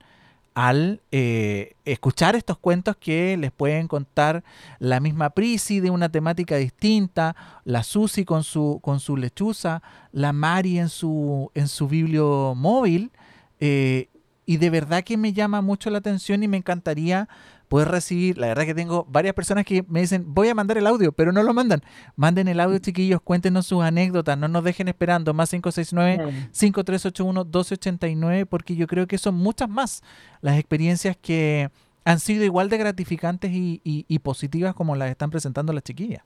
al 0.54 1.02
eh, 1.12 1.76
escuchar 1.86 2.36
estos 2.36 2.58
cuentos 2.58 2.98
que 2.98 3.38
les 3.38 3.52
pueden 3.52 3.88
contar 3.88 4.44
la 4.80 5.00
misma 5.00 5.30
Prisi 5.30 5.80
de 5.80 5.90
una 5.90 6.10
temática 6.10 6.58
distinta, 6.58 7.36
la 7.64 7.84
Susi 7.84 8.26
con 8.26 8.44
su, 8.44 8.80
con 8.82 9.00
su 9.00 9.16
lechuza, 9.16 9.82
la 10.12 10.34
Mari 10.34 10.80
en 10.80 10.90
su, 10.90 11.52
en 11.54 11.68
su 11.68 11.88
bibliomóvil, 11.88 13.12
eh, 13.60 14.10
y 14.46 14.58
de 14.58 14.70
verdad 14.70 15.04
que 15.04 15.18
me 15.18 15.34
llama 15.34 15.62
mucho 15.62 15.90
la 15.90 16.00
atención 16.00 16.44
y 16.44 16.48
me 16.48 16.58
encantaría 16.58 17.30
poder 17.72 17.88
recibir, 17.88 18.38
la 18.38 18.46
verdad 18.48 18.66
que 18.66 18.76
tengo 18.76 19.08
varias 19.10 19.34
personas 19.34 19.64
que 19.64 19.86
me 19.88 20.02
dicen, 20.02 20.26
voy 20.28 20.50
a 20.50 20.54
mandar 20.54 20.78
el 20.78 20.86
audio, 20.86 21.14
pero 21.14 21.32
no 21.32 21.42
lo 21.42 21.54
mandan. 21.54 21.82
Manden 22.18 22.50
el 22.50 22.60
audio, 22.60 22.80
chiquillos, 22.80 23.22
cuéntenos 23.22 23.66
sus 23.66 23.82
anécdotas, 23.82 24.38
no 24.38 24.50
nos 24.50 24.66
dejen 24.66 24.90
esperando, 24.90 25.34
más 25.34 25.54
569-5381-1289, 25.54 28.46
porque 28.46 28.76
yo 28.76 28.88
creo 28.88 29.08
que 29.08 29.18
son 29.18 29.36
muchas 29.36 29.70
más 29.70 30.04
las 30.42 30.60
experiencias 30.60 31.16
que 31.16 31.72
han 32.04 32.20
sido 32.20 32.44
igual 32.44 32.68
de 32.68 32.78
gratificantes 32.78 33.52
y, 33.54 34.20
positivas 34.22 34.76
como 34.76 34.98
las 34.98 35.10
están 35.10 35.30
presentando 35.30 35.72
las 35.72 35.84
chiquillas. 35.84 36.26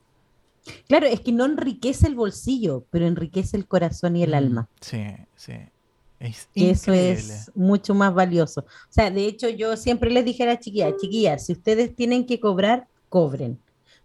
Claro, 0.88 1.06
es 1.06 1.20
que 1.20 1.30
no 1.30 1.44
enriquece 1.44 2.08
el 2.08 2.16
bolsillo, 2.16 2.86
pero 2.90 3.06
enriquece 3.06 3.56
el 3.56 3.68
corazón 3.68 4.16
y 4.16 4.24
el 4.24 4.32
mm, 4.32 4.34
alma. 4.34 4.68
Sí, 4.80 5.04
sí 5.36 5.54
eso 6.18 6.92
es 6.92 7.50
mucho 7.54 7.94
más 7.94 8.14
valioso. 8.14 8.60
O 8.62 8.92
sea, 8.92 9.10
de 9.10 9.26
hecho, 9.26 9.48
yo 9.48 9.76
siempre 9.76 10.10
les 10.10 10.24
dije 10.24 10.42
a 10.42 10.46
las 10.46 10.60
chiquillas, 10.60 10.94
chiquillas, 11.00 11.46
si 11.46 11.52
ustedes 11.52 11.94
tienen 11.94 12.26
que 12.26 12.40
cobrar, 12.40 12.88
cobren. 13.08 13.58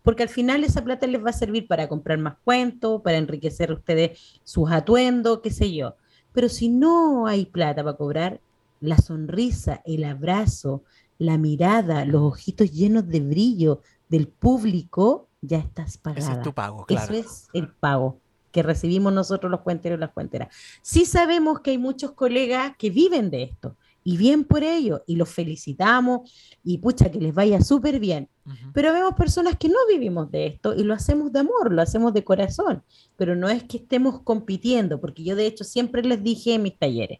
Porque 0.03 0.23
al 0.23 0.29
final 0.29 0.63
esa 0.63 0.83
plata 0.83 1.05
les 1.07 1.23
va 1.23 1.29
a 1.29 1.33
servir 1.33 1.67
para 1.67 1.87
comprar 1.87 2.17
más 2.17 2.35
cuentos, 2.43 3.01
para 3.01 3.17
enriquecer 3.17 3.71
ustedes 3.71 4.19
sus 4.43 4.71
atuendos, 4.71 5.39
qué 5.41 5.51
sé 5.51 5.73
yo. 5.73 5.95
Pero 6.33 6.49
si 6.49 6.69
no 6.69 7.27
hay 7.27 7.45
plata 7.45 7.83
para 7.83 7.97
cobrar, 7.97 8.41
la 8.79 8.97
sonrisa, 8.97 9.81
el 9.85 10.03
abrazo, 10.03 10.83
la 11.19 11.37
mirada, 11.37 12.03
los 12.05 12.23
ojitos 12.23 12.71
llenos 12.71 13.07
de 13.07 13.19
brillo 13.19 13.81
del 14.09 14.27
público, 14.27 15.27
ya 15.41 15.59
estás 15.59 15.97
pagada. 15.97 16.31
Ese 16.31 16.39
es 16.39 16.41
tu 16.41 16.53
pago, 16.53 16.85
claro. 16.85 17.13
Eso 17.13 17.27
es 17.29 17.47
el 17.53 17.67
pago 17.67 18.17
que 18.51 18.63
recibimos 18.63 19.13
nosotros 19.13 19.49
los 19.49 19.61
cuenteros 19.61 19.97
y 19.97 20.01
las 20.01 20.11
cuenteras. 20.11 20.53
Sí 20.81 21.05
sabemos 21.05 21.61
que 21.61 21.71
hay 21.71 21.77
muchos 21.77 22.11
colegas 22.11 22.73
que 22.77 22.89
viven 22.89 23.29
de 23.29 23.43
esto 23.43 23.75
y 24.03 24.17
bien 24.17 24.43
por 24.43 24.63
ello 24.63 25.03
y 25.05 25.15
los 25.15 25.29
felicitamos 25.29 26.31
y 26.63 26.79
pucha 26.79 27.11
que 27.11 27.19
les 27.19 27.33
vaya 27.33 27.61
súper 27.61 27.99
bien. 27.99 28.29
Pero 28.73 28.91
vemos 28.91 29.13
personas 29.13 29.55
que 29.57 29.69
no 29.69 29.77
vivimos 29.87 30.31
de 30.31 30.47
esto 30.47 30.73
y 30.75 30.83
lo 30.83 30.93
hacemos 30.93 31.31
de 31.31 31.39
amor, 31.39 31.71
lo 31.71 31.81
hacemos 31.81 32.13
de 32.13 32.23
corazón, 32.23 32.83
pero 33.15 33.35
no 33.35 33.47
es 33.49 33.63
que 33.63 33.77
estemos 33.77 34.21
compitiendo, 34.21 34.99
porque 34.99 35.23
yo 35.23 35.35
de 35.35 35.45
hecho 35.45 35.63
siempre 35.63 36.03
les 36.03 36.23
dije 36.23 36.55
en 36.55 36.63
mis 36.63 36.77
talleres, 36.77 37.19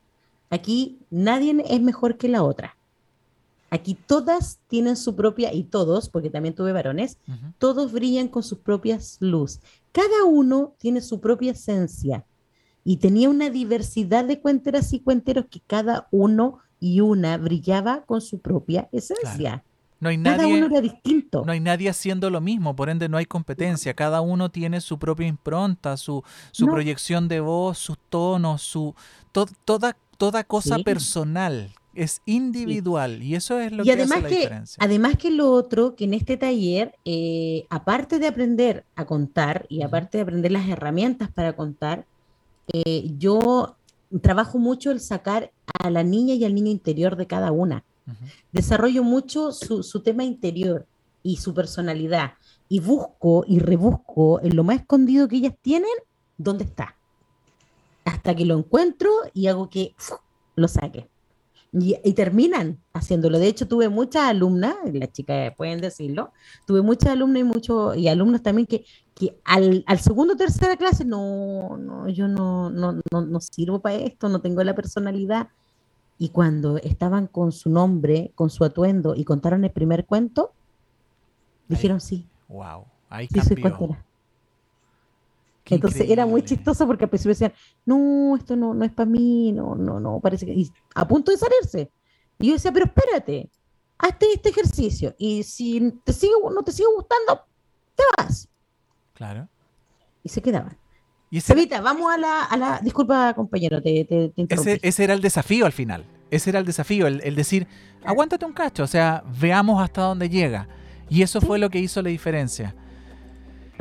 aquí 0.49 0.97
nadie 1.09 1.63
es 1.69 1.81
mejor 1.81 2.17
que 2.17 2.27
la 2.27 2.43
otra. 2.43 2.75
Aquí 3.73 3.95
todas 3.95 4.59
tienen 4.67 4.97
su 4.97 5.15
propia, 5.15 5.53
y 5.53 5.63
todos, 5.63 6.09
porque 6.09 6.29
también 6.29 6.53
tuve 6.53 6.73
varones, 6.73 7.17
todos 7.57 7.93
brillan 7.93 8.27
con 8.27 8.43
sus 8.43 8.59
propias 8.59 9.15
luz. 9.21 9.61
Cada 9.93 10.25
uno 10.25 10.75
tiene 10.77 10.99
su 10.99 11.21
propia 11.21 11.53
esencia. 11.53 12.25
Y 12.83 12.97
tenía 12.97 13.29
una 13.29 13.49
diversidad 13.49 14.25
de 14.25 14.41
cuenteras 14.41 14.91
y 14.91 14.99
cuenteros 14.99 15.45
que 15.49 15.61
cada 15.65 16.09
uno 16.11 16.59
y 16.81 16.99
una 16.99 17.37
brillaba 17.37 18.03
con 18.03 18.19
su 18.19 18.39
propia 18.39 18.89
esencia. 18.91 19.63
No 20.01 20.09
hay 20.09 20.17
nadie, 20.17 20.37
cada 20.37 20.47
uno 20.49 20.65
era 20.65 20.81
distinto. 20.81 21.43
No 21.45 21.53
hay 21.53 21.61
nadie 21.61 21.87
haciendo 21.87 22.29
lo 22.29 22.41
mismo, 22.41 22.75
por 22.75 22.89
ende 22.89 23.07
no 23.07 23.15
hay 23.15 23.25
competencia. 23.25 23.93
Cada 23.93 24.19
uno 24.19 24.49
tiene 24.49 24.81
su 24.81 24.99
propia 24.99 25.27
impronta, 25.27 25.95
su, 25.95 26.23
su 26.51 26.65
proyección 26.65 27.29
de 27.29 27.39
voz, 27.39 27.77
sus 27.77 27.97
tonos, 28.09 28.63
su 28.63 28.95
toda, 29.31 29.95
toda 30.17 30.43
cosa 30.43 30.79
personal 30.79 31.71
es 31.93 32.21
individual 32.25 33.21
y 33.21 33.35
eso 33.35 33.59
es 33.59 33.71
lo 33.71 33.83
que 33.83 33.91
además 33.91 34.19
hace 34.19 34.21
la 34.21 34.29
que, 34.29 34.35
diferencia. 34.35 34.83
Además 34.83 35.17
que 35.17 35.31
lo 35.31 35.51
otro, 35.51 35.95
que 35.95 36.05
en 36.05 36.13
este 36.13 36.37
taller, 36.37 36.95
eh, 37.05 37.65
aparte 37.69 38.19
de 38.19 38.27
aprender 38.27 38.85
a 38.95 39.05
contar 39.05 39.65
y 39.69 39.81
aparte 39.81 40.17
de 40.17 40.23
aprender 40.23 40.51
las 40.51 40.67
herramientas 40.69 41.29
para 41.29 41.53
contar, 41.53 42.05
eh, 42.73 43.11
yo 43.17 43.75
trabajo 44.21 44.57
mucho 44.57 44.91
el 44.91 44.99
sacar 44.99 45.51
a 45.79 45.89
la 45.89 46.03
niña 46.03 46.33
y 46.35 46.45
al 46.45 46.55
niño 46.55 46.71
interior 46.71 47.15
de 47.15 47.27
cada 47.27 47.51
una. 47.51 47.83
Desarrollo 48.51 49.03
mucho 49.03 49.51
su, 49.51 49.83
su 49.83 50.01
tema 50.01 50.23
interior 50.23 50.85
y 51.23 51.37
su 51.37 51.53
personalidad 51.53 52.33
y 52.67 52.79
busco 52.79 53.45
y 53.47 53.59
rebusco 53.59 54.41
en 54.41 54.55
lo 54.55 54.63
más 54.63 54.77
escondido 54.77 55.27
que 55.27 55.37
ellas 55.37 55.53
tienen, 55.61 55.91
dónde 56.37 56.65
está. 56.65 56.97
Hasta 58.03 58.35
que 58.35 58.45
lo 58.45 58.57
encuentro 58.57 59.09
y 59.33 59.47
hago 59.47 59.69
que 59.69 59.95
lo 60.55 60.67
saque. 60.67 61.07
Y, 61.73 61.95
terminan 62.13 62.79
haciéndolo. 62.93 63.39
De 63.39 63.47
hecho, 63.47 63.65
tuve 63.65 63.87
muchas 63.87 64.23
alumnas, 64.23 64.75
las 64.91 65.11
chicas 65.13 65.53
pueden 65.55 65.79
decirlo, 65.79 66.33
tuve 66.67 66.81
muchas 66.81 67.11
alumnas 67.11 67.39
y 67.39 67.43
muchos 67.45 67.95
y 67.95 68.09
alumnos 68.09 68.43
también 68.43 68.67
que, 68.67 68.83
que 69.15 69.39
al, 69.45 69.83
al 69.87 69.99
segundo 69.99 70.33
o 70.33 70.37
tercera 70.37 70.75
clase, 70.75 71.05
no, 71.05 71.77
no, 71.77 72.09
yo 72.09 72.27
no, 72.27 72.69
no, 72.69 72.99
no, 73.09 73.39
sirvo 73.39 73.79
para 73.79 73.95
esto, 73.95 74.27
no 74.27 74.41
tengo 74.41 74.61
la 74.63 74.75
personalidad. 74.75 75.47
Y 76.17 76.29
cuando 76.29 76.77
estaban 76.77 77.27
con 77.27 77.53
su 77.53 77.69
nombre, 77.69 78.31
con 78.35 78.49
su 78.49 78.65
atuendo 78.65 79.15
y 79.15 79.23
contaron 79.23 79.63
el 79.63 79.71
primer 79.71 80.05
cuento, 80.05 80.51
dijeron 81.69 82.01
sí. 82.01 82.27
Wow, 82.49 82.85
ahí 83.09 83.29
cambió. 83.29 83.97
Entonces 85.71 86.09
era 86.09 86.25
muy 86.25 86.43
chistoso 86.43 86.85
porque 86.85 87.05
al 87.05 87.09
principio 87.09 87.29
decían, 87.31 87.53
no, 87.85 88.35
esto 88.35 88.55
no, 88.55 88.73
no 88.73 88.85
es 88.85 88.91
para 88.91 89.09
mí, 89.09 89.51
no, 89.51 89.75
no, 89.75 89.99
no, 89.99 90.19
parece 90.19 90.45
que... 90.45 90.53
Y 90.53 90.71
a 90.95 91.07
punto 91.07 91.31
de 91.31 91.37
salirse. 91.37 91.91
Y 92.39 92.47
yo 92.47 92.53
decía, 92.53 92.71
pero 92.71 92.85
espérate, 92.85 93.49
hazte 93.97 94.25
este 94.33 94.49
ejercicio 94.49 95.15
y 95.17 95.43
si 95.43 95.93
te 96.03 96.13
sigue, 96.13 96.33
no 96.53 96.63
te 96.63 96.71
sigue 96.71 96.89
gustando, 96.95 97.45
te 97.95 98.03
vas. 98.17 98.49
Claro. 99.13 99.47
y 100.23 100.29
se 100.29 100.41
quedaban. 100.41 100.77
Y 101.29 101.37
ese, 101.37 101.53
Cevita, 101.53 101.79
vamos 101.79 102.11
a 102.11 102.17
la, 102.17 102.43
a 102.43 102.57
la. 102.57 102.79
Disculpa, 102.83 103.33
compañero, 103.33 103.81
te, 103.81 104.03
te, 104.03 104.29
te 104.29 104.53
ese, 104.53 104.79
ese 104.81 105.03
era 105.03 105.13
el 105.13 105.21
desafío 105.21 105.65
al 105.65 105.71
final. 105.71 106.03
Ese 106.29 106.49
era 106.49 106.59
el 106.59 106.65
desafío, 106.65 107.07
el, 107.07 107.21
el 107.23 107.35
decir, 107.35 107.67
aguántate 108.03 108.45
un 108.45 108.53
cacho, 108.53 108.83
o 108.83 108.87
sea, 108.87 109.23
veamos 109.39 109.81
hasta 109.81 110.01
dónde 110.01 110.29
llega. 110.29 110.67
Y 111.09 111.21
eso 111.21 111.39
fue 111.39 111.59
lo 111.59 111.69
que 111.69 111.79
hizo 111.79 112.01
la 112.01 112.09
diferencia. 112.09 112.75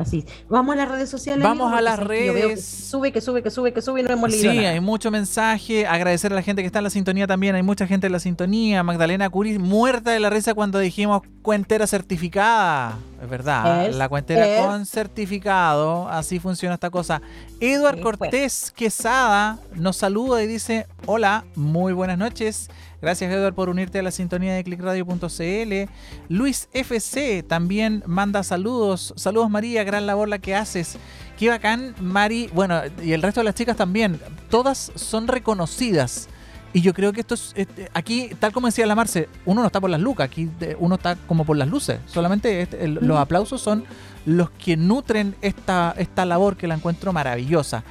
Así. 0.01 0.25
Vamos 0.49 0.73
a 0.73 0.77
las 0.77 0.89
redes 0.89 1.09
sociales. 1.09 1.43
Vamos 1.43 1.73
a 1.73 1.81
las 1.81 1.99
que 1.99 2.05
redes. 2.05 2.63
sube, 2.65 3.11
que 3.11 3.21
sube, 3.21 3.41
que 3.43 3.49
sube, 3.51 3.73
que 3.73 3.81
sube 3.81 4.01
y 4.01 4.03
no 4.03 4.11
hemos 4.11 4.31
Sí, 4.33 4.41
leído 4.43 4.53
nada. 4.61 4.69
hay 4.73 4.79
mucho 4.79 5.11
mensaje. 5.11 5.85
Agradecer 5.87 6.31
a 6.31 6.35
la 6.35 6.41
gente 6.41 6.61
que 6.61 6.65
está 6.65 6.79
en 6.79 6.83
la 6.85 6.89
sintonía 6.89 7.27
también. 7.27 7.55
Hay 7.55 7.63
mucha 7.63 7.87
gente 7.87 8.07
en 8.07 8.13
la 8.13 8.19
sintonía. 8.19 8.83
Magdalena 8.83 9.29
Curi, 9.29 9.57
muerta 9.59 10.11
de 10.11 10.19
la 10.19 10.29
risa 10.29 10.53
cuando 10.53 10.79
dijimos 10.79 11.21
cuentera 11.41 11.87
certificada. 11.87 12.97
Es 13.21 13.29
verdad. 13.29 13.87
Es, 13.87 13.95
la 13.95 14.09
cuentera 14.09 14.47
es. 14.47 14.65
con 14.65 14.85
certificado. 14.85 16.07
Así 16.09 16.39
funciona 16.39 16.75
esta 16.75 16.89
cosa. 16.89 17.21
Eduard 17.59 17.97
Sí, 17.97 18.01
Cortés 18.01 18.73
Quesada 18.75 19.59
nos 19.75 19.97
saluda 19.97 20.41
y 20.43 20.47
dice: 20.47 20.87
Hola, 21.05 21.45
muy 21.55 21.93
buenas 21.93 22.17
noches. 22.17 22.69
Gracias, 23.01 23.31
Eduard, 23.33 23.53
por 23.55 23.69
unirte 23.69 23.99
a 23.99 24.03
la 24.03 24.11
sintonía 24.11 24.53
de 24.53 24.63
clickradio.cl. 24.63 25.91
Luis 26.29 26.69
FC 26.73 27.43
también 27.43 28.03
manda 28.05 28.43
saludos. 28.43 29.13
Saludos, 29.17 29.49
María, 29.49 29.83
gran 29.83 30.05
labor 30.05 30.29
la 30.29 30.39
que 30.39 30.55
haces. 30.55 30.97
Qué 31.37 31.49
bacán, 31.49 31.95
Mari. 31.99 32.49
Bueno, 32.53 32.79
y 33.03 33.13
el 33.13 33.21
resto 33.23 33.39
de 33.39 33.45
las 33.45 33.55
chicas 33.55 33.75
también. 33.75 34.19
Todas 34.49 34.91
son 34.95 35.27
reconocidas. 35.27 36.29
Y 36.73 36.81
yo 36.81 36.93
creo 36.93 37.11
que 37.11 37.19
esto 37.21 37.33
es. 37.35 37.51
este, 37.55 37.89
aquí, 37.93 38.29
tal 38.39 38.53
como 38.53 38.67
decía 38.67 38.85
la 38.85 38.95
Marce, 38.95 39.27
uno 39.45 39.59
no 39.61 39.67
está 39.67 39.81
por 39.81 39.89
las 39.89 39.99
lucas, 39.99 40.25
aquí 40.25 40.49
uno 40.79 40.95
está 40.95 41.15
como 41.27 41.43
por 41.43 41.57
las 41.57 41.67
luces. 41.67 41.99
Solamente 42.05 42.61
este- 42.61 42.85
el- 42.85 42.93
los 43.01 43.17
aplausos 43.17 43.59
son 43.61 43.83
los 44.25 44.51
que 44.51 44.77
nutren 44.77 45.35
esta, 45.41 45.93
esta 45.97 46.23
labor 46.23 46.55
que 46.55 46.67
la 46.67 46.75
encuentro 46.75 47.11
maravillosa. 47.11 47.83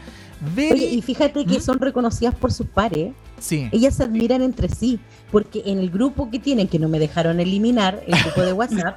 Oye, 0.57 0.86
y 0.86 1.03
fíjate 1.03 1.45
que 1.45 1.59
¿Mm? 1.59 1.62
son 1.62 1.78
reconocidas 1.78 2.34
por 2.34 2.53
sus 2.53 2.66
pares. 2.66 3.12
sí. 3.38 3.68
Ellas 3.72 3.95
se 3.95 4.05
admiran 4.05 4.43
entre 4.43 4.68
sí, 4.68 4.99
porque 5.30 5.62
en 5.66 5.78
el 5.78 5.91
grupo 5.91 6.30
que 6.30 6.38
tienen, 6.38 6.68
que 6.68 6.78
no 6.78 6.88
me 6.88 6.99
dejaron 6.99 7.41
eliminar, 7.41 8.03
el 8.07 8.18
grupo 8.22 8.43
de 8.43 8.53
WhatsApp, 8.55 8.97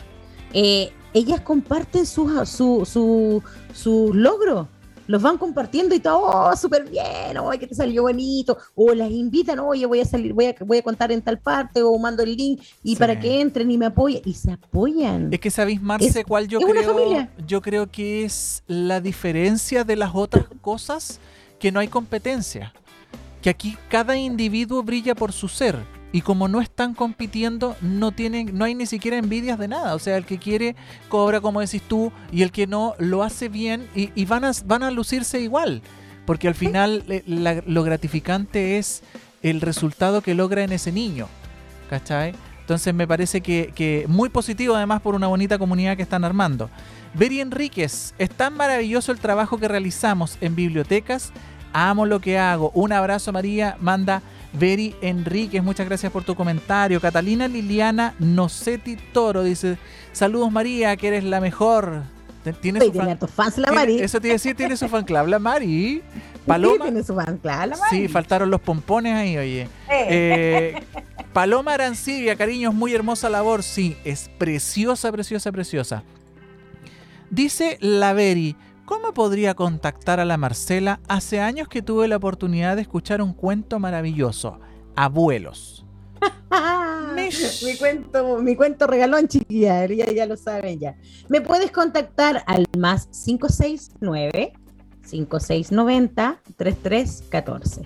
eh, 0.54 0.92
ellas 1.14 1.42
comparten 1.42 2.06
sus 2.06 2.50
su, 2.50 2.86
su, 2.86 3.44
sus 3.74 4.16
logros. 4.16 4.68
Los 5.08 5.22
van 5.22 5.38
compartiendo 5.38 5.94
y 5.94 6.00
todo, 6.00 6.22
oh, 6.24 6.56
súper 6.56 6.90
bien, 6.90 7.38
oye, 7.38 7.60
que 7.60 7.68
te 7.68 7.76
salió 7.76 8.04
bonito. 8.04 8.58
O 8.76 8.94
las 8.94 9.12
invitan, 9.12 9.60
oye, 9.60 9.86
voy 9.86 10.00
a 10.00 10.06
salir, 10.06 10.32
voy 10.34 10.46
a, 10.46 10.56
voy 10.62 10.78
a 10.78 10.82
contar 10.82 11.12
en 11.12 11.22
tal 11.22 11.40
parte, 11.40 11.84
o 11.84 11.98
mando 12.00 12.24
el 12.24 12.36
link 12.36 12.62
y 12.84 12.92
Sí. 12.92 12.96
para 12.96 13.20
que 13.20 13.42
entren 13.42 13.70
y 13.70 13.78
me 13.78 13.88
apoyen. 13.88 14.22
Y 14.26 14.34
se 14.34 14.52
apoyan. 14.54 15.34
Es 15.34 15.40
que 15.40 15.52
sabéis, 15.52 15.82
Marce, 15.82 16.20
Es- 16.22 16.26
cuál 16.26 16.48
yo 16.48 16.60
es 16.60 16.66
creo. 16.66 17.28
Yo 17.46 17.62
creo 17.62 17.92
que 17.92 18.24
es 18.24 18.64
la 18.68 19.02
diferencia 19.02 19.84
de 19.84 19.96
las 19.98 20.12
otras 20.14 20.46
cosas 20.62 21.20
que 21.60 21.72
no 21.72 21.80
hay 21.80 21.88
competencia. 21.90 22.74
Que 23.42 23.50
aquí 23.50 23.78
cada 23.90 24.16
individuo 24.16 24.84
brilla 24.84 25.16
por 25.16 25.34
su 25.34 25.50
ser. 25.50 25.78
Y 26.14 26.22
como 26.22 26.48
no 26.48 26.62
están 26.62 26.94
compitiendo, 26.94 27.76
no 27.82 28.12
tienen, 28.14 28.58
no 28.58 28.64
hay 28.64 28.76
ni 28.76 28.86
siquiera 28.86 29.18
envidias 29.18 29.60
de 29.60 29.68
nada. 29.68 29.96
O 29.96 30.00
sea, 30.00 30.16
el 30.16 30.26
que 30.26 30.38
quiere 30.38 30.76
cobra, 31.10 31.42
como 31.42 31.60
decís 31.60 31.82
tú, 31.82 32.14
y 32.32 32.44
el 32.44 32.52
que 32.52 32.68
no 32.68 32.94
lo 33.00 33.24
hace 33.24 33.50
bien 33.50 33.88
y, 33.96 34.12
y 34.16 34.24
van, 34.26 34.46
a, 34.46 34.52
van 34.66 34.84
a 34.84 34.92
lucirse 34.92 35.42
igual. 35.42 35.82
Porque 36.26 36.48
al 36.48 36.56
final 36.56 37.04
eh, 37.10 37.24
la- 37.28 37.62
lo 37.66 37.84
gratificante 37.84 38.78
es 38.78 39.02
el 39.42 39.60
resultado 39.60 40.22
que 40.22 40.36
logra 40.36 40.64
en 40.64 40.72
ese 40.72 40.92
niño. 40.94 41.28
¿Cachai? 41.90 42.34
Entonces 42.62 42.94
me 42.94 43.08
parece 43.08 43.42
que, 43.42 43.74
que 43.76 44.06
muy 44.08 44.30
positivo 44.30 44.76
además 44.76 45.02
por 45.02 45.16
una 45.16 45.28
bonita 45.28 45.58
comunidad 45.58 45.98
que 45.98 46.04
están 46.04 46.24
armando. 46.24 46.70
Beri 47.14 47.42
Enríquez, 47.42 48.14
es 48.18 48.30
tan 48.30 48.56
maravilloso 48.56 49.12
el 49.12 49.20
trabajo 49.20 49.58
que 49.58 49.68
realizamos 49.68 50.38
en 50.42 50.56
bibliotecas. 50.56 51.32
Amo 51.74 52.06
lo 52.06 52.22
que 52.22 52.38
hago. 52.40 52.72
Un 52.74 52.94
abrazo 52.94 53.34
María, 53.34 53.76
manda 53.82 54.22
Beri 54.54 54.96
Enríquez, 55.02 55.64
muchas 55.64 55.88
gracias 55.88 56.12
por 56.12 56.24
tu 56.24 56.36
comentario. 56.36 57.02
Catalina 57.02 57.48
Liliana 57.48 58.14
Nocetti 58.20 58.96
Toro 59.12 59.44
dice, 59.44 59.78
saludos 60.12 60.52
María, 60.52 60.96
que 60.96 61.08
eres 61.08 61.24
la 61.24 61.40
mejor. 61.42 62.04
¿Tienes 62.62 62.82
Oye, 62.84 62.92
su 62.92 63.00
tiene 63.00 63.16
fan- 63.18 63.30
fans 63.30 63.58
la 63.58 63.70
tiene- 63.70 63.76
Mari. 63.80 64.00
Eso 64.02 64.20
te 64.20 64.28
iba 64.28 64.34
a 64.34 64.36
decir, 64.36 64.56
tiene 64.56 64.76
su 64.78 64.88
fan 64.90 65.06
club, 65.06 65.28
la 65.28 65.40
Mari. 65.40 66.02
Sí, 66.44 66.48
Paloma. 66.48 66.84
tiene 66.86 67.04
su 67.04 67.16
fan 67.16 67.38
club, 67.38 67.54
la 67.54 67.78
Mari. 67.78 67.90
Sí, 67.90 68.08
faltaron 68.10 68.52
los 68.52 68.60
pompones 68.60 69.16
ahí, 69.16 69.38
oye. 69.38 69.62
Eh. 69.90 70.78
Eh, 70.80 70.84
Paloma 71.34 71.74
Arancibia, 71.74 72.36
cariños, 72.36 72.74
muy 72.76 72.94
hermosa 72.94 73.30
labor. 73.30 73.64
Sí, 73.64 73.96
es 74.04 74.30
preciosa, 74.38 75.10
preciosa, 75.14 75.52
preciosa. 75.54 76.04
Dice 77.30 77.78
la 77.80 78.12
Beri, 78.14 78.56
¿cómo 78.86 79.14
podría 79.14 79.54
contactar 79.56 80.20
a 80.20 80.26
la 80.26 80.38
Marcela? 80.38 81.00
Hace 81.08 81.40
años 81.40 81.68
que 81.68 81.82
tuve 81.82 82.08
la 82.08 82.18
oportunidad 82.18 82.76
de 82.76 82.84
escuchar 82.84 83.20
un 83.22 83.34
cuento 83.34 83.80
maravilloso. 83.80 84.60
Abuelos. 84.96 85.86
Ah, 86.56 87.12
Mish. 87.16 87.64
mi 87.66 87.76
cuento, 87.78 88.38
mi 88.38 88.56
cuento 88.56 88.86
regalón, 88.88 89.28
chiquilla, 89.28 89.86
ya, 89.88 90.06
ya 90.12 90.26
lo 90.28 90.38
saben 90.38 90.80
ya. 90.80 90.96
Me 91.28 91.42
puedes 91.42 91.72
contactar 91.72 92.44
al 92.46 92.66
más 92.78 93.08
569 93.26 94.54
5690 95.04 96.40
3314 96.56 97.82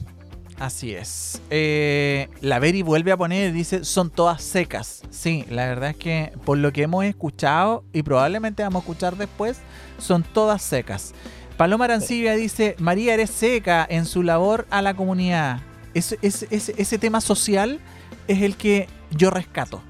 Así 0.61 0.92
es. 0.92 1.40
Eh, 1.48 2.28
la 2.42 2.58
Beri 2.58 2.82
vuelve 2.82 3.12
a 3.12 3.16
poner, 3.16 3.50
dice, 3.54 3.82
son 3.82 4.11
todas 4.11 4.42
secas. 4.42 5.00
Sí, 5.08 5.46
la 5.48 5.66
verdad 5.66 5.90
es 5.90 5.96
que 5.96 6.32
por 6.44 6.58
lo 6.58 6.70
que 6.70 6.82
hemos 6.82 7.02
escuchado 7.06 7.82
y 7.94 8.02
probablemente 8.02 8.62
vamos 8.62 8.80
a 8.80 8.84
escuchar 8.84 9.16
después, 9.16 9.58
son 9.96 10.22
todas 10.22 10.61
secas. 10.61 11.14
Paloma 11.56 11.86
Arancibia 11.86 12.34
dice, 12.34 12.76
María 12.78 13.14
eres 13.14 13.30
seca 13.30 13.86
en 13.88 14.04
su 14.04 14.22
labor 14.22 14.66
a 14.68 14.82
la 14.82 14.92
comunidad. 14.92 15.62
Ese, 15.94 16.98
tema 16.98 17.22
social 17.22 17.80
es 18.28 18.42
el 18.42 18.56
que 18.56 18.86
yo 19.16 19.30
rescato. 19.30 19.80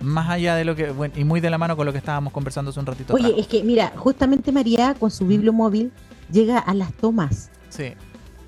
Más 0.00 0.30
allá 0.30 0.54
de 0.54 0.64
lo 0.64 0.76
que, 0.76 0.90
bueno, 0.92 1.14
y 1.16 1.24
muy 1.24 1.40
de 1.40 1.50
la 1.50 1.58
mano 1.58 1.76
con 1.76 1.84
lo 1.84 1.90
que 1.90 1.98
estábamos 1.98 2.32
conversando 2.32 2.70
hace 2.70 2.78
un 2.78 2.86
ratito. 2.86 3.12
Oye, 3.12 3.26
atrás. 3.26 3.40
es 3.40 3.48
que 3.48 3.64
mira, 3.64 3.92
justamente 3.96 4.52
María 4.52 4.94
con 4.94 5.10
su 5.10 5.26
bibliomóvil 5.26 5.90
llega 6.30 6.60
a 6.60 6.74
las 6.74 6.92
tomas. 6.92 7.50
Sí. 7.70 7.94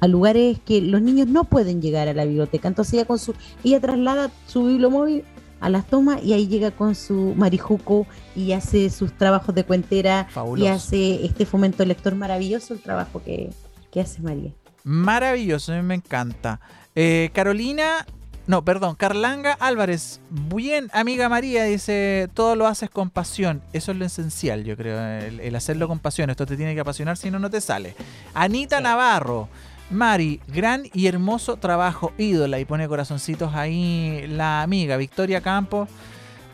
A 0.01 0.07
lugares 0.07 0.59
que 0.65 0.81
los 0.81 1.03
niños 1.03 1.27
no 1.29 1.45
pueden 1.45 1.81
llegar 1.83 2.09
a 2.09 2.13
la 2.15 2.25
biblioteca. 2.25 2.69
Entonces 2.69 2.95
ella 2.95 3.05
con 3.05 3.19
su, 3.19 3.35
ella 3.65 3.81
traslada 3.81 4.31
su 4.47 4.65
bibliomóvil 4.65 5.25
a 5.61 5.69
las 5.69 5.87
tomas 5.89 6.23
y 6.23 6.33
ahí 6.35 6.47
llega 6.47 6.71
con 6.71 6.95
su 6.95 7.35
marijuco 7.37 8.07
y 8.37 8.53
hace 8.53 8.91
sus 8.91 9.13
trabajos 9.13 9.55
de 9.57 9.65
cuentera 9.65 10.29
Fabuloso. 10.31 10.65
y 10.65 10.69
hace 10.69 11.25
este 11.27 11.47
fomento 11.47 11.85
lector 11.85 12.15
maravilloso 12.15 12.75
el 12.75 12.81
trabajo 12.81 13.21
que, 13.25 13.51
que 13.91 14.01
hace 14.01 14.23
María. 14.23 14.53
Maravilloso, 14.85 15.73
a 15.73 15.77
mí 15.77 15.83
me 15.83 15.97
encanta. 15.97 16.61
Eh, 16.95 17.31
Carolina, 17.35 18.07
no, 18.47 18.65
perdón, 18.65 18.95
Carlanga 18.95 19.53
Álvarez. 19.61 20.21
Bien, 20.31 20.89
amiga 20.95 21.29
María, 21.29 21.65
dice, 21.65 22.29
todo 22.35 22.57
lo 22.57 22.67
haces 22.67 22.89
con 22.89 23.11
pasión. 23.11 23.61
Eso 23.73 23.93
es 23.93 23.99
lo 23.99 24.05
esencial, 24.05 24.65
yo 24.65 24.77
creo, 24.77 24.99
el, 25.19 25.41
el 25.41 25.57
hacerlo 25.57 25.89
con 25.89 25.99
pasión. 25.99 26.31
Esto 26.31 26.47
te 26.47 26.57
tiene 26.57 26.75
que 26.75 26.81
apasionar, 26.81 27.17
si 27.17 27.31
no, 27.31 27.39
no 27.39 27.51
te 27.51 27.61
sale. 27.61 27.95
Anita 28.33 28.79
Sí. 28.79 28.83
Navarro. 28.85 29.49
Mari, 29.91 30.41
gran 30.49 30.83
y 30.93 31.07
hermoso 31.07 31.57
trabajo, 31.57 32.13
ídola. 32.19 32.61
Y 32.61 32.65
pone 32.65 32.87
corazoncitos 32.89 33.55
ahí 33.55 34.27
la 34.29 34.63
amiga 34.63 34.97
Victoria 34.97 35.41
Campos. 35.41 35.89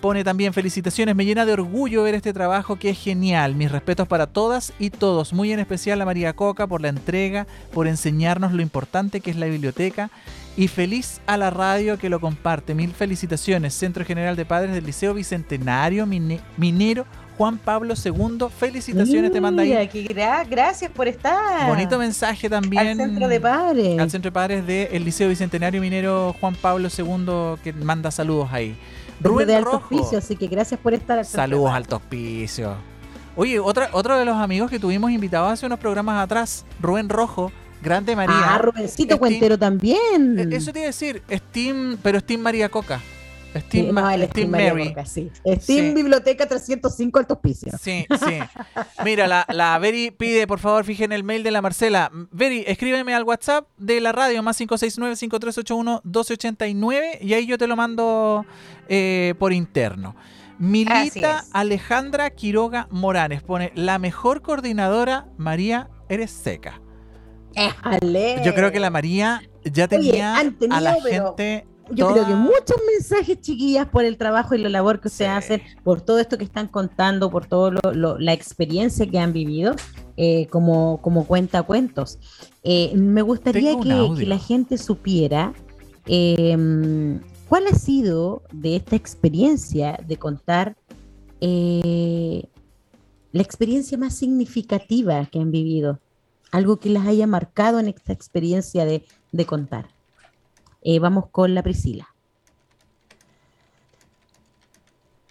Pone 0.01 0.23
también 0.23 0.53
felicitaciones, 0.53 1.17
me 1.17 1.25
llena 1.25 1.47
de 1.47 1.55
orgullo 1.55 2.03
ver 2.03 2.15
este 2.15 2.35
trabajo 2.35 2.77
que 2.77 2.91
es 2.91 2.99
genial. 2.99 3.55
Mis 3.55 3.73
respetos 3.73 4.07
para 4.07 4.27
todas 4.27 4.75
y 4.79 4.91
todos, 4.91 5.33
muy 5.33 5.51
en 5.51 5.61
especial 5.61 5.99
a 6.03 6.05
María 6.05 6.35
Coca 6.35 6.67
por 6.67 6.83
la 6.83 6.89
entrega, 6.89 7.47
por 7.73 7.87
enseñarnos 7.87 8.53
lo 8.53 8.61
importante 8.61 9.23
que 9.23 9.31
es 9.31 9.37
la 9.37 9.47
biblioteca 9.47 10.11
y 10.59 10.69
feliz 10.69 11.23
a 11.27 11.39
la 11.39 11.49
radio 11.49 11.99
que 11.99 12.11
lo 12.11 12.21
comparte. 12.21 12.75
Mil 12.75 12.93
felicitaciones, 12.93 13.73
Centro 13.73 14.05
General 14.05 14.37
de 14.37 14.45
Padres 14.45 14.75
del 14.75 14.85
Liceo 14.85 15.15
Bicentenario 15.15 16.05
Mine- 16.05 16.43
Minero 16.59 17.07
Juan 17.37 17.59
Pablo 17.59 17.95
II. 18.03 18.47
Felicitaciones, 18.57 19.33
te 19.33 19.41
manda 19.41 19.63
ahí. 19.63 19.73
gra- 19.73 20.47
gracias 20.49 20.91
por 20.91 21.09
estar. 21.09 21.69
Bonito 21.69 21.99
mensaje 21.99 22.49
también. 22.49 22.87
Al 22.87 22.97
centro 22.97 23.29
de 23.29 23.41
padres. 23.41 23.99
Al 23.99 24.11
Centro 24.11 24.31
de 24.31 24.33
Padres 24.33 24.67
del 24.67 25.05
Liceo 25.05 25.29
Bicentenario 25.29 25.81
Minero 25.81 26.35
Juan 26.41 26.55
Pablo 26.55 26.89
II 26.97 27.61
que 27.63 27.73
manda 27.73 28.11
saludos 28.11 28.49
ahí. 28.53 28.77
Rubén 29.21 29.47
de 29.47 29.57
alto 29.57 29.73
Rojo. 29.73 29.95
oficio, 29.97 30.19
así 30.19 30.37
que 30.37 30.47
gracias 30.49 30.79
por 30.81 30.93
estar 30.95 31.19
al 31.19 31.25
Saludos 31.25 31.71
padres. 31.71 31.89
al 31.89 31.95
Hospicio. 31.95 32.77
Oye, 33.37 33.59
otra, 33.59 33.89
otro 33.93 34.17
de 34.19 34.25
los 34.25 34.37
amigos 34.37 34.71
que 34.71 34.79
tuvimos 34.79 35.11
invitados 35.11 35.51
hace 35.53 35.67
unos 35.67 35.79
programas 35.79 36.23
atrás, 36.23 36.65
Rubén 36.81 37.09
Rojo, 37.09 37.51
Grande 37.83 38.15
María. 38.17 38.35
Ah, 38.55 38.59
Rubencito 38.59 39.17
Steam- 39.17 39.19
Cuentero 39.19 39.59
también. 39.59 40.39
Eh, 40.39 40.57
Eso 40.57 40.73
te 40.73 40.79
iba 40.81 40.85
a 40.85 40.89
decir, 40.89 41.23
Steam, 41.31 41.99
pero 42.03 42.19
Steam 42.21 42.41
María 42.41 42.69
Coca. 42.69 43.01
Steam, 43.61 43.95
no, 43.95 44.11
el 44.11 44.29
Steam 44.29 44.31
Steam 44.31 44.51
María 44.51 44.75
Mary. 44.75 44.95
Sí. 45.07 45.31
Steam 45.45 45.61
Sí. 45.61 45.93
Biblioteca 45.95 46.47
305 46.47 47.19
Alto 47.19 47.35
Hospicio. 47.35 47.73
Sí, 47.81 48.07
sí. 48.11 48.39
Mira, 49.05 49.27
la, 49.27 49.47
la 49.49 49.79
Veri 49.79 50.11
pide, 50.11 50.47
por 50.47 50.59
favor, 50.59 50.85
fijen 50.85 51.13
el 51.13 51.25
mail 51.25 51.43
de 51.43 51.51
la 51.51 51.63
Marcela. 51.63 52.11
Veri, 52.31 52.65
escríbeme 52.67 53.15
al 53.15 53.25
WhatsApp 53.25 53.67
de 53.79 54.01
la 54.01 54.13
radio, 54.13 54.43
más 54.43 54.61
569-5381-1289, 54.61 57.19
y 57.21 57.35
ahí 57.35 57.47
yo 57.47 57.59
te 57.59 57.67
lo 57.67 57.77
mando 57.77 58.45
eh, 58.89 59.35
por 59.39 59.53
interno. 59.53 60.15
Milita. 60.59 61.45
Alejandra 61.53 62.31
Quiroga 62.31 62.87
Morales 62.91 63.43
pone, 63.43 63.73
la 63.75 63.99
mejor 63.99 64.43
coordinadora, 64.43 65.27
María, 65.37 65.91
eres 66.09 66.31
seca. 66.31 66.81
Éjale. 67.55 68.41
Yo 68.45 68.55
creo 68.55 68.73
que 68.73 68.81
la 68.81 68.91
María 68.91 69.43
ya 69.65 69.89
tenía 69.89 70.35
tenido, 70.59 70.77
a 70.77 70.81
la 70.81 70.97
pero 71.03 71.29
gente... 71.37 71.67
Yo 71.91 72.07
creo 72.09 72.25
que 72.25 72.33
toda- 72.33 72.37
muchos 72.37 72.77
mensajes, 72.93 73.41
chiquillas, 73.41 73.89
por 73.89 74.05
el 74.05 74.17
trabajo 74.17 74.55
y 74.55 74.59
la 74.59 74.69
labor 74.69 75.01
que 75.01 75.09
ustedes 75.09 75.31
Sí. 75.31 75.37
hacen, 75.37 75.63
por 75.83 76.01
todo 76.01 76.19
esto 76.19 76.39
que 76.39 76.45
están 76.45 76.69
contando, 76.69 77.31
por 77.31 77.47
lo- 77.95 78.19
la 78.19 78.33
experiencia 78.33 79.07
que 79.07 79.19
han 79.19 79.33
vivido, 79.33 79.75
eh, 80.17 80.47
como, 80.47 81.01
como 81.03 81.27
cuenta 81.27 81.63
cuentos. 81.63 82.19
Eh, 82.63 82.93
me 82.97 83.23
gustaría 83.23 83.79
que, 83.81 84.27
la 84.27 84.39
gente 84.39 84.79
supiera 84.79 85.53
eh, 86.07 87.19
cuál 87.49 87.67
ha 87.67 87.75
sido 87.75 88.43
de 88.53 88.77
esta 88.77 88.95
experiencia 88.97 89.99
de 90.07 90.17
contar 90.19 90.77
eh, 91.41 92.45
la 93.33 93.43
experiencia 93.43 93.99
más 93.99 94.15
significativa 94.15 95.27
que 95.27 95.41
han 95.41 95.51
vivido, 95.51 95.99
algo 96.53 96.77
que 96.79 96.89
las 96.91 97.07
haya 97.07 97.27
marcado 97.27 97.81
en 97.81 97.89
esta 97.89 98.13
experiencia 98.13 98.85
de, 98.85 99.05
de 99.33 99.45
contar. 99.47 99.89
Eh, 100.85 100.99
vamos 100.99 101.31
con 101.31 101.55
la 101.55 101.63
Priscila. 101.63 102.07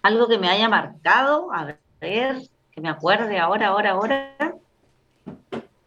Algo 0.01 0.27
que 0.27 0.39
me 0.39 0.49
haya 0.49 0.67
marcado, 0.67 1.53
a 1.53 1.75
ver, 2.01 2.41
que 2.71 2.81
me 2.81 2.89
acuerde 2.89 3.37
ahora, 3.37 3.67
ahora, 3.67 3.91
ahora. 3.91 4.35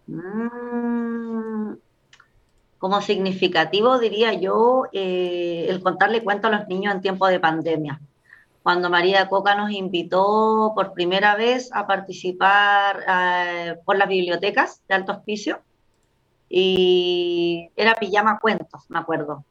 Mm, 0.07 1.75
como 2.79 3.01
significativo 3.01 3.99
diría 3.99 4.35
yo 4.35 4.85
eh, 4.93 5.67
el 5.69 5.83
contarle 5.83 6.23
cuentos 6.23 6.53
a 6.53 6.59
los 6.59 6.69
niños 6.69 6.95
en 6.95 7.01
tiempo 7.01 7.27
de 7.27 7.41
pandemia. 7.41 8.01
Cuando 8.63 8.89
María 8.89 9.29
Coca 9.29 9.57
nos 9.57 9.73
invitó 9.73 10.73
por 10.77 10.93
primera 10.93 11.35
vez 11.35 11.71
a 11.73 11.89
participar 11.89 13.05
eh, 13.09 13.77
por 13.85 13.97
las 13.99 14.09
bibliotecas 14.09 14.81
de 14.89 14.95
Alto 14.95 15.13
Hospicio 15.13 15.61
y 16.49 17.69
era 17.75 17.97
pijama 17.97 18.39
cuentos, 18.39 18.85
me 18.89 19.01
acuerdo. 19.01 19.45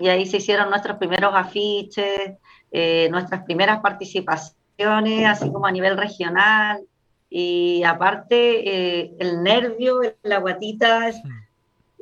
Y 0.00 0.08
ahí 0.08 0.24
se 0.24 0.38
hicieron 0.38 0.70
nuestros 0.70 0.96
primeros 0.96 1.34
afiches, 1.34 2.32
eh, 2.72 3.08
nuestras 3.10 3.44
primeras 3.44 3.80
participaciones, 3.80 5.26
así 5.26 5.52
como 5.52 5.66
a 5.66 5.70
nivel 5.70 5.98
regional. 5.98 6.80
Y 7.28 7.82
aparte, 7.84 9.02
eh, 9.02 9.14
el 9.18 9.42
nervio, 9.42 10.00
la 10.22 10.38
guatita, 10.38 11.10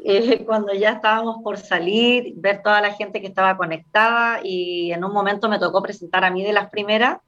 eh, 0.04 0.44
cuando 0.46 0.72
ya 0.74 0.90
estábamos 0.92 1.42
por 1.42 1.58
salir, 1.58 2.34
ver 2.36 2.62
toda 2.62 2.80
la 2.80 2.92
gente 2.92 3.20
que 3.20 3.26
estaba 3.26 3.56
conectada 3.56 4.42
y 4.44 4.92
en 4.92 5.02
un 5.02 5.12
momento 5.12 5.48
me 5.48 5.58
tocó 5.58 5.82
presentar 5.82 6.24
a 6.24 6.30
mí 6.30 6.44
de 6.44 6.52
las 6.52 6.70
primeras 6.70 7.18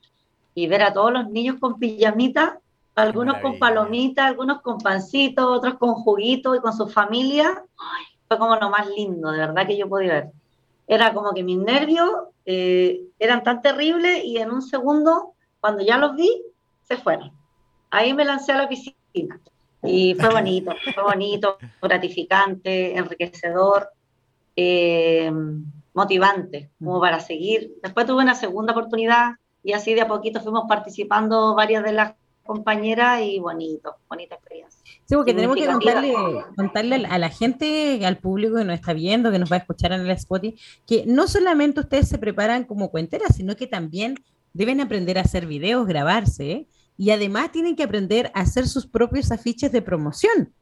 y 0.54 0.68
ver 0.68 0.84
a 0.84 0.92
todos 0.92 1.12
los 1.12 1.28
niños 1.30 1.56
con 1.58 1.80
pijamita, 1.80 2.60
algunos 2.94 3.38
con 3.38 3.58
palomitas, 3.58 4.26
algunos 4.26 4.62
con 4.62 4.78
pancitos, 4.78 5.44
otros 5.44 5.74
con 5.78 5.94
juguito 5.94 6.54
y 6.54 6.60
con 6.60 6.72
su 6.72 6.88
familia. 6.88 7.64
Ay, 7.76 8.04
fue 8.28 8.38
como 8.38 8.54
lo 8.54 8.70
más 8.70 8.86
lindo, 8.86 9.32
de 9.32 9.38
verdad 9.38 9.66
que 9.66 9.76
yo 9.76 9.88
podía 9.88 10.12
ver. 10.12 10.39
Era 10.90 11.14
como 11.14 11.32
que 11.32 11.44
mis 11.44 11.56
nervios 11.56 12.10
eh, 12.44 13.02
eran 13.20 13.44
tan 13.44 13.62
terribles 13.62 14.24
y 14.24 14.38
en 14.38 14.50
un 14.50 14.60
segundo, 14.60 15.34
cuando 15.60 15.84
ya 15.84 15.96
los 15.98 16.16
vi, 16.16 16.42
se 16.82 16.96
fueron. 16.96 17.30
Ahí 17.92 18.12
me 18.12 18.24
lancé 18.24 18.50
a 18.50 18.58
la 18.58 18.68
piscina. 18.68 19.40
Y 19.84 20.16
fue 20.16 20.30
bonito, 20.30 20.74
fue 20.92 21.04
bonito, 21.04 21.58
gratificante, 21.80 22.98
enriquecedor, 22.98 23.90
eh, 24.56 25.30
motivante, 25.94 26.72
como 26.80 27.00
para 27.00 27.20
seguir. 27.20 27.72
Después 27.84 28.04
tuve 28.04 28.24
una 28.24 28.34
segunda 28.34 28.72
oportunidad 28.72 29.34
y 29.62 29.74
así 29.74 29.94
de 29.94 30.00
a 30.00 30.08
poquito 30.08 30.40
fuimos 30.40 30.64
participando 30.68 31.54
varias 31.54 31.84
de 31.84 31.92
las 31.92 32.14
compañeras 32.42 33.20
y 33.22 33.38
bonito, 33.38 33.94
bonita 34.08 34.34
experiencia. 34.34 34.79
Sí, 35.10 35.16
porque 35.16 35.34
tenemos 35.34 35.56
que 35.56 35.66
contarle, 35.66 36.14
contarle 36.54 36.94
a 36.94 37.18
la 37.18 37.30
gente, 37.30 38.06
al 38.06 38.18
público 38.18 38.58
que 38.58 38.64
nos 38.64 38.76
está 38.76 38.92
viendo, 38.92 39.32
que 39.32 39.40
nos 39.40 39.50
va 39.50 39.56
a 39.56 39.58
escuchar 39.58 39.90
en 39.90 40.02
el 40.02 40.10
Spotify, 40.10 40.56
que 40.86 41.04
no 41.04 41.26
solamente 41.26 41.80
ustedes 41.80 42.08
se 42.08 42.16
preparan 42.16 42.62
como 42.62 42.92
cuenteras, 42.92 43.34
sino 43.34 43.56
que 43.56 43.66
también 43.66 44.14
deben 44.52 44.80
aprender 44.80 45.18
a 45.18 45.22
hacer 45.22 45.46
videos, 45.46 45.88
grabarse, 45.88 46.52
¿eh? 46.52 46.68
y 46.96 47.10
además 47.10 47.50
tienen 47.50 47.74
que 47.74 47.82
aprender 47.82 48.30
a 48.36 48.42
hacer 48.42 48.68
sus 48.68 48.86
propios 48.86 49.32
afiches 49.32 49.72
de 49.72 49.82
promoción, 49.82 50.54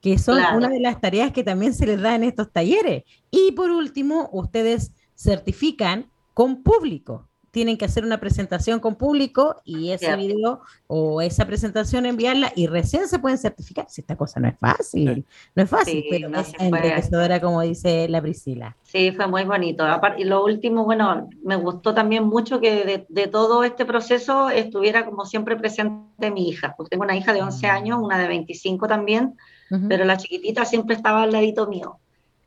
que 0.00 0.16
son 0.16 0.38
Claro. 0.38 0.56
una 0.56 0.70
de 0.70 0.80
las 0.80 0.98
tareas 0.98 1.30
que 1.32 1.44
también 1.44 1.74
se 1.74 1.84
les 1.84 2.00
da 2.00 2.14
en 2.14 2.24
estos 2.24 2.50
talleres. 2.50 3.02
Y 3.30 3.52
por 3.52 3.70
último, 3.70 4.30
ustedes 4.32 4.92
certifican 5.14 6.10
con 6.32 6.62
público. 6.62 7.28
Tienen 7.52 7.76
que 7.76 7.84
hacer 7.84 8.02
una 8.06 8.18
presentación 8.18 8.80
con 8.80 8.94
público 8.94 9.60
y 9.62 9.90
ese 9.90 10.06
Cierto. 10.06 10.22
video 10.24 10.60
o 10.86 11.20
esa 11.20 11.44
presentación 11.46 12.06
enviarla 12.06 12.50
y 12.56 12.66
recién 12.66 13.06
se 13.08 13.18
pueden 13.18 13.36
certificar. 13.36 13.84
Si 13.90 14.00
esta 14.00 14.16
cosa 14.16 14.40
no 14.40 14.48
es 14.48 14.58
fácil, 14.58 15.26
no 15.54 15.62
es 15.62 15.68
fácil, 15.68 16.00
Sí, 16.02 16.06
pero 16.10 16.30
no 16.30 16.40
es 16.40 16.50
enriquecedora, 16.58 17.42
como 17.42 17.60
dice 17.60 18.08
la 18.08 18.22
Priscila. 18.22 18.74
Sí, 18.84 19.12
fue 19.12 19.26
muy 19.26 19.44
bonito. 19.44 19.84
Y 20.16 20.24
lo 20.24 20.42
último, 20.42 20.84
bueno, 20.86 21.28
me 21.44 21.56
gustó 21.56 21.92
también 21.92 22.24
mucho 22.24 22.58
que 22.58 22.86
de, 22.86 23.04
de 23.10 23.26
todo 23.26 23.64
este 23.64 23.84
proceso 23.84 24.48
estuviera 24.48 25.04
como 25.04 25.26
siempre 25.26 25.54
presente 25.56 26.30
mi 26.30 26.48
hija. 26.48 26.72
Porque 26.74 26.88
tengo 26.88 27.04
una 27.04 27.16
hija 27.16 27.34
de 27.34 27.42
11 27.42 27.66
Mm. 27.66 27.70
años, 27.70 27.98
una 28.02 28.18
de 28.18 28.28
25 28.28 28.88
también, 28.88 29.34
Ujú. 29.70 29.88
pero 29.90 30.06
la 30.06 30.16
chiquitita 30.16 30.64
siempre 30.64 30.96
estaba 30.96 31.22
al 31.24 31.32
ladito 31.32 31.66
mío, 31.66 31.98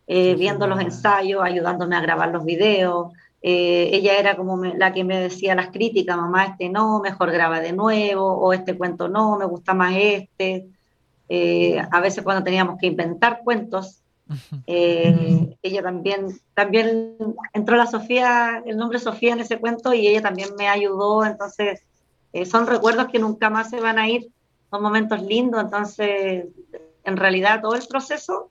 eh, 0.08 0.34
viendo 0.34 0.66
los 0.66 0.80
ensayos, 0.80 1.44
ayudándome 1.44 1.96
a 1.96 2.02
grabar 2.02 2.30
los 2.32 2.44
videos. 2.44 3.14
Eh, 3.48 3.92
ella 3.94 4.18
era 4.18 4.36
como 4.36 4.58
me- 4.58 4.76
la 4.76 4.92
que 4.92 5.04
me 5.04 5.20
decía 5.20 5.54
las 5.54 5.68
críticas, 5.68 6.18
mamá, 6.18 6.46
este 6.46 6.68
no, 6.68 7.00
mejor 7.00 7.32
graba 7.32 7.60
de 7.60 7.74
nuevo, 7.74 8.26
o 8.26 8.54
este 8.54 8.76
cuento 8.76 9.08
no, 9.08 9.38
me 9.38 9.46
gusta 9.46 9.76
más 9.76 9.94
este. 9.96 10.66
Eh, 11.30 11.80
a 11.92 12.02
veces 12.02 12.24
cuando 12.24 12.44
teníamos 12.44 12.80
que 12.80 12.88
inventar 12.88 13.42
cuentos, 13.44 14.02
eh, 14.66 15.56
ella 15.62 15.84
también, 15.84 16.40
también 16.56 17.18
entró 17.54 17.76
la 17.76 17.86
Sofía, 17.86 18.64
el 18.66 18.78
nombre 18.78 18.98
Sofía 18.98 19.34
en 19.34 19.42
ese 19.42 19.60
cuento 19.60 19.94
y 19.94 20.08
ella 20.08 20.24
también 20.24 20.50
me 20.58 20.68
ayudó, 20.68 21.24
entonces 21.24 21.84
eh, 22.34 22.48
son 22.48 22.66
recuerdos 22.66 23.10
que 23.12 23.20
nunca 23.20 23.52
más 23.52 23.70
se 23.70 23.80
van 23.80 24.00
a 24.00 24.10
ir, 24.10 24.28
son 24.72 24.82
momentos 24.82 25.22
lindos, 25.22 25.62
entonces 25.62 26.46
en 27.04 27.16
realidad 27.16 27.62
todo 27.62 27.76
el 27.76 27.86
proceso 27.88 28.50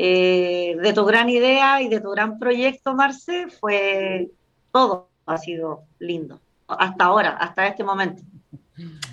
eh, 0.00 0.76
de 0.80 0.92
tu 0.92 1.04
gran 1.04 1.28
idea 1.28 1.82
y 1.82 1.88
de 1.88 2.00
tu 2.00 2.10
gran 2.10 2.38
proyecto, 2.38 2.94
Marce, 2.94 3.48
fue 3.48 4.30
todo 4.72 5.08
ha 5.26 5.36
sido 5.36 5.82
lindo, 5.98 6.40
hasta 6.66 7.04
ahora, 7.04 7.30
hasta 7.30 7.66
este 7.66 7.84
momento. 7.84 8.22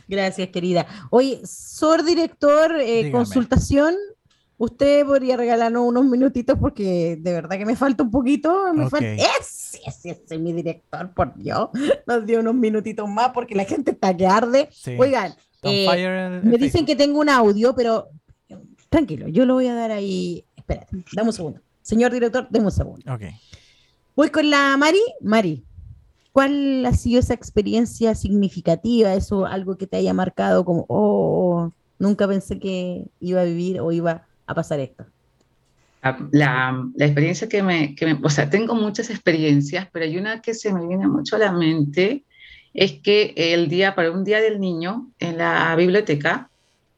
Gracias, 0.07 0.49
querida. 0.49 0.85
Oye, 1.09 1.41
Sor 1.43 2.03
Director, 2.03 2.79
eh, 2.79 3.11
consultación. 3.11 3.95
Usted 4.57 5.05
podría 5.05 5.35
regalarnos 5.35 5.83
unos 5.85 6.05
minutitos 6.05 6.57
porque 6.57 7.17
de 7.19 7.33
verdad 7.33 7.57
que 7.57 7.65
me 7.65 7.75
falta 7.75 8.03
un 8.03 8.11
poquito. 8.11 8.73
Me 8.73 8.85
Ok. 8.85 8.91
falta... 8.91 9.07
Ese, 9.07 9.81
ese, 9.85 10.11
ese, 10.11 10.37
mi 10.37 10.53
director, 10.53 11.11
por 11.13 11.35
Dios. 11.35 11.69
Nos 12.07 12.25
dio 12.25 12.39
unos 12.39 12.55
minutitos 12.55 13.09
más 13.09 13.31
porque 13.33 13.55
la 13.55 13.65
gente 13.65 13.91
está 13.91 14.15
que 14.15 14.27
arde. 14.27 14.69
Sí. 14.71 14.95
Oigan, 14.97 15.33
eh, 15.63 16.39
me 16.43 16.57
dicen 16.57 16.85
que 16.85 16.95
tengo 16.95 17.19
un 17.19 17.29
audio, 17.29 17.75
pero 17.75 18.07
tranquilo, 18.89 19.27
yo 19.27 19.45
lo 19.45 19.55
voy 19.55 19.67
a 19.67 19.73
dar 19.73 19.91
ahí. 19.91 20.45
Espérate, 20.67 20.97
dame 21.13 21.29
un 21.29 21.33
segundo. 21.33 21.61
Señor 21.81 22.11
director, 22.11 22.47
dame 22.49 22.65
un 22.65 22.71
segundo. 22.71 23.13
Ok. 23.13 23.21
Voy 24.15 24.29
con 24.29 24.49
la 24.49 24.75
Mari. 24.77 24.99
Mari, 25.21 25.63
¿cuál 26.31 26.83
ha 26.85 26.93
sido 26.93 27.19
esa 27.19 27.33
experiencia 27.35 28.15
significativa? 28.15 29.13
Eso, 29.13 29.45
algo 29.45 29.77
que 29.77 29.85
te 29.87 29.97
haya 29.97 30.13
marcado 30.13 30.65
como, 30.65 30.85
oh, 30.89 31.71
nunca 31.99 32.27
pensé 32.27 32.59
que 32.59 33.05
iba 33.19 33.41
a 33.41 33.45
vivir 33.45 33.79
o 33.79 33.91
iba 33.91 34.25
a 34.47 34.55
pasar 34.55 34.79
esto. 34.79 35.05
La, 36.01 36.17
la- 36.31 36.87
la 36.95 37.05
experiencia 37.05 37.47
que 37.49 37.61
me, 37.61 37.93
que 37.95 38.05
me- 38.05 38.19
o 38.23 38.29
sea, 38.29 38.49
tengo 38.49 38.73
muchas 38.75 39.09
experiencias, 39.09 39.87
pero 39.91 40.05
hay 40.05 40.17
una 40.17 40.41
que 40.41 40.53
se 40.53 40.73
me 40.73 40.87
viene 40.87 41.07
mucho 41.07 41.35
a 41.35 41.39
la 41.39 41.51
mente, 41.51 42.23
es 42.73 42.93
que 43.01 43.33
el 43.35 43.69
día, 43.69 43.95
para 43.95 44.11
un 44.11 44.23
día 44.23 44.39
del 44.41 44.59
niño, 44.59 45.11
en 45.19 45.37
la 45.37 45.75
biblioteca, 45.75 46.49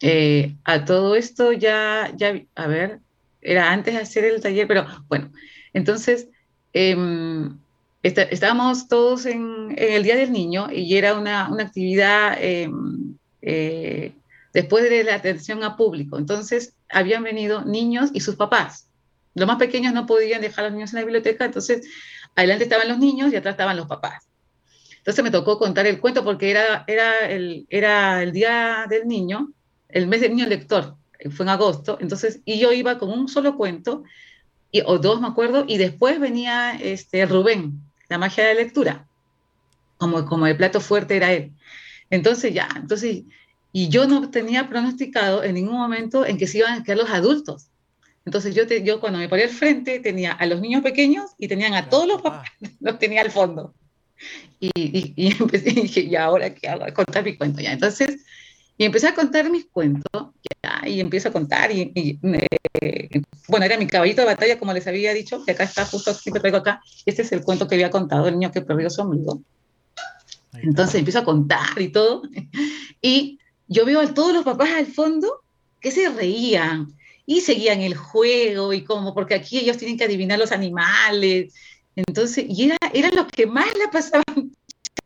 eh, 0.02 0.56
a 0.64 0.86
todo 0.86 1.16
esto 1.16 1.52
ya, 1.54 2.12
ya, 2.18 2.40
a 2.56 2.68
ver, 2.68 3.00
era 3.48 3.72
antes 3.72 3.94
de 3.94 4.02
hacer 4.02 4.26
el 4.26 4.42
taller, 4.42 4.68
pero 4.68 4.86
bueno, 5.08 5.32
entonces 5.74 6.28
está- 8.04 8.24
estábamos 8.24 8.88
todos 8.88 9.26
en, 9.26 9.74
en 9.78 9.94
el 9.94 10.04
Día 10.04 10.16
del 10.16 10.32
Niño 10.32 10.68
y 10.72 10.96
era 10.98 11.16
una, 11.18 11.50
una 11.50 11.64
actividad 11.64 12.38
em, 12.40 13.16
eh, 13.42 14.14
después 14.54 14.84
de 14.90 15.04
la 15.04 15.16
atención 15.16 15.64
a 15.64 15.76
público. 15.78 16.18
Entonces, 16.18 16.76
habían 16.90 17.24
venido 17.24 17.66
niños 17.66 18.10
y 18.14 18.22
sus 18.22 18.36
papás. 18.36 18.90
Los 19.36 19.48
más 19.48 19.58
pequeños 19.58 19.94
no 19.94 20.06
podían 20.06 20.42
dejar 20.42 20.66
a 20.66 20.68
los 20.70 20.76
niños 20.76 20.94
en 20.94 21.00
la 21.00 21.06
biblioteca, 21.06 21.46
entonces 21.46 21.88
adelante 22.36 22.64
estaban 22.64 22.88
los 22.88 22.98
niños 23.00 23.32
y 23.32 23.36
atrás 23.36 23.54
estaban 23.54 23.78
los 23.78 23.88
papás. 23.88 24.28
Entonces 24.98 25.24
me 25.24 25.32
tocó 25.32 25.58
contar 25.58 25.88
el 25.88 26.00
cuento 26.00 26.24
porque 26.24 26.52
era, 26.52 26.84
era, 26.88 27.28
el, 27.30 27.66
era 27.70 28.22
el 28.24 28.32
día 28.32 28.86
del 28.90 29.08
niño, 29.08 29.54
el 29.90 30.08
mes 30.08 30.22
del 30.22 30.36
niño 30.36 30.48
lector, 30.48 30.97
fue 31.32 31.46
en 31.46 31.50
agosto, 31.50 31.98
entonces, 32.02 32.40
y 32.46 32.60
yo 32.60 32.72
iba 32.72 32.98
con 32.98 33.10
un 33.10 33.28
solo 33.28 33.56
cuento, 33.56 34.04
y, 34.72 34.82
o 34.86 34.98
dos 34.98 35.22
me 35.22 35.28
acuerdo, 35.28 35.66
y 35.68 35.78
después 35.78 36.20
venía 36.20 36.74
este, 36.76 37.26
Rubén, 37.26 37.82
la 38.10 38.18
magia 38.18 38.46
de 38.46 38.54
la 38.54 38.62
lectura, 38.62 39.08
como, 39.98 40.26
como 40.26 40.48
el 40.48 40.58
plato 40.58 40.82
fuerte 40.82 41.18
era 41.18 41.34
él. 41.34 41.52
Entonces 42.10 42.54
ya, 42.54 42.70
entonces, 42.76 43.24
y 43.72 43.90
yo 43.90 44.08
no 44.08 44.30
tenía 44.30 44.70
pronosticado 44.70 45.44
en 45.44 45.56
ningún 45.56 45.78
momento 45.78 46.26
en 46.26 46.38
que 46.38 46.48
se 46.48 46.60
iban 46.60 46.80
a 46.80 46.84
quedar 46.84 47.00
los 47.00 47.10
adultos. 47.10 47.68
Entonces 48.26 48.56
yo, 48.56 48.68
te, 48.68 48.84
yo 48.84 49.00
cuando 49.00 49.20
me 49.20 49.30
paré 49.30 49.44
al 49.44 49.50
frente 49.50 50.00
tenía 50.00 50.34
a 50.34 50.46
los 50.46 50.60
niños 50.60 50.82
pequeños 50.84 51.32
y 51.38 51.48
tenían 51.48 51.74
a 51.74 51.90
todos 51.90 52.08
los 52.08 52.22
papás, 52.22 52.50
los 52.80 53.00
tenía 53.00 53.22
al 53.22 53.32
fondo. 53.32 53.74
Y, 54.60 54.72
y, 54.76 55.36
empecé, 55.40 55.70
y 55.76 55.82
dije, 55.82 56.02
¿y 56.02 56.16
ahora 56.16 56.54
qué 56.54 56.68
hago? 56.68 56.86
Contar 56.94 57.24
mi 57.24 57.38
cuento 57.38 57.62
ya. 57.62 57.72
Entonces, 57.72 58.26
y 58.78 58.86
empecé 58.86 59.08
a 59.08 59.16
contar 59.16 59.50
mis 59.50 59.66
cuentos, 59.66 60.28
ya, 60.62 60.88
y 60.88 61.00
empiezo 61.00 61.30
a 61.30 61.32
contar, 61.32 61.72
y, 61.72 61.92
eh, 62.82 63.22
bueno, 63.48 63.66
era 63.66 63.78
mi 63.78 63.88
caballito 63.88 64.22
de 64.22 64.28
batalla, 64.28 64.60
como 64.60 64.74
les 64.74 64.86
había 64.86 65.14
dicho, 65.14 65.44
que 65.44 65.52
acá 65.52 65.64
está, 65.64 65.86
justo 65.86 66.14
siempre 66.14 66.42
traigo 66.42 66.58
acá, 66.58 66.82
este 67.06 67.24
es 67.24 67.32
el 67.32 67.44
cuento 67.44 67.68
que 67.68 67.76
había 67.76 67.90
contado, 67.90 68.28
el 68.28 68.36
niño 68.36 68.52
que 68.52 68.62
perdió 68.62 68.90
su 68.90 69.02
amigo. 69.02 69.42
Entonces 70.54 70.96
empiezo 70.96 71.20
a 71.20 71.26
contar 71.26 71.80
y 71.80 71.90
todo, 71.90 72.22
y 73.02 73.40
yo 73.68 73.86
veo 73.86 74.00
a 74.00 74.14
todos 74.14 74.34
los 74.34 74.44
papás 74.44 74.70
al 74.72 74.88
fondo 74.88 75.42
que 75.80 75.92
se 75.92 76.10
reían, 76.10 76.94
y 77.26 77.42
seguían 77.42 77.82
el 77.82 77.96
juego, 77.96 78.74
y 78.74 78.84
como, 78.84 79.14
porque 79.14 79.36
aquí 79.36 79.58
ellos 79.58 79.78
tienen 79.78 79.98
que 79.98 80.06
adivinar 80.06 80.38
los 80.38 80.52
animales, 80.52 81.54
entonces, 81.96 82.46
y 82.48 82.66
era, 82.66 82.78
eran 82.94 83.16
los 83.16 83.26
que 83.28 83.48
más 83.48 83.66
la 83.76 83.90
pasaban 83.92 84.52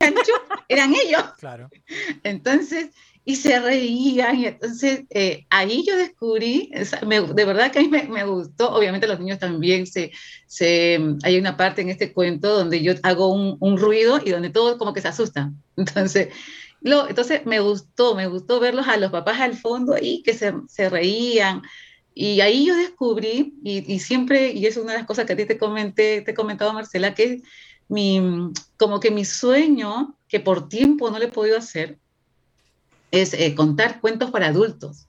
eran 0.67 0.93
ellos. 0.93 1.23
Claro. 1.37 1.69
Entonces, 2.23 2.89
y 3.23 3.35
se 3.35 3.59
reían, 3.59 4.39
y 4.39 4.45
entonces 4.47 5.03
eh, 5.11 5.45
ahí 5.49 5.83
yo 5.85 5.95
descubrí, 5.95 6.71
de 6.71 7.45
verdad 7.45 7.71
que 7.71 7.79
a 7.79 7.81
mí 7.83 7.87
me, 7.87 8.23
gustó, 8.25 8.73
obviamente 8.73 9.07
los 9.07 9.19
niños 9.19 9.37
también, 9.37 9.85
se, 9.85 10.11
se, 10.47 10.99
hay 11.23 11.37
una 11.37 11.55
parte 11.55 11.81
en 11.81 11.89
este 11.89 12.13
cuento 12.13 12.55
donde 12.55 12.81
yo 12.81 12.93
hago 13.03 13.27
un, 13.27 13.57
un 13.59 13.77
ruido 13.77 14.19
y 14.23 14.31
donde 14.31 14.49
todos 14.49 14.77
como 14.77 14.93
que 14.93 15.01
se 15.01 15.09
asustan. 15.09 15.61
Entonces, 15.77 16.29
lo, 16.81 17.07
entonces 17.07 17.45
me 17.45 17.59
gustó, 17.59 18.15
me 18.15 18.25
gustó 18.25 18.59
verlos 18.59 18.87
a 18.87 18.97
los 18.97 19.11
papás 19.11 19.39
al 19.39 19.55
fondo 19.55 19.93
ahí 19.93 20.23
que 20.23 20.33
se, 20.33 20.51
se 20.67 20.89
reían, 20.89 21.61
y 22.13 22.41
ahí 22.41 22.65
yo 22.65 22.75
descubrí, 22.75 23.53
y, 23.63 23.99
siempre, 23.99 24.51
y 24.51 24.65
es 24.65 24.77
una 24.77 24.91
de 24.91 24.97
las 24.97 25.07
cosas 25.07 25.25
que 25.25 25.33
a 25.33 25.37
ti 25.37 25.45
te 25.45 25.57
comenté, 25.57 26.21
te 26.21 26.31
he 26.31 26.33
comentado, 26.33 26.73
Marcela, 26.73 27.15
que 27.15 27.41
mi, 27.87 28.51
como 28.77 28.99
que 28.99 29.11
mi 29.11 29.23
sueño, 29.23 30.17
que 30.27 30.39
por 30.39 30.67
tiempo 30.67 31.09
no 31.09 31.19
le 31.19 31.25
he 31.25 31.31
podido 31.31 31.57
hacer, 31.57 31.99
es 33.11 33.33
eh, 33.33 33.53
contar 33.55 33.99
cuentos 34.01 34.31
para 34.31 34.47
adultos. 34.47 35.07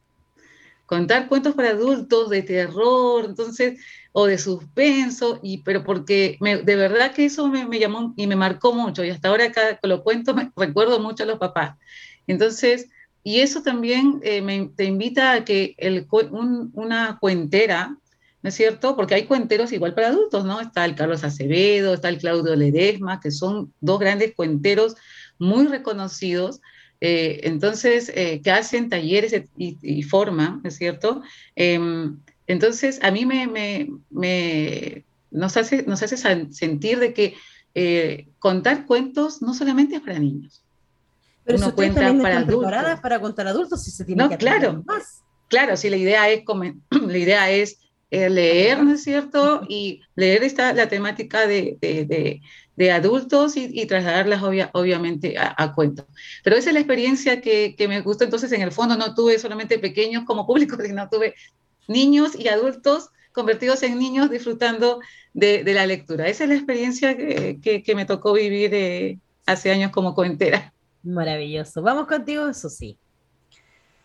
Contar 0.87 1.29
cuentos 1.29 1.55
para 1.55 1.71
adultos 1.71 2.29
de 2.29 2.43
terror, 2.43 3.25
entonces, 3.25 3.81
o 4.13 4.27
de 4.27 4.37
suspenso, 4.37 5.41
y, 5.43 5.59
pero 5.59 5.85
porque 5.85 6.37
de 6.41 6.77
verdad 6.77 7.15
que 7.15 7.25
eso 7.25 7.49
me, 7.49 7.79
llamó 7.79 8.13
y 8.17 8.27
me 8.27 8.37
marcó 8.37 8.75
mucho, 8.75 9.03
y 9.03 9.11
hasta 9.11 9.29
ahora 9.29 9.51
cada 9.53 9.79
lo 9.85 10.03
cuento 10.03 10.35
me 10.35 10.53
recuerdo 10.55 11.01
mucho 11.01 11.23
a 11.23 11.27
los 11.27 11.39
papás. 11.39 11.79
Entonces, 12.27 12.89
y 13.25 13.41
eso 13.41 13.63
también 13.63 14.21
eh, 14.23 14.71
te 14.77 14.85
invita 14.85 15.33
a 15.33 15.45
que 15.45 15.75
el, 15.79 16.07
una 16.11 17.19
cuentera, 17.21 17.97
¿no 18.43 18.49
es 18.49 18.55
cierto? 18.55 18.97
Porque 18.97 19.15
hay 19.15 19.25
cuenteros 19.25 19.73
igual 19.73 19.95
para 19.95 20.09
adultos, 20.09 20.45
¿no? 20.45 20.61
Está 20.61 20.85
el 20.85 20.97
Carlos 20.97 21.23
Acevedo, 21.23 21.95
está 21.95 22.09
el 22.09 22.19
Claudio 22.19 22.57
Ledesma, 22.57 23.21
que 23.21 23.31
son 23.31 23.73
dos 23.81 24.01
grandes 24.01 24.35
cuenteros 24.35 24.97
muy 25.39 25.69
reconocidos. 25.69 26.61
Eh, 27.05 27.41
entonces, 27.49 28.13
eh, 28.15 28.41
que 28.45 28.53
hacen 28.53 28.89
talleres 28.89 29.35
y, 29.57 30.03
forman, 30.05 30.61
¿no 30.63 30.69
es 30.69 30.77
cierto? 30.77 31.21
Em, 31.57 32.17
entonces, 32.47 33.01
a 33.03 33.11
mí 33.11 33.27
me, 33.27 33.49
me, 33.49 33.89
me, 34.09 35.05
nos, 35.33 35.57
hace, 35.57 35.83
nos 35.83 36.01
hace 36.05 36.17
sentir 36.53 37.01
de 37.01 37.13
que 37.13 37.35
contar 38.39 38.87
cuentos 38.87 39.43
no 39.43 39.53
solamente 39.53 39.97
es 39.97 40.01
para 40.01 40.21
niños, 40.21 40.63
pero 41.43 41.59
uno 41.59 41.75
cuenta 41.75 42.01
para 42.23 42.39
adultos. 42.39 43.01
para 43.03 43.21
contar 43.21 43.49
adultos 43.49 43.83
si 43.83 43.91
se 43.91 44.05
tiene 44.05 44.23
no, 44.23 44.39
claro, 44.39 44.85
Claro, 45.49 45.77
sí, 45.77 45.91
la 45.91 45.97
idea 45.97 46.31
es, 46.31 46.45
la 46.91 47.19
idea 47.19 47.51
es 47.51 47.79
eh, 48.13 48.31
leer, 48.31 48.85
¿no 48.85 48.93
es 48.93 49.03
cierto? 49.03 49.63
Y 49.69 50.03
leer 50.15 50.45
esta, 50.45 50.73
la 50.73 50.89
temática 50.89 51.49
de, 51.49 51.79
de, 51.81 52.05
de, 52.05 52.41
adultos 52.91 53.57
y, 53.57 53.71
y 53.73 53.87
trasladarlas 53.87 54.43
obviamente 54.73 55.39
a, 55.39 55.55
a, 55.57 55.75
cuentos. 55.75 56.07
Pero 56.43 56.57
esa 56.57 56.71
es 56.71 56.75
la 56.75 56.81
experiencia 56.81 57.41
que, 57.41 57.75
que, 57.77 57.89
me 57.89 58.01
gustó. 58.01 58.25
Entonces, 58.25 58.51
en 58.53 58.63
el 58.63 58.73
fondo 58.73 58.97
no 58.97 59.15
tuve 59.15 59.39
solamente 59.39 59.79
pequeños 59.79 60.25
como 60.25 60.47
público, 60.47 60.77
sino 60.85 61.09
tuve 61.09 61.35
niños 61.87 62.33
y 62.39 62.49
adultos 62.49 63.11
convertidos 63.33 63.83
en 63.83 63.99
niños 63.99 64.31
disfrutando 64.31 65.01
de, 65.33 65.63
la 65.65 65.87
lectura. 65.87 66.29
Esa 66.29 66.45
es 66.45 66.51
la 66.51 66.57
experiencia 66.57 67.17
que, 67.17 67.83
que 67.85 67.95
me 67.95 68.05
tocó 68.05 68.33
vivir 68.33 68.75
eh, 68.75 69.19
hace 69.47 69.71
años 69.71 69.91
como 69.91 70.15
coentera. 70.15 70.73
Maravilloso. 71.03 71.83
Vamos 71.83 72.07
contigo, 72.07 72.49
eso 72.49 72.69
sí. 72.69 72.99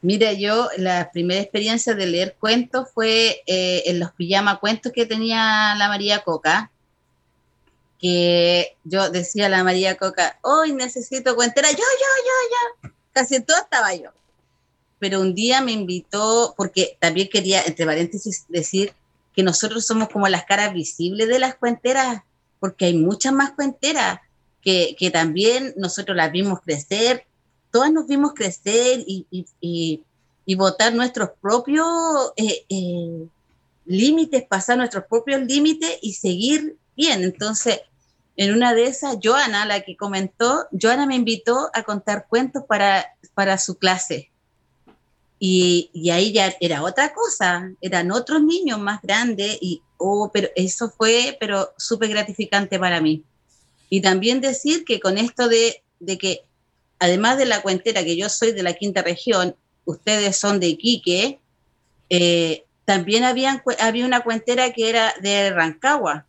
Mira, 0.02 0.34
yo 0.34 0.70
la 0.78 1.10
primera 1.12 1.42
experiencia 1.42 1.96
de 1.96 2.06
leer 2.06 2.38
cuentos 2.40 2.88
fue 2.94 3.42
eh, 3.48 3.84
en 3.88 4.00
los 4.00 4.12
pijama 4.12 4.60
cuentos 4.60 4.92
que 4.92 5.06
tenía 5.06 5.76
la 5.76 5.88
María 5.88 6.20
Coca, 6.24 6.72
que 8.00 8.76
yo 8.84 9.10
decía 9.10 9.48
a 9.48 9.50
la 9.50 9.64
María 9.64 9.98
Coca, 9.98 10.38
hoy 10.42 10.72
necesito 10.74 11.36
cuentera, 11.36 11.70
yo, 11.72 11.78
yo, 11.78 12.84
yo, 12.84 12.90
yo, 12.90 12.92
casi 13.12 13.42
todo 13.42 13.58
estaba 13.58 13.94
yo. 13.96 14.12
Pero 15.00 15.22
un 15.22 15.34
día 15.34 15.62
me 15.62 15.72
invitó, 15.72 16.54
porque 16.58 16.98
también 17.00 17.30
quería, 17.32 17.62
entre 17.64 17.86
paréntesis, 17.86 18.46
decir 18.50 18.94
que 19.34 19.44
nosotros 19.44 19.86
somos 19.86 20.10
como 20.10 20.28
las 20.28 20.46
caras 20.46 20.74
visibles 20.74 21.28
de 21.28 21.40
las 21.40 21.56
cuenteras, 21.56 22.24
porque 22.60 22.86
hay 22.86 22.98
muchas 22.98 23.34
más 23.34 23.52
cuenteras 23.52 24.20
que, 24.62 25.10
también 25.14 25.74
nosotros 25.78 26.18
las 26.18 26.32
vimos 26.32 26.60
crecer, 26.62 27.26
todas 27.72 27.92
nos 27.92 28.08
vimos 28.08 28.34
crecer 28.34 29.04
y, 29.06 29.26
y, 29.32 30.04
y, 30.46 30.56
votar 30.56 30.94
nuestros 30.94 31.30
propios 31.40 31.88
eh, 32.36 32.66
eh, 32.68 33.28
límites, 33.86 34.44
pasar 34.44 34.78
nuestros 34.78 35.06
propios 35.06 35.42
límites 35.42 35.98
y 36.02 36.14
seguir 36.14 36.76
bien. 36.98 37.24
Entonces, 37.24 37.80
en 38.36 38.54
una 38.54 38.74
de 38.74 38.88
esas, 38.88 39.18
Joana, 39.24 39.66
la 39.66 39.82
que 39.82 39.96
comentó, 39.96 40.68
Joana 40.80 41.06
me 41.06 41.16
invitó 41.16 41.70
a 41.74 41.84
contar 41.84 42.28
cuentos 42.28 42.64
para, 42.68 43.16
para 43.34 43.58
su 43.58 43.78
clase. 43.78 44.32
Y, 45.40 45.92
ahí 46.12 46.32
ya 46.34 46.56
era 46.60 46.84
otra 46.84 47.14
cosa, 47.14 47.72
eran 47.82 48.12
otros 48.12 48.42
niños 48.42 48.80
más 48.80 49.02
grandes 49.02 49.58
y, 49.62 49.82
oh, 49.98 50.32
pero 50.34 50.50
eso 50.56 50.90
fue, 50.90 51.38
pero 51.40 51.74
súper 51.78 52.10
gratificante 52.10 52.80
para 52.80 53.02
mí. 53.02 53.24
Y 53.90 54.02
también 54.02 54.42
decir 54.42 54.84
que 54.84 55.00
con 55.00 55.18
esto 55.18 55.48
de, 55.48 55.84
que, 56.20 56.44
además 57.00 57.38
de 57.38 57.46
la 57.46 57.62
cuentera, 57.62 58.04
que 58.04 58.18
yo 58.18 58.30
soy 58.30 58.52
de 58.52 58.64
la 58.64 58.74
quinta 58.74 59.02
región, 59.02 59.56
ustedes 59.86 60.38
son 60.38 60.60
de 60.60 60.68
Iquique, 60.68 61.40
eh, 62.10 62.66
también 62.86 63.24
había 63.24 63.64
una 64.06 64.22
cuentera 64.22 64.72
que 64.74 64.90
era 64.90 65.14
de 65.22 65.52
Rancagua. 65.52 66.26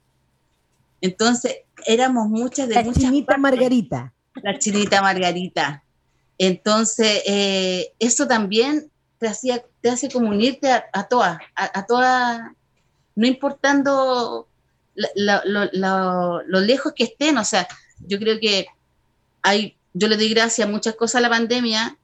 Entonces, 1.01 1.59
éramos 1.87 2.29
muchas 2.29 2.69
de 2.69 2.75
La 2.75 2.93
chinita 2.93 3.39
Margarita. 3.39 4.13
La 4.43 4.59
chinita 4.59 5.03
Margarita. 5.03 5.85
Entonces, 6.39 7.23
eh, 7.27 7.93
eso 7.99 8.27
también 8.27 8.91
te, 9.19 9.29
hacía, 9.29 9.65
te 9.81 9.91
hace 9.91 10.09
como 10.09 10.29
unirte 10.29 10.71
a, 10.71 11.09
todas, 11.09 11.39
a, 11.57 11.79
a 11.79 11.87
todas, 11.87 12.41
no 13.17 13.27
importando 13.27 14.49
lo, 15.15 16.61
lejos 16.61 16.93
que 16.95 17.05
estén. 17.05 17.39
O 17.39 17.45
sea, 17.45 17.67
yo 18.07 18.19
creo 18.19 18.39
que 18.41 18.67
hay, 19.43 19.77
yo 19.93 20.09
le 20.09 20.17
doy 20.17 20.31
gracias 20.31 20.67
a 20.67 20.71
muchas 20.71 20.95
cosas 20.95 21.17
a 21.17 21.23
la 21.23 21.31
pandemia, 21.31 21.99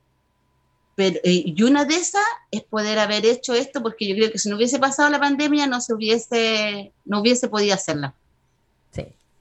pero, 0.97 1.19
eh, 1.25 1.43
y 1.47 1.63
una 1.63 1.85
de 1.85 1.97
esas 1.97 2.23
es 2.51 2.63
poder 2.63 2.99
haber 2.99 3.27
hecho 3.27 3.55
esto, 3.55 3.83
porque 3.83 4.07
yo 4.07 4.15
creo 4.15 4.31
que 4.31 4.39
si 4.39 4.49
no 4.49 4.57
hubiese 4.57 4.79
pasado 4.79 5.11
la 5.11 5.21
pandemia 5.21 5.67
no 5.67 5.81
se 5.81 5.93
hubiese, 5.93 6.93
no 7.05 7.21
hubiese 7.21 7.49
podido 7.49 7.75
hacerla. 7.75 8.15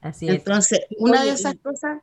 Sí, 0.04 0.08
así 0.08 0.28
es. 0.28 0.36
Entonces, 0.36 0.82
una 1.00 1.24
de 1.24 1.32
esas 1.32 1.56
cosas. 1.56 2.00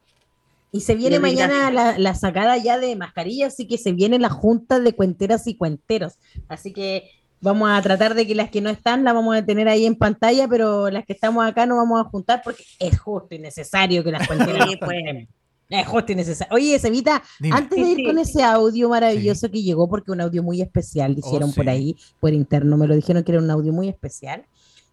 Y 0.73 0.83
se 0.83 0.95
viene 0.95 1.19
mañana 1.19 1.73
la, 1.73 1.99
la, 1.99 2.15
sacada 2.15 2.57
ya 2.57 2.79
de 2.79 2.95
mascarillas, 2.95 3.55
así 3.55 3.67
que 3.67 3.77
se 3.77 3.93
viene 3.93 4.21
la 4.21 4.31
junta 4.31 4.79
de 4.79 4.93
cuenteras 4.93 5.49
y 5.49 5.57
cuenteros. 5.57 6.15
Así 6.49 6.73
que 6.73 7.11
Vamos 7.43 7.71
a 7.71 7.81
tratar 7.81 8.15
de 8.15 8.27
que 8.27 8.35
las 8.35 8.51
que 8.51 8.61
no 8.61 8.69
están 8.69 9.03
las 9.03 9.15
vamos 9.15 9.35
a 9.35 9.45
tener 9.45 9.67
ahí 9.67 9.87
en 9.87 9.95
pantalla, 9.95 10.47
pero 10.47 10.91
las 10.91 11.07
que 11.07 11.15
estamos 11.15 11.47
acá 11.47 11.65
no 11.65 11.77
vamos 11.77 11.99
a 11.99 12.05
juntar 12.05 12.43
porque 12.45 12.63
es 12.79 13.01
justo 13.01 13.35
y 13.35 13.39
necesario 13.39 14.05
que 14.05 14.13
las 14.13 14.27
cuenten. 14.27 15.27
es 15.71 15.87
justo 15.87 16.13
y 16.13 16.15
necesario. 16.17 16.55
Oye, 16.55 16.79
Sevita, 16.79 17.23
antes 17.51 17.79
de 17.83 17.93
ir 17.93 18.07
con 18.07 18.19
ese 18.19 18.43
audio 18.43 18.91
maravilloso 18.91 19.51
que 19.51 19.63
llegó, 19.63 19.89
porque 19.89 20.13
un 20.13 20.21
audio 20.21 20.43
muy 20.43 20.61
especial, 20.61 21.15
dijeron 21.15 21.51
oh, 21.51 21.55
por 21.55 21.67
ahí, 21.71 21.97
por 22.21 22.35
interno, 22.35 22.77
me 22.77 22.87
lo 22.87 22.95
dijeron 22.95 23.25
que 23.25 23.33
era 23.33 23.41
un 23.41 23.51
audio 23.51 23.73
muy 23.73 23.89
especial. 23.89 24.45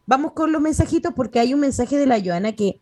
Vamos 0.05 0.31
con 0.31 0.53
los 0.53 0.61
mensajitos 0.61 1.11
porque 1.13 1.41
hay 1.41 1.53
un 1.53 1.59
mensaje 1.59 1.97
de 1.97 2.05
la 2.05 2.21
Joana 2.23 2.53
que 2.53 2.79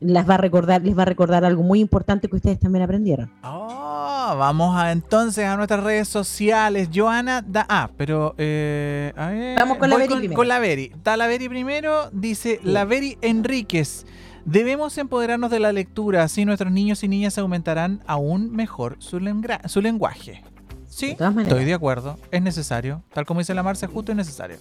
las 0.00 0.28
va 0.28 0.34
a 0.34 0.38
recordar, 0.38 0.82
les 0.82 0.96
va 0.96 1.02
a 1.02 1.06
recordar 1.06 1.44
algo 1.44 1.62
muy 1.62 1.80
importante 1.80 2.28
que 2.28 2.36
ustedes 2.36 2.58
también 2.58 2.82
aprendieron. 2.82 3.30
Oh, 3.42 4.34
vamos 4.38 4.76
a 4.76 4.92
entonces 4.92 5.46
a 5.46 5.56
nuestras 5.56 5.82
redes 5.82 6.08
sociales. 6.08 6.90
Joana 6.94 7.42
da. 7.42 7.66
Ah, 7.68 7.90
pero. 7.96 8.34
eh, 8.38 9.12
a 9.16 9.28
ver, 9.28 9.58
Vamos 9.58 9.78
con 9.78 9.88
la 9.88 9.96
voy 9.96 10.06
Beri 10.06 10.18
primero. 10.18 10.36
Con 10.36 10.48
la 10.48 10.58
Beri. 10.58 10.92
Está 10.94 11.16
la 11.16 11.26
Beri 11.26 11.48
primero. 11.48 12.10
Dice 12.12 12.60
la 12.62 12.84
Beri 12.84 13.18
Enríquez. 13.22 14.06
Debemos 14.44 14.96
empoderarnos 14.96 15.50
de 15.50 15.58
la 15.58 15.72
lectura, 15.72 16.22
así 16.22 16.44
nuestros 16.44 16.70
niños 16.70 17.02
y 17.02 17.08
niñas 17.08 17.36
aumentarán 17.36 18.00
aún 18.06 18.52
mejor 18.52 18.94
su, 19.00 19.18
su 19.64 19.82
lenguaje. 19.82 20.44
Sí, 20.88 21.16
De 21.18 21.42
estoy 21.42 21.64
de 21.64 21.74
acuerdo. 21.74 22.16
Es 22.30 22.40
necesario. 22.42 23.02
Tal 23.12 23.26
como 23.26 23.40
dice 23.40 23.54
la 23.54 23.62
Marcia, 23.62 23.88
justo 23.88 24.12
es 24.12 24.16
necesario. 24.16 24.58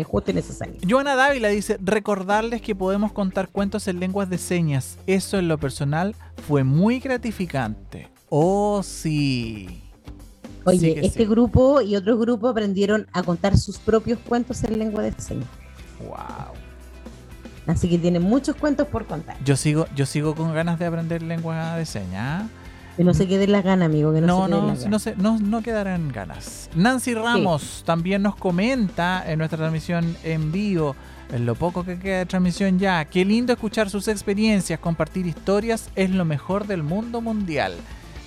Es 0.00 0.06
justo 0.06 0.30
y 0.30 0.34
necesario. 0.34 0.76
Joana 0.88 1.14
Dávila 1.14 1.48
dice, 1.48 1.76
recordarles 1.82 2.62
que 2.62 2.74
podemos 2.74 3.12
contar 3.12 3.50
cuentos 3.50 3.86
en 3.86 4.00
lenguas 4.00 4.30
de 4.30 4.38
señas. 4.38 4.96
Eso 5.06 5.38
en 5.38 5.46
lo 5.46 5.58
personal 5.58 6.16
fue 6.48 6.64
muy 6.64 7.00
gratificante. 7.00 8.08
Oh, 8.30 8.82
sí. 8.82 9.82
Oye, 10.64 10.78
Sí 10.78 11.06
este 11.06 11.24
sí. 11.24 11.24
grupo 11.26 11.82
y 11.82 11.96
otros 11.96 12.18
grupos 12.18 12.50
aprendieron 12.52 13.06
a 13.12 13.22
contar 13.22 13.58
sus 13.58 13.78
propios 13.78 14.18
cuentos 14.20 14.64
en 14.64 14.78
lengua 14.78 15.02
de 15.02 15.12
señas. 15.18 15.48
Wow. 16.00 16.54
Así 17.66 17.88
que 17.88 17.98
tienen 17.98 18.22
muchos 18.22 18.56
cuentos 18.56 18.88
por 18.88 19.04
contar. 19.06 19.36
Yo 19.44 19.54
sigo, 19.56 19.86
yo 19.94 20.06
sigo 20.06 20.34
con 20.34 20.54
ganas 20.54 20.78
de 20.78 20.86
aprender 20.86 21.22
lengua 21.22 21.76
de 21.76 21.84
señas. 21.84 22.44
Que 23.00 23.04
no 23.04 23.14
se 23.14 23.26
queden 23.26 23.50
las 23.50 23.64
ganas, 23.64 23.86
amigo. 23.86 24.12
Que 24.12 24.20
no, 24.20 24.26
No, 24.26 24.44
se 24.44 24.50
no, 24.50 24.66
las 24.66 24.78
no, 24.80 24.84
ganas. 24.84 25.02
se- 25.02 25.16
no, 25.16 25.38
no 25.38 25.62
quedarán 25.62 26.08
ganas. 26.12 26.68
Nancy 26.74 27.14
Ramos 27.14 27.82
también 27.86 28.20
nos 28.20 28.36
comenta 28.36 29.24
en 29.26 29.38
nuestra 29.38 29.56
transmisión 29.56 30.18
en 30.22 30.52
vivo, 30.52 30.94
en 31.32 31.46
lo 31.46 31.54
poco 31.54 31.82
que 31.82 31.98
queda 31.98 32.18
de 32.18 32.26
transmisión 32.26 32.78
ya. 32.78 33.06
Qué 33.06 33.24
lindo 33.24 33.54
escuchar 33.54 33.88
sus 33.88 34.06
experiencias, 34.06 34.78
compartir 34.80 35.24
historias 35.26 35.88
es 35.96 36.10
lo 36.10 36.26
mejor 36.26 36.66
del 36.66 36.82
mundo 36.82 37.22
mundial. 37.22 37.72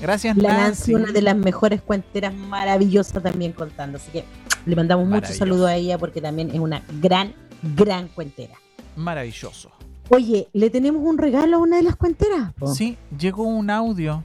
Gracias, 0.01 0.35
La 0.37 0.49
Nancy. 0.57 0.91
Nancy, 0.91 0.93
una 0.95 1.11
de 1.11 1.21
las 1.21 1.35
mejores 1.37 1.79
cuenteras 1.83 2.33
maravillosas 2.33 3.21
también 3.21 3.51
contando. 3.51 3.97
Así 3.99 4.09
que 4.11 4.25
le 4.65 4.75
mandamos 4.75 5.07
muchos 5.07 5.35
saludos 5.37 5.69
a 5.69 5.75
ella 5.75 5.99
porque 5.99 6.19
también 6.19 6.49
es 6.49 6.59
una 6.59 6.81
gran, 6.99 7.35
gran 7.75 8.07
cuentera. 8.07 8.55
Maravilloso. 8.95 9.69
Oye, 10.09 10.47
¿le 10.51 10.71
tenemos 10.71 11.03
un 11.05 11.19
regalo 11.19 11.57
a 11.57 11.59
una 11.59 11.77
de 11.77 11.83
las 11.83 11.95
cuenteras? 11.95 12.53
Sí, 12.73 12.97
llegó 13.19 13.43
un 13.43 13.69
audio 13.69 14.23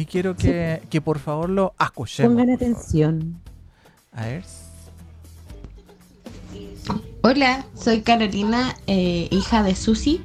y 0.00 0.06
quiero 0.06 0.34
que, 0.36 0.82
que 0.90 1.00
por 1.00 1.18
favor 1.18 1.50
lo 1.50 1.74
escuchemos. 1.80 2.32
Pongan 2.32 2.46
favor. 2.58 2.72
atención. 2.72 3.40
A 4.12 4.24
ver. 4.26 4.44
Hola, 7.22 7.66
soy 7.74 8.00
Carolina, 8.02 8.74
eh, 8.86 9.28
hija 9.30 9.62
de 9.62 9.74
Susi. 9.76 10.22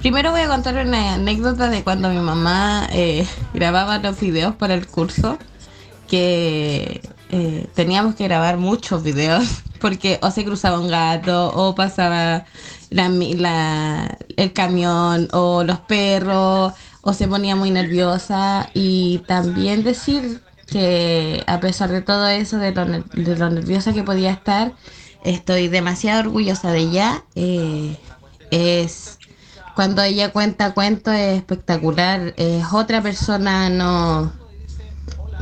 Primero 0.00 0.30
voy 0.32 0.40
a 0.42 0.48
contar 0.48 0.84
una 0.86 1.14
anécdota 1.14 1.68
de 1.70 1.82
cuando 1.84 2.08
mi 2.10 2.18
mamá 2.20 2.88
eh, 2.92 3.26
grababa 3.54 3.98
los 3.98 4.18
videos 4.20 4.54
para 4.56 4.74
el 4.74 4.86
curso, 4.86 5.38
que 6.08 7.00
eh, 7.30 7.66
teníamos 7.74 8.14
que 8.16 8.24
grabar 8.24 8.56
muchos 8.58 9.02
videos, 9.02 9.62
porque 9.80 10.18
o 10.22 10.30
se 10.30 10.44
cruzaba 10.44 10.80
un 10.80 10.88
gato, 10.88 11.52
o 11.54 11.74
pasaba 11.74 12.44
la- 12.90 14.18
el 14.36 14.52
camión, 14.52 15.28
o 15.32 15.62
los 15.62 15.78
perros, 15.80 16.72
o 17.02 17.12
se 17.12 17.28
ponía 17.28 17.56
muy 17.56 17.70
nerviosa. 17.70 18.70
Y 18.74 19.18
también 19.26 19.84
decir 19.84 20.42
que 20.66 21.42
a 21.46 21.60
pesar 21.60 21.90
de 21.90 22.02
todo 22.02 22.26
eso, 22.28 22.58
de 22.58 22.72
lo, 22.72 22.84
de 22.84 23.36
lo 23.36 23.50
nerviosa 23.50 23.92
que 23.92 24.02
podía 24.02 24.30
estar, 24.30 24.74
estoy 25.24 25.68
demasiado 25.68 26.20
orgullosa 26.20 26.70
de 26.72 26.78
ella. 26.78 27.24
eh, 27.34 27.96
es 28.50 29.18
cuando 29.78 30.02
ella 30.02 30.32
cuenta 30.32 30.74
cuentos 30.74 31.14
es 31.14 31.36
espectacular. 31.36 32.34
Es 32.36 32.64
otra 32.72 33.00
persona, 33.00 33.70
no. 33.70 34.32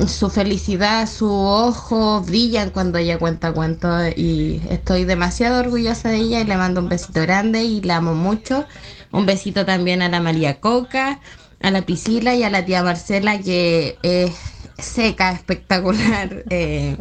Su 0.06 0.28
felicidad, 0.28 1.08
su 1.08 1.30
ojo 1.32 2.20
brillan 2.20 2.68
cuando 2.68 2.98
ella 2.98 3.18
cuenta 3.18 3.54
cuentos 3.54 4.08
y 4.14 4.60
estoy 4.68 5.06
demasiado 5.06 5.60
orgullosa 5.60 6.10
de 6.10 6.18
ella 6.18 6.40
y 6.42 6.44
le 6.44 6.58
mando 6.58 6.82
un 6.82 6.90
besito 6.90 7.22
grande 7.22 7.64
y 7.64 7.80
la 7.80 7.96
amo 7.96 8.14
mucho. 8.14 8.66
Un 9.10 9.24
besito 9.24 9.64
también 9.64 10.02
a 10.02 10.10
la 10.10 10.20
María 10.20 10.60
Coca, 10.60 11.20
a 11.66 11.70
la 11.72 11.82
Piscila 11.82 12.36
y 12.36 12.44
a 12.44 12.50
la 12.50 12.64
tía 12.64 12.84
Marcela 12.84 13.40
que 13.40 13.98
es 14.04 14.30
seca, 14.78 15.32
espectacular. 15.32 16.44
eh, 16.50 16.96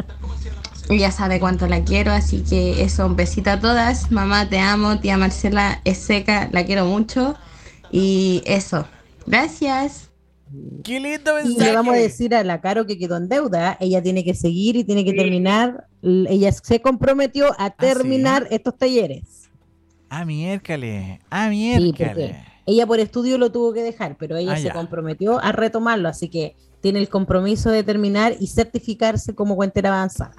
ella 0.89 1.11
sabe 1.11 1.39
cuánto 1.39 1.67
la 1.67 1.83
quiero, 1.83 2.11
así 2.11 2.43
que 2.43 2.81
eso, 2.81 3.05
un 3.05 3.15
besito 3.15 3.51
a 3.51 3.59
todas. 3.59 4.11
Mamá, 4.11 4.49
te 4.49 4.57
amo. 4.57 4.99
Tía 4.99 5.17
Marcela 5.17 5.81
es 5.85 5.99
seca, 5.99 6.49
la 6.51 6.65
quiero 6.65 6.85
mucho. 6.85 7.35
Y 7.91 8.41
eso. 8.45 8.87
Gracias. 9.27 10.09
¡Qué 10.83 10.99
lindo 10.99 11.39
Y 11.39 11.49
mensaje! 11.49 11.69
le 11.69 11.75
vamos 11.75 11.93
a 11.93 11.97
decir 11.97 12.33
a 12.33 12.43
la 12.43 12.59
Caro 12.59 12.87
que 12.87 12.97
quedó 12.97 13.17
en 13.17 13.29
deuda. 13.29 13.77
Ella 13.79 14.01
tiene 14.01 14.23
que 14.23 14.33
seguir 14.33 14.75
y 14.77 14.83
tiene 14.83 15.05
que 15.05 15.13
terminar. 15.13 15.85
Ella 16.01 16.51
se 16.51 16.81
comprometió 16.81 17.51
a 17.59 17.69
terminar 17.69 18.47
estos 18.49 18.75
talleres. 18.77 19.51
Ah, 20.09 20.25
miércoles. 20.25 21.19
Ah, 21.29 21.51
Sí, 21.51 21.93
porque 21.97 22.35
ella 22.65 22.85
por 22.87 22.99
estudio 22.99 23.37
lo 23.37 23.51
tuvo 23.51 23.73
que 23.73 23.81
dejar, 23.83 24.15
pero 24.17 24.37
ella 24.37 24.53
Ah, 24.53 24.57
se 24.57 24.63
ya. 24.65 24.73
comprometió 24.73 25.39
a 25.43 25.51
retomarlo. 25.51 26.09
Así 26.09 26.29
que 26.29 26.55
tiene 26.81 26.99
el 26.99 27.09
compromiso 27.09 27.69
de 27.69 27.83
terminar 27.83 28.35
y 28.39 28.47
certificarse 28.47 29.33
como 29.35 29.55
cuentera 29.55 29.89
avanzada. 29.89 30.33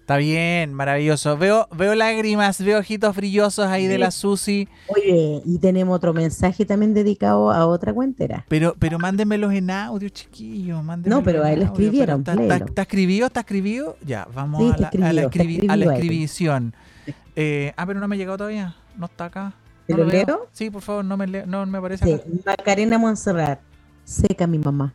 Está 0.00 0.16
bien, 0.16 0.74
maravilloso. 0.74 1.38
Veo, 1.38 1.68
veo 1.76 1.94
lágrimas, 1.94 2.60
veo 2.60 2.80
ojitos 2.80 3.14
brillosos 3.14 3.66
ahí 3.68 3.86
de 3.86 3.98
la 3.98 4.10
Susi. 4.10 4.68
Oye, 4.88 5.40
y 5.46 5.58
tenemos 5.58 5.94
otro 5.94 6.12
mensaje 6.12 6.66
también 6.66 6.92
dedicado 6.92 7.52
a 7.52 7.66
otra 7.66 7.94
cuentera. 7.94 8.44
Pero, 8.48 8.74
pero 8.80 8.98
mándenmelos 8.98 9.52
en 9.54 9.70
audio, 9.70 10.08
chiquillos. 10.08 10.82
No, 11.04 11.22
pero 11.22 11.44
a 11.44 11.52
él 11.52 11.62
escribieron, 11.62 12.20
¿Está, 12.20 12.34
léelo. 12.34 12.64
está 12.66 12.82
escribido? 12.82 13.26
¿Está 13.28 13.40
escribido? 13.40 13.96
Ya, 14.04 14.26
vamos 14.34 14.60
Sí, 14.76 14.84
a, 14.84 14.90
la, 14.98 15.08
a, 15.08 15.12
la 15.12 15.22
escribido, 15.22 15.28
está 15.28 15.38
escribi- 15.44 15.70
a 15.70 15.76
la 15.76 15.84
escribido 15.84 15.90
ahí. 15.92 15.98
escribición. 16.00 16.74
Eh, 17.36 17.72
ah, 17.76 17.86
pero 17.86 18.00
no 18.00 18.08
me 18.08 18.16
ha 18.16 18.18
llegado 18.18 18.38
todavía. 18.38 18.74
No 18.98 19.06
está 19.06 19.26
acá. 19.26 19.54
¿Te 19.96 19.98
No 20.02 20.04
lo 20.04 20.10
leo? 20.10 20.48
Sí, 20.52 20.70
por 20.70 20.82
favor, 20.82 21.04
no 21.04 21.16
me, 21.16 21.26
leo- 21.26 21.46
no 21.46 21.64
me 21.66 21.78
aparece 21.78 22.04
Sí, 22.04 22.12
acá. 22.12 22.24
Macarena 22.46 22.98
Montserrat, 22.98 23.60
seca 24.04 24.46
mi 24.46 24.58
mamá, 24.58 24.94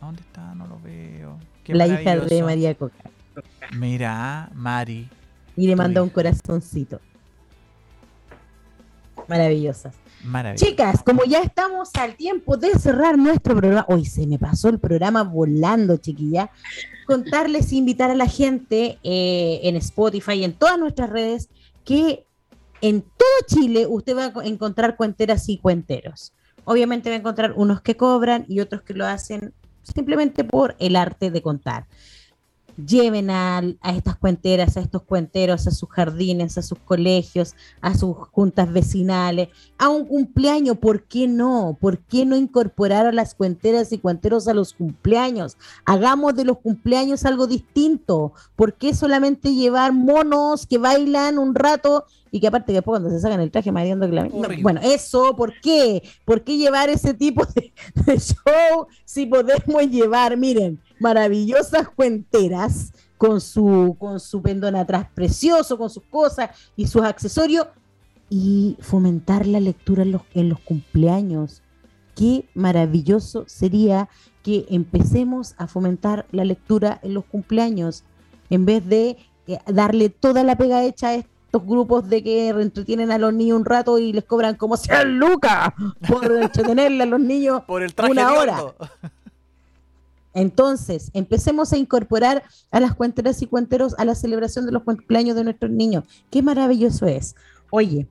¿A 0.00 0.06
¿Dónde 0.06 0.22
está? 0.22 0.54
No 0.54 0.66
lo 0.66 0.78
veo. 0.80 1.36
Qué 1.64 1.74
la 1.74 1.86
hija 1.86 2.16
de. 2.16 2.42
María 2.42 2.74
Coca. 2.74 2.94
Mira, 3.76 4.50
Mari. 4.54 5.08
Y 5.56 5.66
le 5.66 5.76
manda 5.76 6.02
un 6.02 6.08
corazoncito. 6.08 7.00
Maravillosas. 9.28 9.94
Chicas, 10.56 11.02
como 11.02 11.24
ya 11.24 11.40
estamos 11.40 11.90
al 11.94 12.14
tiempo 12.14 12.56
de 12.56 12.70
cerrar 12.78 13.16
nuestro 13.16 13.56
programa, 13.56 13.86
hoy 13.88 14.04
se 14.04 14.26
me 14.26 14.38
pasó 14.38 14.68
el 14.68 14.78
programa 14.78 15.22
volando, 15.22 15.96
chiquilla. 15.96 16.50
Contarles, 17.06 17.72
invitar 17.72 18.10
a 18.10 18.14
la 18.14 18.26
gente 18.26 18.98
eh, 19.02 19.60
en 19.62 19.76
Spotify 19.76 20.32
y 20.32 20.44
en 20.44 20.52
todas 20.52 20.78
nuestras 20.78 21.08
redes 21.10 21.48
que 21.84 22.26
en 22.80 23.02
todo 23.02 23.28
Chile 23.46 23.86
usted 23.88 24.16
va 24.16 24.26
a 24.26 24.32
co- 24.32 24.42
encontrar 24.42 24.96
cuenteras 24.96 25.48
y 25.48 25.58
cuenteros. 25.58 26.32
Obviamente 26.64 27.08
va 27.10 27.16
a 27.16 27.18
encontrar 27.18 27.52
unos 27.56 27.80
que 27.80 27.96
cobran 27.96 28.44
y 28.48 28.60
otros 28.60 28.82
que 28.82 28.94
lo 28.94 29.06
hacen 29.06 29.52
simplemente 29.82 30.44
por 30.44 30.76
el 30.78 30.96
arte 30.96 31.30
de 31.30 31.42
contar. 31.42 31.86
Lleven 32.86 33.28
a, 33.28 33.58
a 33.58 33.94
estas 33.94 34.16
cuenteras, 34.16 34.76
a 34.76 34.80
estos 34.80 35.02
cuenteros, 35.02 35.66
a 35.66 35.70
sus 35.70 35.88
jardines, 35.90 36.56
a 36.56 36.62
sus 36.62 36.78
colegios, 36.78 37.54
a 37.82 37.94
sus 37.94 38.16
juntas 38.16 38.72
vecinales, 38.72 39.48
a 39.76 39.88
un 39.90 40.06
cumpleaños, 40.06 40.78
¿por 40.78 41.02
qué 41.02 41.26
no? 41.26 41.76
¿Por 41.78 41.98
qué 41.98 42.24
no 42.24 42.36
incorporar 42.36 43.04
a 43.06 43.12
las 43.12 43.34
cuenteras 43.34 43.92
y 43.92 43.98
cuenteros 43.98 44.48
a 44.48 44.54
los 44.54 44.72
cumpleaños? 44.72 45.58
Hagamos 45.84 46.36
de 46.36 46.44
los 46.44 46.58
cumpleaños 46.58 47.26
algo 47.26 47.46
distinto. 47.46 48.32
¿Por 48.56 48.74
qué 48.74 48.94
solamente 48.94 49.54
llevar 49.54 49.92
monos 49.92 50.66
que 50.66 50.78
bailan 50.78 51.38
un 51.38 51.54
rato 51.54 52.04
y 52.30 52.40
que 52.40 52.46
aparte 52.46 52.66
que 52.66 52.74
después 52.74 53.00
cuando 53.00 53.10
se 53.10 53.20
sacan 53.20 53.40
el 53.40 53.50
traje 53.50 53.72
mareando 53.72 54.06
que 54.08 54.14
la... 54.14 54.24
No, 54.24 54.48
bueno, 54.62 54.80
eso, 54.82 55.34
¿por 55.36 55.52
qué? 55.60 56.02
¿Por 56.24 56.44
qué 56.44 56.56
llevar 56.56 56.88
ese 56.88 57.14
tipo 57.14 57.44
de, 57.54 57.72
de 57.94 58.18
show 58.18 58.86
si 59.04 59.26
podemos 59.26 59.88
llevar, 59.88 60.36
miren, 60.36 60.80
maravillosas 60.98 61.88
cuenteras 61.88 62.92
con 63.18 63.40
su, 63.40 63.96
con 63.98 64.20
su 64.20 64.40
pendón 64.40 64.76
atrás 64.76 65.06
precioso, 65.14 65.76
con 65.76 65.90
sus 65.90 66.04
cosas 66.04 66.50
y 66.76 66.86
sus 66.86 67.02
accesorios 67.02 67.66
y 68.30 68.76
fomentar 68.80 69.46
la 69.46 69.60
lectura 69.60 70.04
en 70.04 70.12
los, 70.12 70.22
en 70.34 70.48
los 70.48 70.60
cumpleaños. 70.60 71.62
Qué 72.14 72.48
maravilloso 72.54 73.44
sería 73.46 74.08
que 74.42 74.66
empecemos 74.70 75.54
a 75.58 75.66
fomentar 75.66 76.26
la 76.30 76.44
lectura 76.44 77.00
en 77.02 77.14
los 77.14 77.24
cumpleaños 77.24 78.04
en 78.48 78.64
vez 78.64 78.86
de 78.86 79.16
eh, 79.46 79.58
darle 79.66 80.08
toda 80.08 80.44
la 80.44 80.56
pega 80.56 80.84
hecha 80.84 81.10
a 81.10 81.14
estos 81.50 81.66
grupos 81.66 82.08
de 82.08 82.22
que 82.22 82.48
entretienen 82.50 83.10
a 83.10 83.18
los 83.18 83.34
niños 83.34 83.58
un 83.58 83.64
rato 83.64 83.98
y 83.98 84.12
les 84.12 84.22
cobran 84.22 84.54
como 84.54 84.76
100 84.76 85.18
lucas 85.18 85.70
por 86.06 86.30
entretenerle 86.42 87.02
a 87.02 87.06
los 87.06 87.18
niños 87.18 87.62
Por 87.66 87.82
el 87.82 87.92
traje 87.92 88.12
una 88.12 88.32
hora. 88.34 88.72
entonces, 90.32 91.10
empecemos 91.12 91.72
a 91.72 91.76
incorporar 91.76 92.44
a 92.70 92.78
las 92.78 92.94
cuenteras 92.94 93.42
y 93.42 93.46
cuenteros 93.48 93.96
a 93.98 94.04
la 94.04 94.14
celebración 94.14 94.64
de 94.64 94.70
los 94.70 94.84
cumpleaños 94.84 95.34
de 95.34 95.42
nuestros 95.42 95.72
niños. 95.72 96.04
Qué 96.30 96.40
maravilloso 96.40 97.06
es. 97.06 97.34
Oye, 97.70 98.06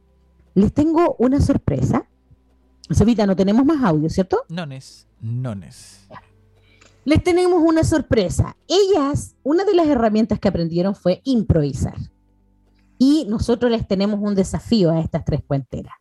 les 0.53 0.73
tengo 0.73 1.15
una 1.17 1.39
sorpresa. 1.39 2.05
Sevita, 2.91 3.25
no 3.25 3.37
tenemos 3.37 3.63
más 3.63 3.81
audio, 3.85 4.09
¿cierto? 4.09 4.43
Nones, 4.49 5.07
nones. 5.21 6.01
Les 7.05 7.23
tenemos 7.23 7.63
una 7.63 7.85
sorpresa. 7.85 8.57
Ellas, 8.67 9.35
una 9.43 9.63
de 9.63 9.75
las 9.75 9.87
herramientas 9.87 10.39
que 10.39 10.49
aprendieron 10.49 10.93
fue 10.93 11.21
improvisar. 11.23 11.95
Y 12.99 13.25
nosotros 13.27 13.71
les 13.71 13.87
tenemos 13.87 14.19
un 14.21 14.35
desafío 14.35 14.91
a 14.91 14.99
estas 14.99 15.25
tres 15.25 15.41
cuenteras. 15.47 15.93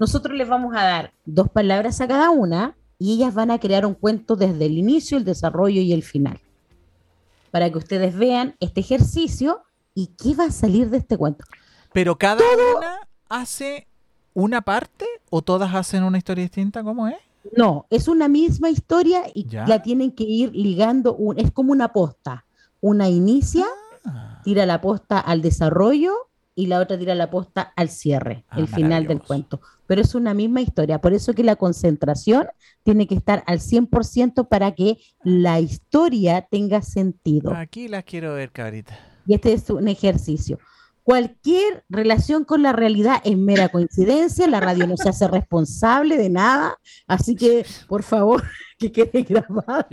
Nosotros 0.00 0.36
les 0.36 0.48
vamos 0.48 0.74
a 0.74 0.82
dar 0.82 1.12
dos 1.24 1.48
palabras 1.50 2.00
a 2.00 2.08
cada 2.08 2.30
una 2.30 2.76
y 2.98 3.12
ellas 3.14 3.32
van 3.34 3.52
a 3.52 3.60
crear 3.60 3.86
un 3.86 3.94
cuento 3.94 4.34
desde 4.34 4.66
el 4.66 4.76
inicio, 4.78 5.16
el 5.18 5.24
desarrollo 5.24 5.80
y 5.80 5.92
el 5.92 6.02
final. 6.02 6.40
Para 7.52 7.70
que 7.70 7.78
ustedes 7.78 8.16
vean 8.16 8.56
este 8.58 8.80
ejercicio 8.80 9.62
y 9.94 10.08
qué 10.18 10.34
va 10.34 10.44
a 10.46 10.50
salir 10.50 10.90
de 10.90 10.96
este 10.96 11.16
cuento. 11.16 11.44
Pero 11.92 12.16
cada 12.18 12.42
una 12.76 12.98
hace 13.28 13.86
una 14.32 14.62
parte 14.62 15.04
o 15.30 15.42
todas 15.42 15.72
hacen 15.74 16.02
una 16.02 16.18
historia 16.18 16.42
distinta, 16.42 16.82
¿cómo 16.82 17.06
es? 17.06 17.14
No, 17.56 17.86
es 17.90 18.08
una 18.08 18.26
misma 18.26 18.70
historia 18.70 19.22
y 19.34 19.46
Ya. 19.46 19.66
la 19.66 19.82
tienen 19.82 20.10
que 20.10 20.24
ir 20.24 20.50
ligando, 20.56 21.14
un- 21.14 21.38
es 21.38 21.52
como 21.52 21.70
una 21.72 21.92
posta. 21.92 22.44
Una 22.80 23.08
inicia, 23.08 23.64
Ah, 23.66 23.83
tira 24.44 24.66
la 24.66 24.80
posta 24.80 25.18
al 25.18 25.42
desarrollo 25.42 26.12
y 26.54 26.66
la 26.66 26.78
otra 26.78 26.96
tira 26.98 27.14
la 27.14 27.30
posta 27.30 27.72
al 27.74 27.88
cierre, 27.88 28.44
Ah, 28.48 28.60
el 28.60 28.68
final 28.68 29.06
del 29.06 29.20
cuento. 29.20 29.60
Pero 29.86 30.00
es 30.00 30.14
una 30.14 30.34
misma 30.34 30.60
historia, 30.60 31.00
por 31.00 31.12
eso 31.12 31.34
que 31.34 31.42
la 31.42 31.56
concentración 31.56 32.46
tiene 32.84 33.06
que 33.06 33.14
estar 33.16 33.42
al 33.46 33.58
100% 33.60 34.48
para 34.48 34.72
que 34.72 34.98
la 35.24 35.58
historia 35.60 36.42
tenga 36.42 36.80
sentido. 36.82 37.52
Aquí 37.54 37.88
las 37.88 38.04
quiero 38.04 38.34
ver, 38.34 38.52
cabrita. 38.52 38.96
Y 39.26 39.34
este 39.34 39.52
es 39.52 39.68
un 39.70 39.88
ejercicio. 39.88 40.58
Cualquier 41.04 41.84
relación 41.90 42.44
con 42.44 42.62
la 42.62 42.72
realidad 42.72 43.20
es 43.24 43.36
mera 43.36 43.68
coincidencia, 43.68 44.48
la 44.48 44.58
radio 44.58 44.86
no 44.86 44.96
se 44.96 45.10
hace 45.10 45.28
responsable 45.28 46.16
de 46.16 46.30
nada, 46.30 46.78
así 47.06 47.36
que 47.36 47.66
por 47.88 48.02
favor 48.02 48.42
que 48.78 48.90
quede 48.90 49.22
grabado. 49.22 49.84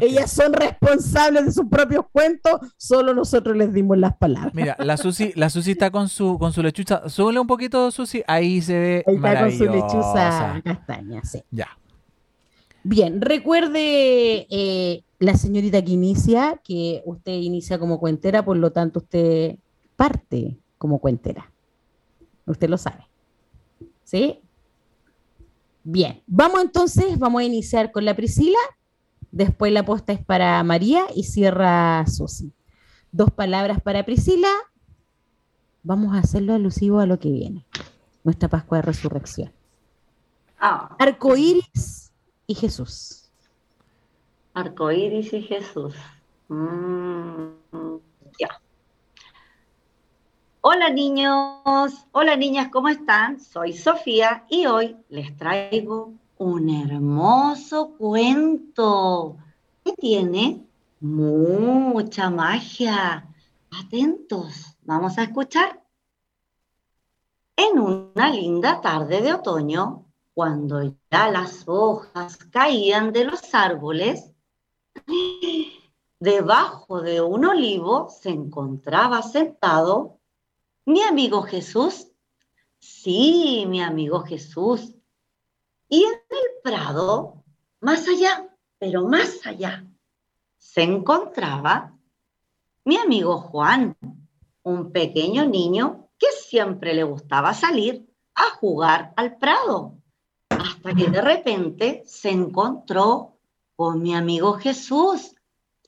Ellas 0.00 0.30
son 0.30 0.52
responsables 0.52 1.46
de 1.46 1.52
sus 1.52 1.66
propios 1.66 2.04
cuentos, 2.12 2.60
solo 2.76 3.12
nosotros 3.12 3.56
les 3.56 3.72
dimos 3.72 3.98
las 3.98 4.16
palabras. 4.16 4.54
Mira, 4.54 4.76
la 4.78 4.96
Susi, 4.96 5.32
la 5.34 5.50
Susi 5.50 5.72
está 5.72 5.90
con 5.90 6.08
su 6.08 6.38
con 6.38 6.52
su 6.52 6.62
lechuza. 6.62 7.08
Súbele 7.08 7.40
un 7.40 7.48
poquito, 7.48 7.90
Susi. 7.90 8.22
Ahí 8.28 8.62
se 8.62 8.78
ve 8.78 9.04
Ahí 9.04 9.16
está 9.16 9.40
con 9.40 9.50
su 9.50 9.64
lechuza 9.64 10.62
castaña, 10.64 11.24
sí. 11.24 11.42
Ya. 11.50 11.76
Bien, 12.84 13.20
recuerde 13.20 14.46
eh, 14.48 15.02
la 15.18 15.34
señorita 15.34 15.84
que 15.84 15.90
inicia, 15.90 16.60
que 16.62 17.02
usted 17.04 17.32
inicia 17.32 17.80
como 17.80 17.98
cuentera, 17.98 18.44
por 18.44 18.56
lo 18.56 18.70
tanto 18.70 19.00
usted 19.00 19.56
parte 20.02 20.58
como 20.78 20.98
cuentera. 20.98 21.52
Usted 22.44 22.68
lo 22.68 22.76
sabe. 22.76 23.06
¿Sí? 24.02 24.40
Bien, 25.84 26.24
vamos 26.26 26.60
entonces, 26.60 27.20
vamos 27.20 27.40
a 27.40 27.44
iniciar 27.44 27.92
con 27.92 28.04
la 28.04 28.16
Priscila, 28.16 28.58
después 29.30 29.72
la 29.72 29.84
posta 29.84 30.12
es 30.12 30.24
para 30.24 30.60
María 30.64 31.04
y 31.14 31.22
cierra 31.22 32.04
Susi. 32.08 32.52
Dos 33.12 33.30
palabras 33.30 33.80
para 33.80 34.04
Priscila, 34.04 34.48
vamos 35.84 36.16
a 36.16 36.18
hacerlo 36.18 36.54
alusivo 36.54 36.98
a 36.98 37.06
lo 37.06 37.20
que 37.20 37.30
viene, 37.30 37.64
nuestra 38.24 38.48
Pascua 38.48 38.78
de 38.78 38.82
Resurrección. 38.82 39.52
Ah, 40.58 40.96
Arcoíris 40.98 42.12
y 42.48 42.56
Jesús. 42.56 43.30
arcoíris 44.52 45.32
y 45.32 45.42
Jesús. 45.42 45.94
Mm. 46.48 47.62
Hola 50.64 50.90
niños, 50.90 52.06
hola 52.12 52.36
niñas, 52.36 52.68
¿cómo 52.70 52.88
están? 52.88 53.40
Soy 53.40 53.72
Sofía 53.72 54.46
y 54.48 54.66
hoy 54.66 54.96
les 55.08 55.36
traigo 55.36 56.12
un 56.38 56.70
hermoso 56.70 57.96
cuento 57.98 59.38
que 59.84 59.92
tiene 59.94 60.64
mucha 61.00 62.30
magia. 62.30 63.26
Atentos, 63.72 64.76
vamos 64.82 65.18
a 65.18 65.24
escuchar. 65.24 65.82
En 67.56 67.80
una 67.80 68.30
linda 68.30 68.80
tarde 68.80 69.20
de 69.20 69.34
otoño, 69.34 70.06
cuando 70.32 70.94
ya 71.10 71.28
las 71.28 71.64
hojas 71.66 72.36
caían 72.52 73.12
de 73.12 73.24
los 73.24 73.52
árboles, 73.52 74.30
debajo 76.20 77.00
de 77.00 77.20
un 77.20 77.46
olivo 77.46 78.08
se 78.10 78.30
encontraba 78.30 79.22
sentado 79.22 80.20
mi 80.84 81.02
amigo 81.02 81.42
Jesús. 81.42 82.08
Sí, 82.78 83.64
mi 83.68 83.82
amigo 83.82 84.22
Jesús. 84.22 84.94
Y 85.88 86.02
en 86.02 86.12
el 86.12 86.62
prado, 86.62 87.44
más 87.80 88.08
allá, 88.08 88.48
pero 88.78 89.06
más 89.06 89.46
allá, 89.46 89.86
se 90.58 90.82
encontraba 90.82 91.96
mi 92.84 92.96
amigo 92.96 93.38
Juan, 93.38 93.96
un 94.62 94.90
pequeño 94.90 95.44
niño 95.44 96.08
que 96.18 96.26
siempre 96.32 96.94
le 96.94 97.04
gustaba 97.04 97.54
salir 97.54 98.08
a 98.34 98.50
jugar 98.56 99.12
al 99.16 99.36
prado, 99.36 99.98
hasta 100.48 100.94
que 100.94 101.08
de 101.08 101.20
repente 101.20 102.02
se 102.06 102.30
encontró 102.30 103.38
con 103.76 104.02
mi 104.02 104.14
amigo 104.14 104.54
Jesús. 104.54 105.34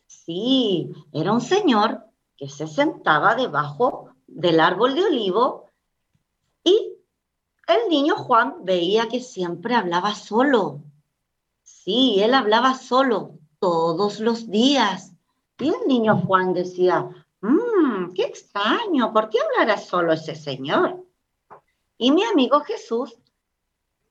Sí, 0.06 0.92
era 1.12 1.32
un 1.32 1.40
señor 1.40 2.04
que 2.36 2.48
se 2.48 2.66
sentaba 2.66 3.34
debajo 3.34 4.13
del 4.34 4.60
árbol 4.60 4.94
de 4.94 5.04
olivo 5.04 5.70
y 6.64 6.96
el 7.68 7.88
niño 7.88 8.16
Juan 8.16 8.64
veía 8.64 9.08
que 9.08 9.20
siempre 9.20 9.74
hablaba 9.74 10.14
solo. 10.14 10.82
Sí, 11.62 12.20
él 12.20 12.34
hablaba 12.34 12.74
solo 12.74 13.38
todos 13.58 14.20
los 14.20 14.50
días. 14.50 15.12
Y 15.58 15.68
el 15.68 15.86
niño 15.86 16.20
Juan 16.26 16.52
decía, 16.52 17.08
mmm, 17.40 18.12
qué 18.14 18.24
extraño, 18.24 19.12
¿por 19.12 19.30
qué 19.30 19.38
hablará 19.40 19.78
solo 19.78 20.12
ese 20.12 20.34
señor? 20.34 21.04
Y 21.96 22.10
mi 22.10 22.24
amigo 22.24 22.60
Jesús, 22.60 23.16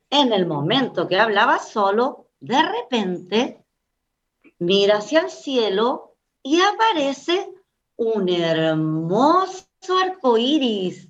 en 0.09 0.31
el 0.31 0.45
momento 0.45 1.07
que 1.07 1.19
hablaba 1.19 1.59
solo, 1.59 2.27
de 2.39 2.61
repente 2.61 3.63
mira 4.57 4.97
hacia 4.97 5.21
el 5.21 5.29
cielo 5.29 6.15
y 6.41 6.61
aparece 6.61 7.53
un 7.97 8.29
hermoso 8.29 9.72
arco 9.89 10.37
iris. 10.37 11.07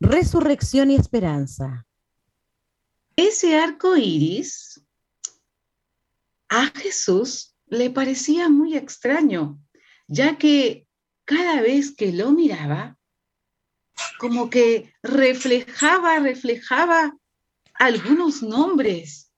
Resurrección 0.00 0.90
y 0.90 0.96
esperanza. 0.96 1.86
Ese 3.16 3.56
arco 3.56 3.96
iris 3.96 4.82
a 6.48 6.66
Jesús 6.66 7.54
le 7.66 7.90
parecía 7.90 8.48
muy 8.48 8.76
extraño, 8.76 9.58
ya 10.06 10.36
que 10.36 10.86
cada 11.24 11.62
vez 11.62 11.94
que 11.94 12.12
lo 12.12 12.32
miraba, 12.32 12.98
como 14.18 14.50
que 14.50 14.92
reflejaba, 15.02 16.18
reflejaba 16.18 17.16
algunos 17.74 18.42
nombres. 18.42 19.30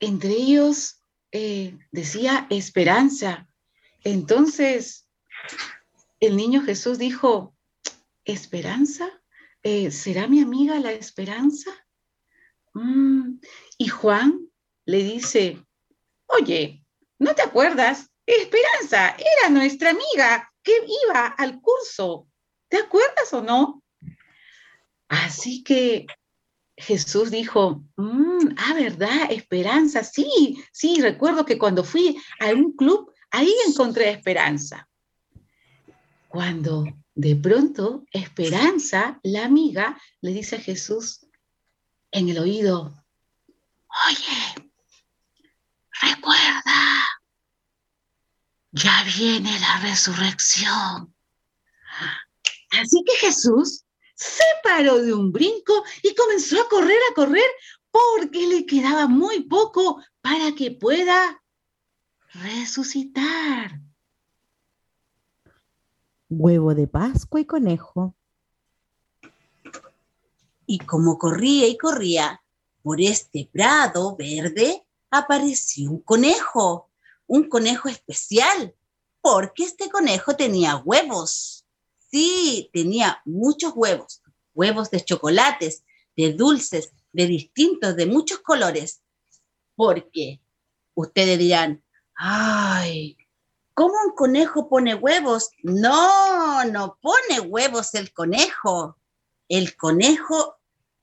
Entre 0.00 0.30
ellos 0.30 1.00
eh, 1.30 1.78
decía 1.90 2.46
esperanza. 2.50 3.48
Entonces, 4.04 5.06
el 6.20 6.36
niño 6.36 6.62
Jesús 6.62 6.98
dijo, 6.98 7.54
¿esperanza? 8.24 9.08
Eh, 9.62 9.90
¿Será 9.90 10.26
mi 10.26 10.40
amiga 10.40 10.78
la 10.78 10.92
esperanza? 10.92 11.70
Mm, 12.74 13.38
Y 13.78 13.88
Juan 13.88 14.48
le 14.86 15.02
dice, 15.02 15.64
oye, 16.26 16.84
¿no 17.18 17.34
te 17.34 17.42
acuerdas? 17.42 18.10
Esperanza 18.26 19.16
era 19.18 19.50
nuestra 19.50 19.90
amiga 19.90 20.50
que 20.62 20.72
iba 21.06 21.26
al 21.26 21.60
curso. 21.60 22.28
¿Te 22.68 22.78
acuerdas 22.78 23.32
o 23.32 23.42
no? 23.42 23.82
Así 25.08 25.62
que 25.62 26.06
Jesús 26.76 27.30
dijo, 27.30 27.84
"Mm, 27.96 28.54
ah, 28.56 28.74
¿verdad? 28.74 29.30
Esperanza, 29.30 30.02
sí, 30.02 30.64
sí, 30.72 31.00
recuerdo 31.00 31.44
que 31.44 31.58
cuando 31.58 31.84
fui 31.84 32.16
a 32.40 32.48
un 32.50 32.72
club, 32.72 33.12
ahí 33.30 33.54
encontré 33.66 34.10
Esperanza. 34.10 34.88
Cuando 36.32 36.86
de 37.14 37.36
pronto 37.36 38.06
Esperanza, 38.10 39.20
la 39.22 39.44
amiga, 39.44 40.00
le 40.22 40.32
dice 40.32 40.56
a 40.56 40.60
Jesús 40.60 41.26
en 42.10 42.30
el 42.30 42.38
oído, 42.38 43.04
oye, 44.08 44.70
recuerda, 46.00 47.04
ya 48.70 49.04
viene 49.14 49.60
la 49.60 49.80
resurrección. 49.80 51.14
Así 52.70 53.04
que 53.04 53.26
Jesús 53.26 53.84
se 54.14 54.44
paró 54.64 55.02
de 55.02 55.12
un 55.12 55.32
brinco 55.32 55.84
y 56.02 56.14
comenzó 56.14 56.62
a 56.62 56.68
correr, 56.70 56.98
a 57.10 57.14
correr, 57.14 57.50
porque 57.90 58.46
le 58.46 58.64
quedaba 58.64 59.06
muy 59.06 59.42
poco 59.42 60.02
para 60.22 60.54
que 60.54 60.70
pueda 60.70 61.42
resucitar. 62.32 63.81
Huevo 66.38 66.74
de 66.74 66.86
Pascua 66.86 67.40
y 67.40 67.44
conejo. 67.44 68.14
Y 70.66 70.78
como 70.78 71.18
corría 71.18 71.68
y 71.68 71.76
corría 71.76 72.42
por 72.82 73.00
este 73.00 73.48
prado 73.52 74.16
verde, 74.16 74.84
apareció 75.10 75.90
un 75.90 76.00
conejo, 76.00 76.88
un 77.26 77.48
conejo 77.48 77.88
especial, 77.88 78.74
porque 79.20 79.64
este 79.64 79.90
conejo 79.90 80.34
tenía 80.34 80.76
huevos. 80.76 81.66
Sí, 82.10 82.70
tenía 82.72 83.20
muchos 83.24 83.74
huevos, 83.76 84.22
huevos 84.54 84.90
de 84.90 85.04
chocolates, 85.04 85.84
de 86.16 86.32
dulces, 86.32 86.92
de 87.12 87.26
distintos, 87.26 87.94
de 87.94 88.06
muchos 88.06 88.38
colores. 88.38 89.02
Porque 89.74 90.40
ustedes 90.94 91.38
dirán, 91.38 91.82
ay, 92.14 93.16
¿cómo 93.74 93.94
un 94.06 94.12
conejo 94.14 94.68
pone 94.68 94.94
huevos? 94.94 95.50
No, 95.62 96.64
no 96.64 96.98
pone 97.00 97.40
huevos 97.40 97.94
el 97.94 98.12
conejo. 98.12 98.98
El 99.48 99.76
conejo 99.76 100.56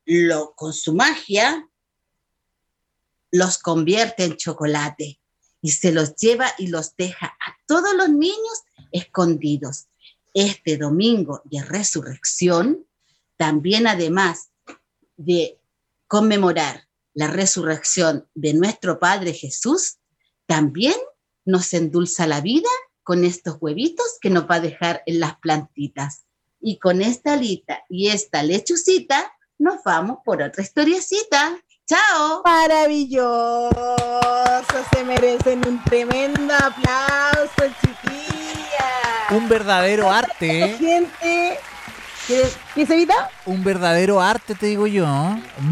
lo, 0.06 0.54
con 0.56 0.74
su 0.74 0.94
magia 0.94 1.70
los 3.32 3.60
convierte 3.60 4.24
en 4.24 4.38
chocolate 4.38 5.20
y 5.62 5.72
se 5.72 5.92
los 5.92 6.16
lleva 6.16 6.52
y 6.58 6.68
los 6.68 6.96
deja 6.96 7.28
a 7.28 7.58
todos 7.68 7.94
los 7.96 8.10
niños 8.10 8.64
escondidos. 8.92 9.88
Este 10.34 10.78
domingo 10.78 11.42
de 11.46 11.64
resurrección, 11.64 12.86
también 13.38 13.88
además 13.88 14.50
de 15.18 15.60
conmemorar 16.08 16.88
la 17.14 17.28
resurrección 17.28 18.28
de 18.34 18.54
nuestro 18.54 19.00
Padre 19.00 19.34
Jesús, 19.34 19.98
también 20.46 20.96
nos 21.46 21.74
endulza 21.74 22.28
la 22.28 22.42
vida 22.42 22.70
con 23.04 23.24
estos 23.24 23.58
huevitos 23.60 24.18
que 24.22 24.30
nos 24.30 24.50
va 24.50 24.56
a 24.56 24.60
dejar 24.60 25.02
en 25.06 25.20
las 25.20 25.38
plantitas. 25.40 26.26
Y 26.62 26.78
con 26.78 27.02
esta 27.02 27.34
alita 27.34 27.84
y 27.90 28.10
esta 28.10 28.44
lechucita, 28.44 29.34
nos 29.58 29.84
vamos 29.84 30.20
por 30.24 30.42
otra 30.42 30.62
historiecita. 30.62 31.58
¡Chao! 31.88 32.44
Maravilloso, 32.46 33.72
se 34.94 35.04
merecen 35.04 35.68
un 35.68 35.84
tremendo 35.86 36.54
aplauso, 36.54 37.76
chiquillas. 37.82 39.32
Un 39.32 39.50
verdadero 39.50 40.12
arte. 40.12 40.66
¿eh? 40.66 40.78
Gente, 40.78 41.60
¿qué, 42.28 42.44
¿qué 42.76 42.86
se 42.86 42.94
evita? 42.94 43.32
Un 43.48 43.64
verdadero 43.64 44.22
arte, 44.22 44.54
te 44.54 44.68
digo 44.68 44.86
yo. 44.86 45.08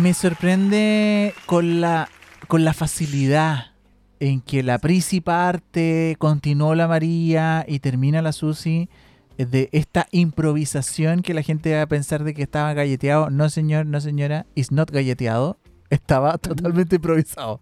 Me 0.01 0.15
sorprende 0.15 1.35
con 1.45 1.81
la, 1.81 2.09
con 2.47 2.65
la 2.65 2.73
facilidad 2.73 3.76
en 4.19 4.41
que 4.41 4.63
la 4.63 4.79
Prisi 4.79 5.21
parte, 5.21 6.15
continuó 6.19 6.75
la 6.75 6.87
María 6.87 7.65
y 7.67 7.79
termina 7.79 8.21
la 8.21 8.31
Susi 8.31 8.89
de 9.37 9.69
esta 9.71 10.07
improvisación 10.11 11.21
que 11.21 11.33
la 11.33 11.43
gente 11.43 11.75
va 11.75 11.83
a 11.83 11.87
pensar 11.87 12.23
de 12.23 12.33
que 12.33 12.43
estaba 12.43 12.73
galleteado. 12.73 13.29
No, 13.29 13.49
señor, 13.49 13.85
no, 13.85 14.01
señora, 14.01 14.45
is 14.55 14.71
not 14.71 14.89
galleteado. 14.89 15.57
Estaba 15.89 16.37
totalmente 16.37 16.95
improvisado. 16.95 17.61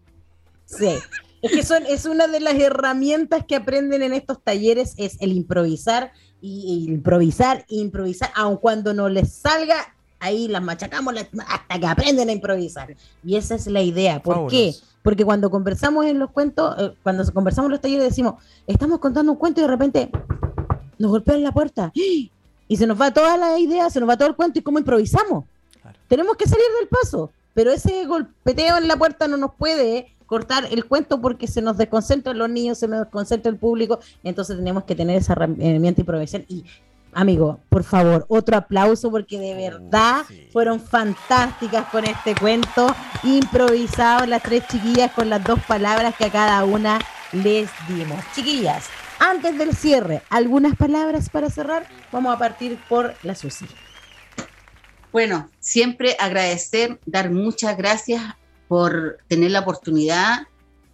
Sí. 0.65 0.95
Es 1.41 1.52
que 1.52 1.64
son, 1.64 1.84
es 1.88 2.06
una 2.06 2.27
de 2.27 2.40
las 2.40 2.56
herramientas 2.56 3.45
que 3.48 3.56
aprenden 3.56 4.02
en 4.02 4.14
estos 4.14 4.41
talleres, 4.44 4.95
es 4.98 5.18
el 5.22 5.32
improvisar 5.32 6.11
y, 6.41 6.86
y 6.88 6.91
improvisar, 6.91 7.65
e 7.69 7.76
improvisar, 7.76 8.32
aun 8.36 8.57
cuando 8.57 8.94
no 8.94 9.10
les 9.10 9.34
salga, 9.34 9.95
ahí 10.20 10.48
las 10.48 10.62
machacamos 10.62 11.14
hasta 11.48 11.80
que 11.80 11.88
aprenden 11.88 12.30
a 12.30 12.32
improvisar. 12.32 12.96
Y 13.24 13.36
esa 13.36 13.56
es 13.56 13.68
la 13.68 13.82
idea. 13.82 14.22
¿Por 14.22 14.48
qué? 14.48 14.74
Porque 15.04 15.24
cuando 15.24 15.50
conversamos 15.52 16.06
en 16.06 16.20
los 16.20 16.32
cuentos, 16.32 16.76
eh, 16.80 16.94
cuando 17.04 17.24
conversamos 17.32 17.68
en 17.68 17.72
los 17.74 17.82
talleres 17.82 18.06
decimos, 18.06 18.36
estamos 18.66 19.00
contando 19.00 19.32
un 19.32 19.38
cuento 19.38 19.62
y 19.62 19.64
de 19.64 19.70
repente 19.70 20.10
nos 20.98 21.12
golpean 21.12 21.44
la 21.44 21.52
puerta 21.52 21.92
y 21.94 22.78
se 22.78 22.88
nos 22.88 23.00
va 23.00 23.12
toda 23.12 23.38
la 23.38 23.60
idea, 23.60 23.90
se 23.90 24.00
nos 24.00 24.10
va 24.10 24.18
todo 24.18 24.30
el 24.30 24.36
cuento 24.36 24.60
y 24.60 24.62
cómo 24.62 24.80
improvisamos. 24.80 25.46
Claro. 25.82 26.00
Tenemos 26.08 26.36
que 26.38 26.48
salir 26.48 26.66
del 26.80 26.88
paso, 26.88 27.32
pero 27.54 27.72
ese 27.72 28.06
golpeteo 28.06 28.78
en 28.78 28.88
la 28.88 28.98
puerta 28.98 29.28
no 29.28 29.38
nos 29.38 29.54
puede 29.54 30.16
cortar 30.26 30.66
el 30.72 30.86
cuento 30.86 31.22
porque 31.22 31.48
se 31.48 31.62
nos 31.62 31.78
desconcentran 31.78 32.38
los 32.38 32.50
niños, 32.50 32.80
se 32.80 32.88
nos 32.88 33.02
desconcentra 33.02 33.52
el 33.52 33.58
público, 33.58 34.00
entonces 34.24 34.58
tenemos 34.58 34.86
que 34.86 34.96
tener 34.96 35.18
esa 35.18 35.34
herramienta 35.34 35.98
de 35.98 36.02
improvisación 36.02 36.46
y 36.48 36.66
amigo, 37.16 37.60
por 37.70 37.84
favor, 37.84 38.26
otro 38.28 38.58
aplauso 38.58 39.10
porque 39.10 39.40
de 39.40 39.56
verdad 39.56 40.24
sí. 40.28 40.50
fueron 40.52 40.80
fantásticas 40.80 41.88
con 41.88 42.06
este 42.06 42.36
cuento, 42.36 42.94
improvisado 43.24 44.26
las 44.28 44.44
tres 44.44 44.68
chiquillas 44.68 45.12
con 45.14 45.30
las 45.30 45.44
dos 45.44 45.60
palabras 45.68 46.14
que 46.16 46.26
a 46.26 46.32
cada 46.32 46.64
una 46.66 47.00
les 47.32 47.70
dimos. 47.88 48.20
Chiquillas, 48.36 48.88
antes 49.18 49.58
del 49.58 49.74
cierre, 49.76 50.22
¿algunas 50.30 50.76
palabras 50.76 51.30
para 51.30 51.50
cerrar? 51.50 51.88
Vamos 52.12 52.36
a 52.36 52.38
partir 52.38 52.78
por 52.90 53.16
la 53.24 53.34
Susi. 53.34 53.66
Bueno, 55.12 55.50
siempre 55.60 56.18
agradecer, 56.20 57.00
dar 57.06 57.32
muchas 57.32 57.78
gracias 57.78 58.22
por 58.68 59.20
tener 59.30 59.52
la 59.52 59.62
oportunidad 59.62 60.48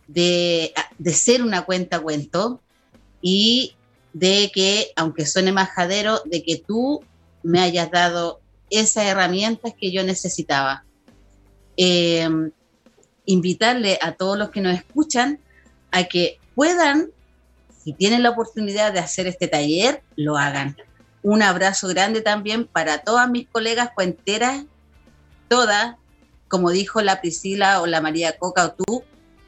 de, 0.08 0.72
de 1.00 1.14
ser 1.14 1.42
una 1.42 1.64
cuenta 1.64 2.00
cuento 2.00 2.62
y 3.22 3.76
de 4.14 4.52
que, 4.54 4.92
aunque 4.96 5.26
suene 5.26 5.52
majadero, 5.52 6.22
de 6.26 6.44
que 6.44 6.58
tú 6.58 7.02
me 7.44 7.60
hayas 7.60 7.90
dado 7.92 8.42
esas 8.70 9.06
herramientas 9.06 9.74
que 9.80 9.92
yo 9.92 10.04
necesitaba. 10.04 10.84
Eh, 11.78 12.28
invitarle 13.26 13.98
a 14.02 14.14
todos 14.14 14.38
los 14.38 14.50
que 14.50 14.62
nos 14.62 14.76
escuchan 14.76 15.40
a 15.92 16.04
que 16.06 16.40
puedan, 16.56 17.12
si 17.84 17.94
tienen 17.94 18.24
la 18.24 18.32
oportunidad 18.32 18.94
de 18.94 19.00
hacer 19.00 19.28
este 19.28 19.48
taller, 19.48 20.02
lo 20.16 20.38
hagan. 20.38 20.76
Un 21.24 21.42
abrazo 21.42 21.88
grande 21.88 22.22
también 22.22 22.66
para 22.66 23.00
todas 23.00 23.30
mis 23.30 23.48
colegas 23.48 23.92
cuenteras, 23.94 24.64
todas, 25.48 25.96
como 26.48 26.72
dijo 26.72 27.02
la 27.02 27.22
Priscila 27.22 27.82
o 27.82 27.88
la 27.88 28.02
María 28.02 28.38
Coca 28.38 28.66
o 28.66 28.72
tú, 28.74 29.04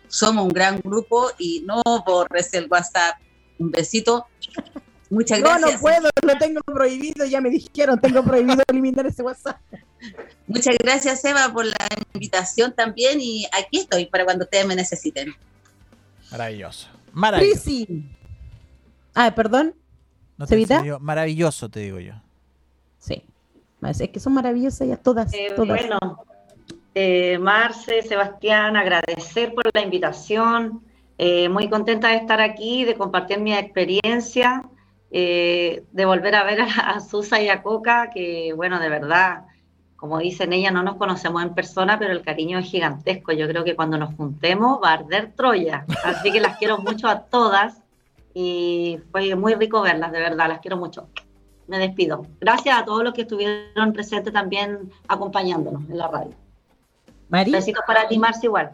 somos 0.07 0.45
un 0.45 0.53
gran 0.53 0.79
grupo 0.79 1.31
y 1.39 1.63
no 1.65 1.81
borres 2.05 2.53
el 2.53 2.67
WhatsApp. 2.69 3.17
Un 3.59 3.71
besito. 3.71 4.25
Muchas 5.09 5.39
No, 5.39 5.49
gracias. 5.49 5.73
no 5.73 5.79
puedo, 5.79 6.09
lo 6.23 6.37
tengo 6.39 6.61
prohibido, 6.61 7.25
ya 7.25 7.39
me 7.39 7.49
dijeron, 7.49 7.99
tengo 7.99 8.23
prohibido 8.23 8.63
eliminar 8.67 9.05
ese 9.05 9.21
WhatsApp. 9.21 9.57
Muchas 10.47 10.75
gracias, 10.79 11.23
Eva, 11.23 11.51
por 11.53 11.65
la 11.65 11.75
invitación 12.13 12.73
también 12.73 13.21
y 13.21 13.45
aquí 13.57 13.79
estoy 13.79 14.07
para 14.07 14.25
cuando 14.25 14.45
ustedes 14.45 14.65
me 14.65 14.75
necesiten. 14.75 15.33
Maravilloso. 16.31 16.87
Maravilloso. 17.11 17.61
Prisi. 17.63 18.05
Ah, 19.13 19.33
perdón. 19.35 19.75
No 20.37 20.47
te 20.47 20.65
Maravilloso, 20.99 21.69
te 21.69 21.81
digo 21.81 21.99
yo. 21.99 22.13
Sí. 22.99 23.23
Es 23.87 24.09
que 24.09 24.19
son 24.19 24.33
maravillosas 24.33 24.87
ya 24.87 24.97
todas, 24.97 25.31
Eh, 25.33 25.53
todas. 25.55 25.67
bueno, 25.67 25.99
eh, 26.95 27.37
Marce, 27.37 28.01
Sebastián, 28.01 28.75
agradecer 28.75 29.53
por 29.53 29.69
la 29.73 29.81
invitación. 29.81 30.81
Eh, 31.17 31.49
muy 31.49 31.69
contenta 31.69 32.09
de 32.09 32.15
estar 32.15 32.41
aquí, 32.41 32.85
de 32.85 32.95
compartir 32.95 33.39
mi 33.39 33.53
experiencia, 33.53 34.63
eh, 35.11 35.83
de 35.91 36.05
volver 36.05 36.35
a 36.35 36.43
ver 36.43 36.61
a, 36.61 36.65
a 36.65 36.99
Susa 36.99 37.41
y 37.41 37.49
a 37.49 37.61
Coca, 37.61 38.09
que 38.13 38.53
bueno, 38.55 38.79
de 38.79 38.89
verdad, 38.89 39.45
como 39.95 40.17
dicen 40.17 40.51
ellas, 40.53 40.73
no 40.73 40.83
nos 40.83 40.95
conocemos 40.97 41.43
en 41.43 41.53
persona, 41.53 41.97
pero 41.97 42.11
el 42.11 42.23
cariño 42.23 42.59
es 42.59 42.65
gigantesco. 42.65 43.31
Yo 43.31 43.47
creo 43.47 43.63
que 43.63 43.75
cuando 43.75 43.97
nos 43.97 44.15
juntemos 44.15 44.79
va 44.83 44.89
a 44.89 44.93
arder 44.93 45.33
Troya. 45.35 45.85
Así 46.03 46.31
que 46.31 46.41
las 46.41 46.57
quiero 46.57 46.79
mucho 46.79 47.07
a 47.07 47.21
todas 47.21 47.83
y 48.33 48.99
fue 49.11 49.35
muy 49.35 49.53
rico 49.53 49.81
verlas, 49.81 50.11
de 50.11 50.19
verdad, 50.19 50.49
las 50.49 50.59
quiero 50.59 50.77
mucho. 50.77 51.07
Me 51.67 51.77
despido. 51.77 52.25
Gracias 52.41 52.77
a 52.77 52.83
todos 52.83 53.03
los 53.03 53.13
que 53.13 53.21
estuvieron 53.21 53.93
presentes 53.93 54.33
también 54.33 54.91
acompañándonos 55.07 55.89
en 55.89 55.97
la 55.97 56.07
radio. 56.07 56.35
Besitos 57.29 57.83
para 57.87 58.07
ti, 58.07 58.19
Marcia, 58.19 58.47
igual. 58.47 58.71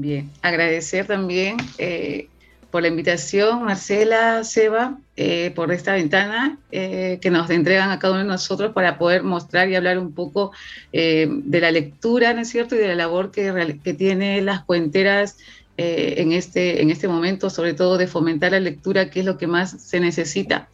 Bien, 0.00 0.30
agradecer 0.40 1.06
también 1.06 1.58
eh, 1.76 2.28
por 2.70 2.80
la 2.80 2.88
invitación, 2.88 3.64
Marcela, 3.64 4.44
Seba, 4.44 4.98
eh, 5.14 5.52
por 5.54 5.70
esta 5.72 5.92
ventana 5.92 6.58
eh, 6.72 7.18
que 7.20 7.30
nos 7.30 7.50
entregan 7.50 7.90
a 7.90 7.98
cada 7.98 8.14
uno 8.14 8.22
de 8.22 8.28
nosotros 8.28 8.72
para 8.72 8.96
poder 8.96 9.24
mostrar 9.24 9.68
y 9.68 9.76
hablar 9.76 9.98
un 9.98 10.14
poco 10.14 10.52
de 10.90 11.58
la 11.60 11.70
lectura, 11.70 12.32
¿no 12.32 12.40
es 12.40 12.48
cierto? 12.48 12.76
Y 12.76 12.78
de 12.78 12.88
la 12.88 12.94
labor 12.94 13.30
que, 13.30 13.78
que 13.84 13.92
tienen 13.92 14.46
las 14.46 14.64
cuenteras 14.64 15.36
en, 15.76 16.32
este, 16.32 16.80
en 16.80 16.88
este 16.88 17.06
momento, 17.06 17.50
sobre 17.50 17.74
todo 17.74 17.98
de 17.98 18.06
fomentar 18.06 18.52
la 18.52 18.60
lectura, 18.60 19.10
que 19.10 19.20
es 19.20 19.26
lo 19.26 19.36
que 19.36 19.48
más 19.48 19.82
se 19.82 20.00
necesita. 20.00 20.70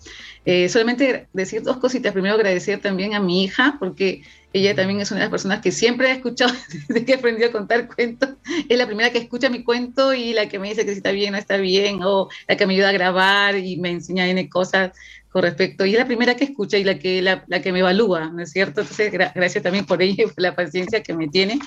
Solamente 0.69 1.27
decir 1.33 1.63
dos 1.63 1.79
cositas. 1.79 2.13
Primero, 2.13 2.37
agradecer 2.37 2.81
también 2.81 3.15
a 3.15 3.21
mi 3.21 3.43
hija, 3.43 3.77
porque 3.81 4.23
ella 4.53 4.75
también 4.75 5.01
es 5.01 5.11
una 5.11 5.21
de 5.21 5.25
las 5.27 5.31
personas 5.31 5.61
que 5.61 5.71
siempre 5.71 6.09
ha 6.09 6.13
escuchado 6.15 6.53
desde 6.89 7.05
que 7.05 7.15
aprendió 7.15 7.49
a 7.49 7.53
contar 7.53 7.89
cuentos. 7.89 8.31
Es 8.69 8.79
la 8.79 8.87
primera 8.87 9.11
que 9.11 9.19
escucha 9.19 9.51
mi 9.51 9.63
cuento 9.65 10.15
y 10.15 10.33
la 10.33 10.49
que 10.49 10.59
me 10.59 10.69
dice 10.69 10.85
que 10.85 10.93
si 10.93 10.99
está 10.99 11.11
bien 11.13 11.31
o 11.31 11.33
no 11.33 11.39
está 11.39 11.57
bien, 11.59 12.01
o 12.03 12.29
la 12.49 12.57
que 12.57 12.67
me 12.67 12.75
ayuda 12.75 12.89
a 12.91 12.93
grabar 12.93 13.57
y 13.59 13.77
me 13.77 13.91
enseña 13.91 14.27
N 14.29 14.49
cosas 14.49 14.93
con 15.29 15.43
respecto. 15.43 15.85
Y 15.85 15.93
es 15.93 15.99
la 15.99 16.07
primera 16.07 16.35
que 16.37 16.45
escucha 16.45 16.79
y 16.79 16.85
la 16.85 16.99
que, 16.99 17.21
la, 17.21 17.45
la 17.49 17.61
que 17.61 17.71
me 17.73 17.81
evalúa, 17.81 18.31
¿no 18.31 18.43
es 18.43 18.51
cierto? 18.53 18.81
Entonces, 18.81 19.13
gra- 19.13 19.33
gracias 19.35 19.63
también 19.63 19.85
por 19.85 20.01
ella 20.01 20.25
y 20.25 20.27
por 20.27 20.41
la 20.41 20.55
paciencia 20.55 21.03
que 21.03 21.13
me 21.15 21.29
tiene. 21.29 21.59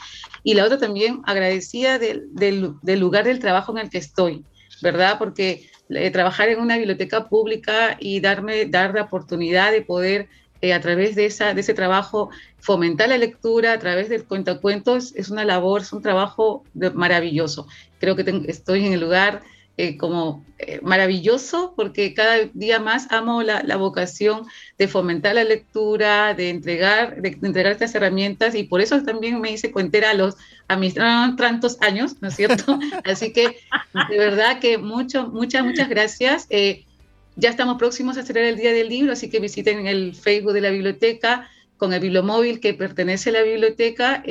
Y 0.44 0.56
la 0.56 0.66
otra 0.66 0.80
también, 0.80 1.22
agradecida 1.26 2.00
del, 2.00 2.24
del, 2.34 2.74
del 2.82 3.00
lugar 3.00 3.26
del 3.26 3.38
trabajo 3.40 3.72
en 3.74 3.80
el 3.84 3.90
que 3.92 4.00
estoy, 4.00 4.44
¿verdad? 4.82 5.18
Porque 5.20 5.70
eh, 5.90 6.10
trabajar 6.12 6.50
en 6.50 6.60
una 6.60 6.78
biblioteca 6.78 7.28
pública 7.30 7.98
y 8.00 8.20
darme, 8.22 8.66
dar 8.66 8.94
la 8.96 9.04
oportunidad 9.04 9.72
de 9.72 9.82
poder 9.84 10.30
eh, 10.61 10.73
a 10.73 10.81
través 10.81 11.15
de, 11.15 11.26
esa, 11.26 11.53
de 11.53 11.61
ese 11.61 11.73
trabajo, 11.73 12.30
fomentar 12.60 13.10
la 13.10 13.18
lectura 13.18 13.73
a 13.73 13.80
través 13.80 14.10
del 14.10 14.26
cuentacuentos 14.26 15.14
es 15.15 15.30
una 15.30 15.45
labor, 15.45 15.81
es 15.81 15.94
un 15.94 16.02
trabajo 16.02 16.64
maravilloso. 16.94 17.68
Creo 17.99 18.15
que 18.15 18.44
estoy 18.48 18.86
en 18.86 18.94
el 18.94 18.99
lugar 18.99 19.41
eh, 19.81 19.95
como 19.95 20.44
eh, 20.57 20.81
maravilloso 20.84 21.73
porque 21.73 22.14
cada 22.14 22.36
día 22.53 22.81
más 22.81 23.10
amo 23.11 23.44
la, 23.44 23.77
vocación 23.77 24.45
de 24.77 24.90
fomentar 24.90 25.36
la 25.36 25.45
lectura, 25.45 26.34
de 26.34 26.49
entregar, 26.49 27.22
de, 27.22 27.30
entregar 27.41 27.72
estas 27.72 27.95
herramientas 27.95 28.56
y 28.56 28.64
por 28.64 28.81
eso 28.81 29.02
también 29.03 29.40
me 29.40 29.52
hice 29.52 29.72
cuentera 29.72 30.10
a 30.10 30.14
los 30.14 30.36
a 30.68 30.76
mis 30.76 30.95
tantos 30.95 31.77
años, 31.80 32.18
¿no 32.19 32.27
es 32.27 32.36
cierto? 32.36 32.77
Así 33.06 33.31
que 33.31 33.57
de 34.10 34.18
verdad 34.18 34.60
que 34.60 34.77
mucho, 34.77 35.30
muchas, 35.30 35.64
muchas 35.64 35.88
gracias. 35.88 36.45
Ya 37.40 37.49
estamos 37.49 37.78
próximos 37.78 38.18
a 38.18 38.24
celebrar 38.24 38.53
el 38.53 38.60
Día 38.60 38.74
del 38.74 38.90
Libro, 38.90 39.14
así 39.14 39.30
que 39.30 39.40
visiten 39.40 39.88
el 39.88 40.14
Facebook 40.16 40.53
de 40.53 40.61
la 40.61 40.70
biblioteca 40.70 41.49
con 41.78 41.94
el 41.94 42.02
bibliomóvil 42.02 42.60
que 42.60 42.74
pertenece 42.74 43.30
a 43.30 43.34
la 43.34 43.41
biblioteca. 43.41 44.24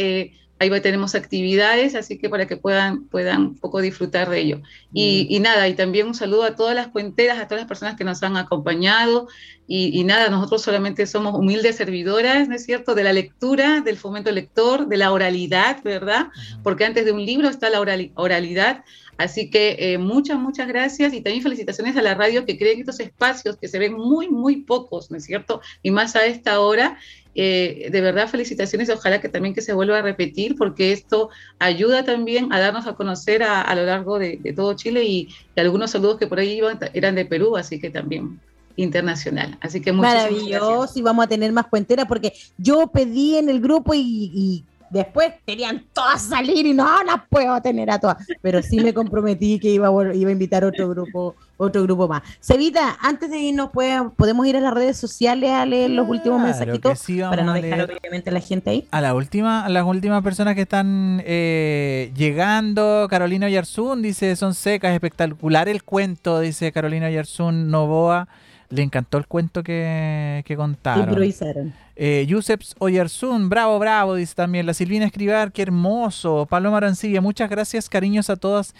Ahí 0.60 0.80
tenemos 0.80 1.14
actividades, 1.14 1.94
así 1.94 2.18
que 2.18 2.28
para 2.28 2.48
que 2.48 2.56
puedan, 2.56 3.05
puedan 3.05 3.43
un 3.43 3.59
poco 3.59 3.80
disfrutar 3.80 4.28
de 4.28 4.40
ello. 4.40 4.60
Y, 4.93 5.39
nada, 5.40 5.68
y 5.68 5.74
también 5.74 6.09
un 6.09 6.14
saludo 6.14 6.43
a 6.43 6.56
todas 6.56 6.74
las 6.74 6.89
cuenteras, 6.89 7.39
a 7.39 7.47
todas 7.47 7.60
las 7.60 7.68
personas 7.68 7.97
que 7.97 8.02
nos 8.02 8.22
han 8.24 8.36
acompañado. 8.36 9.28
Y, 9.68 10.02
nada, 10.02 10.30
nosotros 10.30 10.62
solamente 10.62 11.06
somos 11.06 11.35
humildes 11.35 11.76
servidoras, 11.76 12.48
¿no 12.48 12.56
es 12.56 12.64
cierto?, 12.64 12.97
de 12.97 13.05
la 13.05 13.12
lectura, 13.12 13.82
del 13.82 13.97
fomento 13.97 14.32
lector, 14.32 14.89
de 14.89 14.97
la 14.97 15.12
oralidad, 15.12 15.80
¿verdad? 15.85 16.26
Porque 16.64 16.85
antes 16.85 17.05
de 17.05 17.12
un 17.12 17.24
libro 17.24 17.48
está 17.48 17.70
la 17.70 17.80
oralidad. 18.16 18.85
Así 19.19 19.51
que 19.51 19.77
eh, 19.81 19.99
muchas, 19.99 20.39
muchas 20.39 20.69
gracias 20.69 21.12
y 21.12 21.20
también 21.20 21.43
felicitaciones 21.43 21.97
a 21.97 22.03
la 22.03 22.15
radio 22.15 22.47
que 22.47 22.57
creen 22.57 22.81
estos 22.81 23.01
espacios 23.01 23.57
que 23.57 23.66
se 23.66 23.81
ven 23.81 23.95
muy, 23.95 24.28
muy 24.28 24.62
pocos, 24.62 25.11
¿no 25.11 25.16
es 25.16 25.24
cierto? 25.24 25.61
Y 25.82 25.90
más 25.90 26.15
a 26.15 26.24
esta 26.24 26.61
hora, 26.61 26.99
eh, 27.35 27.89
de 27.90 28.01
verdad, 28.01 28.28
felicitaciones 28.28 28.89
ojalá 28.90 29.20
que 29.20 29.28
también 29.28 29.55
que 29.55 29.61
se 29.61 29.73
vuelva 29.73 29.99
a 29.99 30.03
repetir 30.03 30.55
porque 30.55 30.93
esto 30.93 31.31
ayuda 31.59 32.05
también 32.05 32.53
a 32.53 32.61
darnos 32.61 32.86
a 32.86 32.95
conocer 32.95 33.43
a, 33.43 33.74
lo 33.74 33.85
largo 33.85 34.20
de, 34.20 34.39
todo 34.55 34.74
Chile 34.74 35.03
y, 35.05 35.28
algunos 35.57 35.90
saludos 35.90 36.19
que 36.19 36.28
por 36.28 36.39
ahí 36.39 36.53
iban 36.53 36.78
eran 36.95 37.16
de 37.16 37.27
Perú, 37.27 37.57
así 37.57 37.81
que 37.81 37.90
también 37.90 38.39
internacional. 38.77 39.59
Así 39.61 39.81
que 39.81 39.93
Maravilloso 39.93 40.97
y 40.97 41.03
vamos 41.03 41.24
a 41.24 41.28
tener 41.28 41.51
más 41.51 41.66
cuenteras 41.66 42.07
porque 42.07 42.32
yo 42.57 42.86
pedí 42.86 43.36
en 43.36 43.49
el 43.49 43.61
grupo 43.61 43.95
y 43.95 44.65
Después 44.90 45.32
querían 45.47 45.85
todas 45.93 46.23
salir 46.23 46.66
y 46.66 46.74
no 46.74 47.02
las 47.05 47.23
puedo 47.28 47.60
tener 47.60 47.90
a 47.90 47.98
todas. 47.98 48.16
Pero 48.43 48.62
sí 48.62 48.81
me 48.81 48.94
comprometí 48.94 49.59
que 49.59 49.70
iba 49.70 49.89
a, 49.89 50.15
iba 50.15 50.28
a 50.28 50.32
invitar 50.32 50.65
otro 50.65 50.89
grupo, 50.89 51.35
otro 51.56 51.82
grupo 51.82 52.09
más. 52.09 52.23
Cevita, 52.40 52.97
antes 53.01 53.31
de 53.31 53.39
irnos, 53.39 53.70
podemos 53.70 54.47
ir 54.47 54.56
a 54.56 54.60
las 54.60 54.73
redes 54.73 54.97
sociales 54.97 55.51
a 55.51 55.66
leer 55.66 55.90
los 55.90 56.09
últimos 56.09 56.40
mensajitos 56.40 57.05
para 57.28 57.43
no 57.43 57.52
dejar 57.52 57.82
obviamente 57.82 58.31
a 58.31 58.32
la 58.32 58.40
gente 58.40 58.70
ahí. 58.70 58.89
A 58.90 59.01
la 59.01 59.15
última, 59.15 59.65
a 59.65 59.69
las 59.69 59.85
últimas 59.85 60.23
personas 60.23 60.55
que 60.55 60.62
están 60.62 61.23
eh, 61.24 62.12
llegando, 62.16 63.06
Carolina 63.10 63.48
Yarzún 63.48 64.02
dice, 64.02 64.36
son 64.36 64.55
secas, 64.55 64.93
espectacular 64.93 65.69
el 65.69 65.82
cuento, 65.85 66.40
dice 66.40 66.73
Carolina 66.73 67.10
Yarzún 67.10 67.70
Novoa. 67.70 68.28
Le 68.70 68.82
encantó 68.82 69.19
el 69.19 69.27
cuento 69.27 69.62
que, 69.62 70.43
que 70.47 70.57
contaron. 70.57 71.09
Improvisaron. 71.09 71.73
Eh, 71.97 72.27
Yuseps 72.28 72.77
Oyersun, 72.78 73.49
bravo, 73.49 73.78
bravo, 73.78 74.15
dice 74.15 74.35
también. 74.35 74.66
La 74.66 74.74
Silvina 74.74 75.07
Escribar, 75.07 75.53
qué 75.53 75.62
hermoso. 75.62 76.47
Paloma 76.47 76.77
Arancilla, 76.77 77.20
muchas 77.20 77.49
gracias, 77.51 77.89
cariños 77.89 78.31
a 78.31 78.36
todas. 78.36 78.74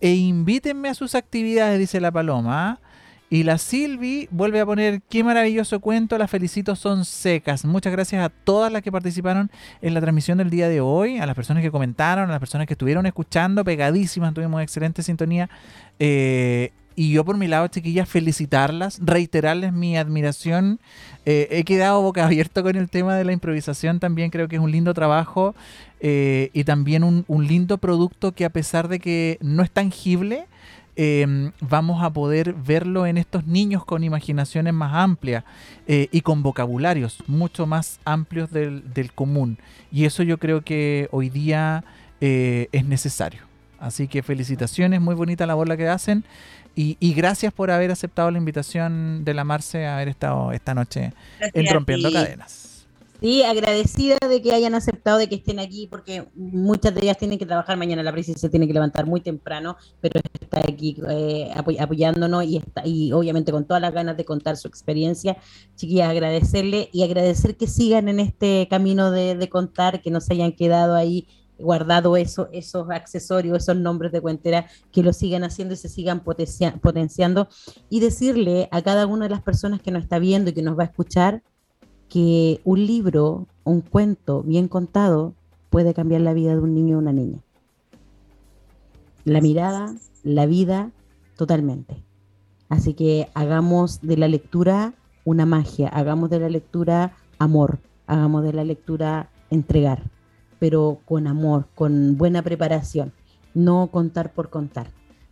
E 0.00 0.14
invítenme 0.14 0.88
a 0.88 0.94
sus 0.94 1.14
actividades, 1.14 1.78
dice 1.78 2.00
la 2.00 2.12
Paloma. 2.12 2.80
Y 3.30 3.42
la 3.42 3.58
Silvi 3.58 4.26
vuelve 4.30 4.60
a 4.60 4.64
poner, 4.64 5.02
qué 5.02 5.22
maravilloso 5.22 5.80
cuento, 5.80 6.16
las 6.16 6.30
felicito, 6.30 6.74
son 6.76 7.04
secas. 7.04 7.66
Muchas 7.66 7.92
gracias 7.92 8.24
a 8.24 8.30
todas 8.30 8.72
las 8.72 8.80
que 8.80 8.90
participaron 8.90 9.50
en 9.82 9.92
la 9.92 10.00
transmisión 10.00 10.38
del 10.38 10.48
día 10.48 10.70
de 10.70 10.80
hoy, 10.80 11.18
a 11.18 11.26
las 11.26 11.34
personas 11.34 11.62
que 11.62 11.70
comentaron, 11.70 12.30
a 12.30 12.32
las 12.32 12.40
personas 12.40 12.66
que 12.66 12.72
estuvieron 12.72 13.04
escuchando, 13.04 13.64
pegadísimas, 13.64 14.32
tuvimos 14.32 14.62
excelente 14.62 15.02
sintonía. 15.02 15.50
Eh, 15.98 16.72
y 16.98 17.12
yo 17.12 17.24
por 17.24 17.36
mi 17.36 17.46
lado, 17.46 17.68
chiquillas, 17.68 18.08
felicitarlas, 18.08 18.98
reiterarles 19.00 19.72
mi 19.72 19.96
admiración. 19.96 20.80
Eh, 21.26 21.46
he 21.52 21.62
quedado 21.62 22.02
boca 22.02 22.24
abierto 22.26 22.64
con 22.64 22.74
el 22.74 22.90
tema 22.90 23.14
de 23.14 23.24
la 23.24 23.32
improvisación, 23.32 24.00
también 24.00 24.30
creo 24.30 24.48
que 24.48 24.56
es 24.56 24.62
un 24.62 24.72
lindo 24.72 24.92
trabajo 24.94 25.54
eh, 26.00 26.50
y 26.54 26.64
también 26.64 27.04
un, 27.04 27.24
lindo 27.46 27.78
producto 27.78 28.32
que 28.32 28.44
a 28.44 28.50
pesar 28.50 28.88
de 28.88 28.98
que 28.98 29.38
no 29.40 29.62
es 29.62 29.70
tangible, 29.70 30.46
em, 30.96 31.52
vamos 31.60 32.02
a 32.02 32.12
poder 32.12 32.52
verlo 32.52 33.06
en 33.06 33.16
estos 33.16 33.46
niños 33.46 33.84
con 33.84 34.02
imaginaciones 34.02 34.74
más 34.74 34.92
amplias 34.92 35.44
eh, 35.86 36.08
y 36.10 36.22
con 36.22 36.42
vocabularios 36.42 37.22
mucho 37.28 37.64
más 37.64 38.00
amplios 38.04 38.50
del, 38.50 39.12
común. 39.14 39.56
Y 39.92 40.04
eso 40.04 40.24
yo 40.24 40.38
creo 40.38 40.62
que 40.62 41.08
hoy 41.12 41.30
día 41.30 41.84
es 42.20 42.84
necesario. 42.84 43.42
Así 43.78 44.08
que 44.08 44.22
felicitaciones, 44.22 45.00
muy 45.00 45.14
bonita 45.14 45.46
labor 45.46 45.68
la 45.68 45.76
que 45.76 45.88
hacen. 45.88 46.24
Y, 46.80 47.12
gracias 47.14 47.52
por 47.52 47.72
haber 47.72 47.90
aceptado 47.90 48.30
la 48.30 48.38
invitación 48.38 49.24
de 49.24 49.34
la 49.34 49.42
Marce 49.42 49.84
a 49.84 49.96
haber 49.96 50.06
estado 50.06 50.52
esta 50.52 50.74
noche 50.74 51.12
en 51.40 51.66
Rompiendo 51.74 52.12
Cadenas. 52.12 52.86
Sí, 53.20 53.42
agradecida 53.42 54.16
de 54.28 54.40
que 54.40 54.52
hayan 54.52 54.76
aceptado 54.76 55.18
de 55.18 55.28
que 55.28 55.34
estén 55.34 55.58
aquí, 55.58 55.88
porque 55.88 56.28
muchas 56.36 56.94
de 56.94 57.00
ellas 57.00 57.18
tienen 57.18 57.36
que 57.36 57.46
trabajar 57.46 57.76
mañana. 57.76 58.04
La 58.04 58.12
presidencia 58.12 58.46
se 58.46 58.50
tiene 58.50 58.68
que 58.68 58.74
levantar 58.74 59.06
muy 59.06 59.20
temprano, 59.20 59.76
pero 60.00 60.20
está 60.40 60.60
aquí 60.60 60.96
eh, 61.10 61.50
apoyándonos 61.80 62.44
y, 62.44 62.58
está, 62.58 62.86
y 62.86 63.10
obviamente 63.10 63.50
con 63.50 63.64
todas 63.64 63.80
las 63.80 63.92
ganas 63.92 64.16
de 64.16 64.24
contar 64.24 64.56
su 64.56 64.68
experiencia. 64.68 65.36
Chiquillas, 65.74 66.08
agradecerle 66.08 66.90
y 66.92 67.02
agradecer 67.02 67.56
que 67.56 67.66
sigan 67.66 68.08
en 68.08 68.20
este 68.20 68.68
camino 68.70 69.10
de, 69.10 69.34
de 69.34 69.48
contar, 69.48 70.00
que 70.00 70.12
no 70.12 70.20
se 70.20 70.34
hayan 70.34 70.52
quedado 70.52 70.94
ahí 70.94 71.26
guardado 71.58 72.16
eso, 72.16 72.48
esos 72.52 72.90
accesorios, 72.90 73.58
esos 73.58 73.76
nombres 73.76 74.12
de 74.12 74.20
cuentera, 74.20 74.66
que 74.92 75.02
lo 75.02 75.12
sigan 75.12 75.44
haciendo 75.44 75.74
y 75.74 75.76
se 75.76 75.88
sigan 75.88 76.22
potenciando. 76.22 77.48
Y 77.90 78.00
decirle 78.00 78.68
a 78.70 78.82
cada 78.82 79.06
una 79.06 79.24
de 79.24 79.30
las 79.30 79.42
personas 79.42 79.80
que 79.80 79.90
nos 79.90 80.02
está 80.02 80.18
viendo 80.18 80.50
y 80.50 80.52
que 80.52 80.62
nos 80.62 80.78
va 80.78 80.82
a 80.84 80.86
escuchar 80.86 81.42
que 82.08 82.60
un 82.64 82.86
libro, 82.86 83.46
un 83.64 83.80
cuento 83.80 84.42
bien 84.42 84.68
contado, 84.68 85.34
puede 85.70 85.94
cambiar 85.94 86.22
la 86.22 86.32
vida 86.32 86.54
de 86.54 86.60
un 86.60 86.74
niño 86.74 86.96
o 86.96 87.00
una 87.00 87.12
niña. 87.12 87.40
La 89.24 89.40
mirada, 89.40 89.94
la 90.22 90.46
vida, 90.46 90.90
totalmente. 91.36 92.02
Así 92.68 92.94
que 92.94 93.28
hagamos 93.34 94.00
de 94.00 94.16
la 94.16 94.28
lectura 94.28 94.94
una 95.24 95.44
magia, 95.44 95.88
hagamos 95.88 96.30
de 96.30 96.40
la 96.40 96.48
lectura 96.48 97.12
amor, 97.38 97.80
hagamos 98.06 98.42
de 98.44 98.54
la 98.54 98.64
lectura 98.64 99.30
entregar 99.50 100.02
pero 100.58 101.00
con 101.04 101.26
amor, 101.26 101.66
con 101.74 102.16
buena 102.16 102.42
preparación, 102.42 103.12
no 103.54 103.88
contar 103.88 104.32
por 104.32 104.50
contar. 104.50 104.88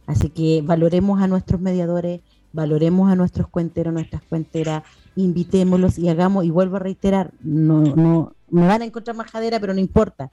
Así 0.07 0.31
que 0.31 0.63
valoremos 0.63 1.21
a 1.21 1.27
nuestros 1.27 1.61
mediadores, 1.61 2.21
valoremos 2.53 3.11
a 3.11 3.17
nuestros 3.17 3.49
cuenteros, 3.49 3.93
nuestras 3.93 4.23
cuenteras, 4.23 4.85
invitémoslos 5.17 5.99
y 5.99 6.09
hagamos, 6.09 6.45
y 6.45 6.51
vuelvo 6.51 6.77
a 6.77 6.81
reiterar, 6.81 7.33
no, 7.41 7.83
no, 7.83 8.33
me 8.51 8.67
van 8.67 8.83
a 8.83 8.85
encontrar 8.85 9.17
majadera, 9.17 9.61
pero 9.61 9.75
no 9.75 9.81
importa. 9.81 10.31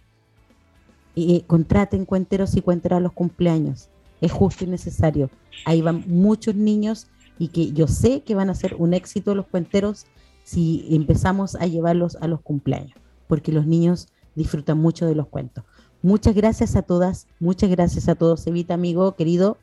Contraten 1.47 2.05
cuenteros 2.05 2.55
y 2.55 2.61
cuenteras 2.61 3.01
los 3.01 3.13
cumpleaños. 3.13 3.89
Es 4.21 4.31
justo 4.31 4.63
y 4.63 4.67
necesario. 4.67 5.29
Ahí 5.65 5.81
van 5.81 6.03
muchos 6.07 6.55
niños 6.55 7.07
y 7.37 7.49
que 7.49 7.71
yo 7.71 7.87
sé 7.87 8.21
que 8.21 8.35
van 8.35 8.49
a 8.49 8.55
ser 8.55 8.75
un 8.77 8.93
éxito 8.93 9.35
los 9.35 9.47
cuenteros 9.47 10.05
si 10.43 10.87
empezamos 10.91 11.55
a 11.55 11.67
llevarlos 11.67 12.15
a 12.17 12.27
los 12.27 12.41
cumpleaños, 12.41 12.97
porque 13.27 13.51
los 13.51 13.65
niños 13.65 14.07
disfrutan 14.35 14.77
mucho 14.77 15.05
de 15.05 15.15
los 15.15 15.27
cuentos. 15.27 15.63
Muchas 16.01 16.35
gracias 16.35 16.75
a 16.75 16.81
todas, 16.81 17.27
muchas 17.39 17.69
gracias 17.69 18.09
a 18.09 18.15
todos. 18.15 18.45
Evita, 18.45 18.73
amigo, 18.73 19.15
querido, 19.15 19.57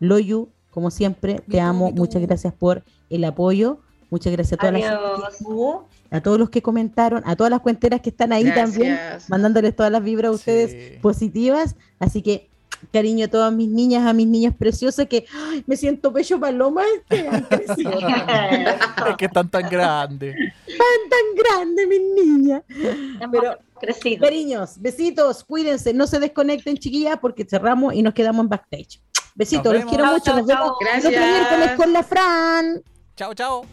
Loyu, 0.00 0.48
como 0.70 0.90
siempre, 0.90 1.42
te 1.48 1.60
amo. 1.60 1.90
Muchas 1.90 2.22
gracias 2.22 2.52
por 2.52 2.84
el 3.10 3.24
apoyo. 3.24 3.78
Muchas 4.10 4.32
gracias 4.32 4.58
a 4.58 4.60
todas 4.60 4.80
las 4.80 5.84
a 6.10 6.20
todos 6.20 6.38
los 6.38 6.48
que 6.48 6.62
comentaron, 6.62 7.22
a 7.26 7.34
todas 7.34 7.50
las 7.50 7.60
cuenteras 7.60 8.00
que 8.00 8.10
están 8.10 8.32
ahí 8.32 8.44
también, 8.54 8.96
mandándoles 9.28 9.74
todas 9.74 9.90
las 9.90 10.04
vibras 10.04 10.28
a 10.28 10.34
ustedes 10.34 11.00
positivas. 11.00 11.74
Así 11.98 12.22
que 12.22 12.48
cariño 12.92 13.26
a 13.26 13.28
todas 13.28 13.52
mis 13.52 13.68
niñas, 13.68 14.06
a 14.06 14.12
mis 14.12 14.26
niñas 14.26 14.54
preciosas 14.56 15.08
que 15.08 15.26
me 15.66 15.76
siento 15.76 16.12
pecho 16.12 16.38
paloma. 16.38 16.82
que 17.08 17.28
es 19.10 19.16
que 19.18 19.24
están 19.24 19.48
tan 19.48 19.68
grandes. 19.68 20.36
Tan, 20.66 21.10
tan 21.10 21.34
grandes 21.36 21.88
mis 21.88 22.00
niñas. 22.24 22.62
Pero, 23.32 23.58
cariños, 24.20 24.80
besitos, 24.80 25.44
cuídense, 25.44 25.92
no 25.94 26.06
se 26.06 26.18
desconecten, 26.18 26.76
chiquillas, 26.76 27.18
porque 27.20 27.44
cerramos 27.44 27.94
y 27.94 28.02
nos 28.02 28.14
quedamos 28.14 28.44
en 28.44 28.48
backstage. 28.48 29.00
Besitos, 29.34 29.74
los 29.74 29.84
quiero 29.86 30.06
mucho. 30.06 30.36
nos 30.36 30.46
vemos 30.46 30.72
el 30.94 31.06
otro 31.06 31.20
miércoles 31.20 31.70
con 31.76 31.92
la 31.92 32.02
Fran. 32.02 32.82
Chao, 33.16 33.34
chao. 33.34 33.64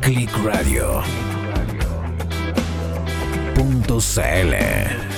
Click 0.00 0.30
Radio. 0.42 1.02
clickradio.cl 3.58 5.17